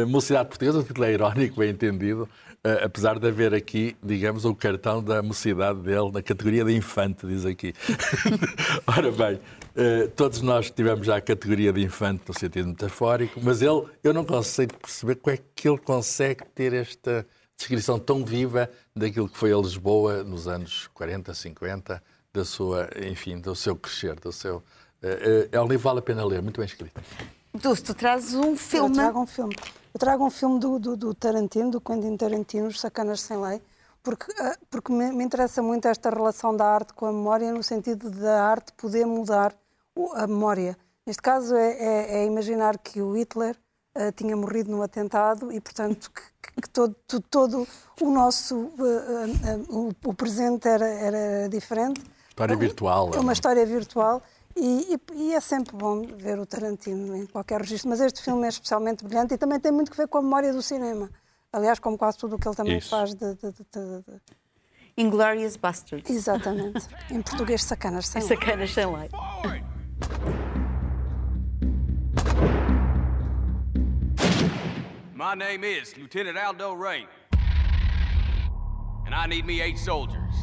Mocidade 0.09 0.49
Portuguesa, 0.49 0.81
o 0.81 0.83
título 0.83 1.07
é 1.07 1.13
irónico, 1.13 1.61
bem 1.61 1.71
entendido, 1.71 2.29
Uh, 2.63 2.85
apesar 2.85 3.19
de 3.19 3.27
haver 3.27 3.55
aqui, 3.55 3.97
digamos, 4.03 4.45
o 4.45 4.55
cartão 4.55 5.03
da 5.03 5.23
mocidade 5.23 5.81
dele 5.81 6.11
na 6.13 6.21
categoria 6.21 6.63
de 6.63 6.77
infante, 6.77 7.27
diz 7.27 7.47
aqui. 7.47 7.73
Ora 8.87 9.11
bem, 9.11 9.37
uh, 9.37 10.11
todos 10.15 10.43
nós 10.43 10.71
tivemos 10.71 11.07
já 11.07 11.17
a 11.17 11.23
categoria 11.23 11.73
de 11.73 11.83
infante 11.83 12.23
no 12.29 12.39
sentido 12.39 12.69
metafórico, 12.69 13.41
mas 13.43 13.63
ele, 13.63 13.87
eu 14.05 14.13
não 14.13 14.27
consigo 14.27 14.75
perceber 14.77 15.15
como 15.15 15.35
é 15.35 15.39
que 15.55 15.67
ele 15.67 15.79
consegue 15.79 16.45
ter 16.55 16.75
esta 16.75 17.27
descrição 17.57 17.99
tão 17.99 18.23
viva 18.27 18.71
daquilo 18.95 19.27
que 19.27 19.39
foi 19.39 19.55
a 19.55 19.57
Lisboa 19.57 20.23
nos 20.23 20.47
anos 20.47 20.87
40, 20.93 21.33
50, 21.33 22.03
da 22.31 22.45
sua, 22.45 22.91
enfim, 23.11 23.41
do 23.41 23.57
seu 23.57 23.75
crescer, 23.75 24.21
do 24.21 24.33
seu. 24.33 24.57
Uh, 25.03 25.49
é 25.51 25.59
um 25.59 25.65
livro 25.65 25.79
que 25.79 25.85
vale 25.85 25.99
a 26.01 26.03
pena 26.03 26.23
ler, 26.27 26.43
muito 26.43 26.59
bem 26.59 26.67
escrito. 26.67 27.01
Dulce, 27.55 27.83
tu 27.83 27.95
trazes 27.95 28.35
um 28.35 28.55
filme. 28.55 28.91
Eu 28.91 29.03
trago 29.03 29.21
um 29.23 29.27
filme. 29.27 29.55
Eu 29.93 29.99
trago 29.99 30.25
um 30.25 30.31
filme 30.31 30.61
do, 30.61 30.79
do, 30.79 30.97
do 30.97 31.15
Tarantino, 31.15 31.71
do 31.71 31.81
Quentin 31.81 32.17
Tarantino, 32.17 32.69
Os 32.69 32.81
Sacanas 32.81 33.21
Sem 33.23 33.37
Lei, 33.37 33.61
porque, 34.03 34.33
ah, 34.39 34.57
porque 34.71 34.93
me, 34.93 35.11
me, 35.13 35.25
interessa 35.25 35.61
muito 35.63 35.87
esta 35.89 36.11
relação 36.11 36.57
da 36.57 36.65
arte 36.65 36.93
com 36.95 37.07
a 37.07 37.13
memória, 37.13 37.53
no 37.53 37.63
sentido 37.63 38.09
da 38.11 38.45
arte 38.45 38.73
poder 38.75 39.05
mudar 39.05 39.55
a 40.15 40.27
memória. 40.27 40.77
Neste 41.05 41.21
caso, 41.21 41.57
é, 41.57 41.73
é, 41.73 42.19
é 42.19 42.27
imaginar 42.27 42.79
que 42.79 43.03
o 43.03 43.17
Hitler 43.17 43.57
uh, 43.99 44.13
tinha 44.13 44.37
morrido 44.37 44.71
num 44.71 44.81
atentado 44.81 45.51
e, 45.53 45.61
portanto, 45.61 46.11
que, 46.13 46.63
que 46.63 46.71
todo, 46.71 46.95
todo, 47.07 47.25
todo, 47.29 47.69
o 48.01 48.11
nosso 48.11 48.57
uh, 48.57 48.73
uh, 48.79 49.93
o, 50.05 50.11
o, 50.11 50.15
presente 50.15 50.69
era, 50.69 50.87
era 50.87 51.49
diferente. 51.49 52.01
História 52.29 52.57
virtual. 52.57 53.11
É 53.13 53.19
uma 53.19 53.33
história 53.33 53.67
virtual 53.67 54.23
E, 54.57 54.95
e, 54.95 55.01
e, 55.15 55.35
é 55.35 55.41
sempre 55.41 55.77
bom 55.77 56.03
ver 56.03 56.39
o 56.39 56.45
Tarantino 56.45 57.17
em 57.17 57.27
qualquer 57.27 57.61
registro, 57.61 57.89
mas 57.89 58.01
este 58.01 58.21
filme 58.23 58.45
é 58.45 58.49
especialmente 58.49 59.05
brilhante 59.05 59.35
e 59.35 59.39
também 59.39 59.61
tem 59.61 59.71
muito 59.71 59.91
que 59.91 59.97
ver 59.97 60.09
com 60.09 60.19
a 60.19 60.23
memória 60.23 60.53
do 60.53 60.61
cinema. 60.61 61.09
Aliás, 61.53 61.79
como 61.79 61.97
quase 61.97 62.19
tudo 62.19 62.37
o 62.37 62.39
que 62.39 62.49
ele 62.49 62.57
também 62.57 62.79
Isso. 62.79 62.91
faz 62.91 63.15
de, 63.15 63.35
de, 63.35 63.53
de, 63.53 63.63
de... 63.63 64.21
Inglorious 64.97 65.57
Bastards. 65.57 66.11
Exatamente. 66.11 66.87
em 67.11 67.23
português, 67.23 67.63
sacanas 67.63 68.07
sem 68.07 68.23
Sacanas 68.23 68.73
sem 68.73 68.87
lei. 68.87 69.09
My 75.15 75.35
name 75.35 75.65
is 75.65 75.95
Lieutenant 75.97 76.39
Aldo 76.39 76.75
Rain. 76.75 77.07
And 79.07 79.15
I 79.15 79.27
need 79.27 79.45
me 79.45 79.61
eight 79.61 79.79
soldiers. 79.79 80.35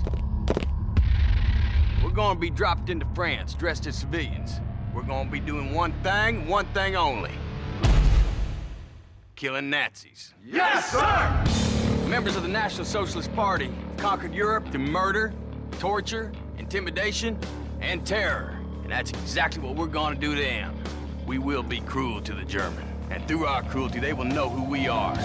We're 2.18 2.24
gonna 2.24 2.39
be 2.39 2.49
dropped 2.49 2.89
into 2.89 3.05
France 3.13 3.53
dressed 3.53 3.86
as 3.86 3.95
civilians. 3.95 4.59
We're 4.91 5.03
gonna 5.03 5.30
be 5.30 5.39
doing 5.39 5.72
one 5.72 5.93
thing, 6.01 6.47
one 6.47 6.65
thing 6.74 6.95
only. 6.95 7.30
Killing 9.36 9.70
Nazis. 9.70 10.34
Yes, 10.43 10.91
sir! 10.91 12.09
Members 12.09 12.36
of 12.36 12.41
the 12.41 12.49
National 12.49 12.86
Socialist 12.86 13.32
Party 13.36 13.70
conquered 13.97 14.34
Europe 14.34 14.68
through 14.72 14.88
murder, 14.88 15.32
torture, 15.74 16.32
intimidation, 16.57 17.38
and 17.82 18.03
terror. 18.03 18.57
And 18.82 18.91
that's 18.91 19.11
exactly 19.11 19.61
what 19.61 19.76
we're 19.76 19.86
gonna 19.86 20.15
do 20.15 20.34
to 20.34 20.41
them. 20.41 20.76
We 21.28 21.38
will 21.38 21.61
be 21.61 21.82
cruel 21.82 22.20
to 22.22 22.34
the 22.34 22.45
German. 22.45 22.88
And 23.11 23.28
through 23.28 23.45
our 23.45 23.61
cruelty, 23.61 23.99
they 23.99 24.13
will 24.13 24.26
know 24.26 24.49
who 24.49 24.63
we 24.63 24.88
are. 24.88 25.15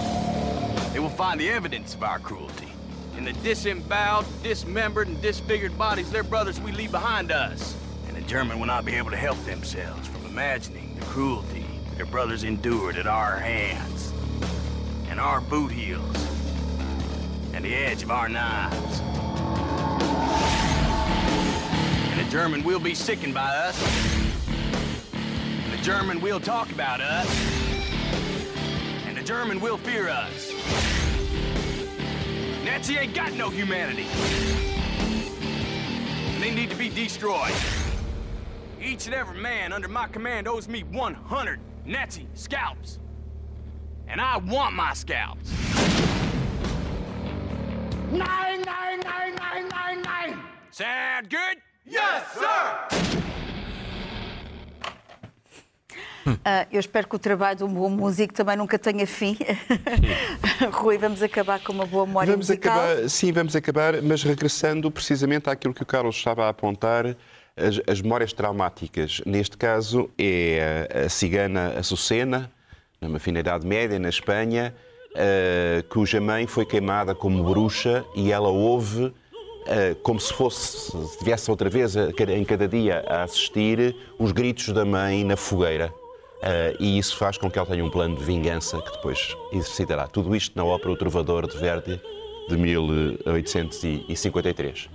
They 0.93 0.99
will 0.99 1.09
find 1.09 1.39
the 1.39 1.49
evidence 1.49 1.95
of 1.95 2.03
our 2.03 2.19
cruelty 2.19 2.71
in 3.17 3.25
the 3.25 3.33
disemboweled, 3.33 4.25
dismembered, 4.41 5.07
and 5.07 5.21
disfigured 5.21 5.77
bodies 5.77 6.11
their 6.11 6.23
brothers 6.23 6.59
we 6.59 6.71
leave 6.71 6.91
behind 6.91 7.31
us. 7.31 7.75
And 8.07 8.17
the 8.17 8.21
German 8.21 8.59
will 8.59 8.67
not 8.67 8.85
be 8.85 8.93
able 8.93 9.11
to 9.11 9.17
help 9.17 9.37
themselves 9.45 10.07
from 10.07 10.25
imagining 10.25 10.95
the 10.99 11.05
cruelty 11.05 11.65
their 11.95 12.05
brothers 12.05 12.43
endured 12.43 12.97
at 12.97 13.05
our 13.05 13.37
hands, 13.37 14.11
and 15.09 15.19
our 15.19 15.39
boot 15.41 15.71
heels, 15.71 16.27
and 17.53 17.63
the 17.63 17.73
edge 17.73 18.01
of 18.01 18.09
our 18.09 18.27
knives. 18.27 18.99
And 22.09 22.19
the 22.19 22.31
German 22.31 22.63
will 22.63 22.79
be 22.79 22.95
sickened 22.95 23.33
by 23.33 23.55
us. 23.55 23.79
And 25.13 25.71
the 25.71 25.83
German 25.83 26.19
will 26.19 26.39
talk 26.39 26.71
about 26.71 26.99
us. 26.99 27.27
And 29.05 29.15
the 29.15 29.23
German 29.23 29.59
will 29.59 29.77
fear 29.77 30.09
us. 30.09 30.92
Nazi 32.73 32.97
ain't 32.97 33.13
got 33.13 33.31
no 33.33 33.51
humanity. 33.51 34.07
They 36.39 36.49
need 36.49 36.71
to 36.71 36.75
be 36.75 36.89
destroyed. 36.89 37.53
Each 38.81 39.05
and 39.05 39.13
every 39.13 39.39
man 39.39 39.71
under 39.71 39.87
my 39.87 40.07
command 40.07 40.47
owes 40.47 40.67
me 40.67 40.81
100 40.81 41.59
Nazi 41.85 42.27
scalps. 42.33 42.97
And 44.07 44.19
I 44.19 44.37
want 44.37 44.73
my 44.73 44.95
scalps. 44.95 45.51
Nine, 48.11 48.63
nine, 48.63 48.99
nine, 49.01 49.35
nine, 49.35 49.69
nine, 49.69 50.01
nine. 50.01 50.39
Sound 50.71 51.29
good? 51.29 51.57
Yes, 51.85 52.33
sir! 52.33 53.22
Uh, 56.25 56.65
eu 56.71 56.79
espero 56.79 57.07
que 57.07 57.15
o 57.15 57.19
trabalho 57.19 57.57
de 57.57 57.63
um 57.63 57.73
bom 57.73 57.89
músico 57.89 58.33
também 58.33 58.55
nunca 58.55 58.79
tenha 58.79 59.05
fim. 59.05 59.37
Rui, 60.71 60.97
vamos 60.97 61.21
acabar 61.21 61.59
com 61.61 61.73
uma 61.73 61.85
boa 61.85 62.05
memória 62.05 62.31
vamos 62.31 62.47
musical? 62.47 62.73
Acabar, 62.73 63.09
sim, 63.09 63.31
vamos 63.31 63.55
acabar, 63.55 64.01
mas 64.01 64.23
regressando 64.23 64.89
precisamente 64.89 65.49
àquilo 65.49 65.73
que 65.73 65.83
o 65.83 65.85
Carlos 65.85 66.15
estava 66.15 66.45
a 66.45 66.49
apontar, 66.49 67.15
as, 67.55 67.79
as 67.87 68.01
memórias 68.01 68.33
traumáticas. 68.33 69.21
Neste 69.25 69.57
caso 69.57 70.09
é 70.17 70.87
a, 70.93 71.05
a 71.05 71.09
cigana 71.09 71.73
Açucena, 71.77 72.51
numa 72.99 73.19
fina 73.19 73.39
Idade 73.39 73.65
Média, 73.65 73.99
na 73.99 74.09
Espanha, 74.09 74.73
uh, 75.11 75.83
cuja 75.89 76.21
mãe 76.21 76.47
foi 76.47 76.65
queimada 76.65 77.13
como 77.13 77.43
bruxa 77.43 78.05
e 78.15 78.31
ela 78.31 78.49
ouve 78.49 79.13
Uh, 79.63 79.95
como 80.03 80.19
se 80.19 80.33
fosse, 80.33 80.91
se 80.91 80.97
estivesse 80.97 81.49
outra 81.49 81.69
vez 81.69 81.95
em 81.95 82.43
cada 82.43 82.67
dia 82.67 83.01
a 83.07 83.23
assistir 83.23 83.95
os 84.19 84.33
gritos 84.33 84.67
da 84.73 84.83
mãe 84.83 85.23
na 85.23 85.37
fogueira. 85.37 85.89
Uh, 86.43 86.75
e 86.77 86.99
isso 86.99 87.15
faz 87.15 87.37
com 87.37 87.49
que 87.49 87.57
ela 87.57 87.65
tenha 87.65 87.85
um 87.85 87.89
plano 87.89 88.17
de 88.17 88.23
vingança 88.25 88.81
que 88.81 88.91
depois 88.91 89.33
exercitará. 89.53 90.07
Tudo 90.07 90.35
isto 90.35 90.57
na 90.57 90.65
ópera 90.65 90.91
O 90.91 90.97
Trovador 90.97 91.47
de 91.47 91.57
Verdi, 91.57 92.01
de 92.49 92.57
1853. 92.57 94.89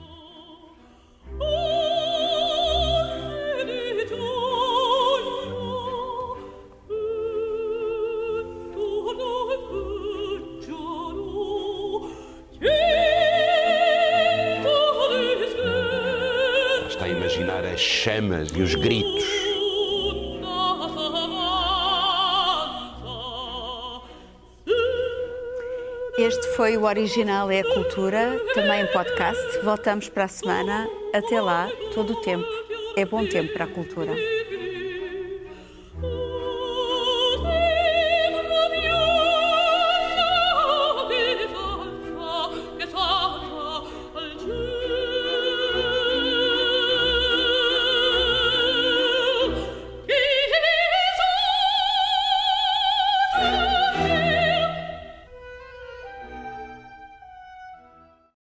Está 16.91 17.07
a 17.07 17.09
imaginar 17.09 17.65
as 17.65 17.81
chamas 17.81 18.51
e 18.51 18.61
os 18.61 18.75
gritos 18.75 19.18
foi 26.69 26.77
o 26.77 26.85
Original 26.85 27.51
é 27.51 27.61
a 27.61 27.65
Cultura, 27.65 28.39
também 28.53 28.83
em 28.83 28.87
podcast. 28.89 29.41
Voltamos 29.65 30.11
para 30.11 30.25
a 30.25 30.29
semana. 30.29 30.87
Até 31.15 31.41
lá, 31.41 31.67
todo 31.95 32.13
o 32.13 32.21
tempo 32.21 32.45
é 32.95 33.07
bom 33.07 33.25
tempo 33.27 33.55
para 33.55 33.65
a 33.65 33.69
cultura. 33.69 34.38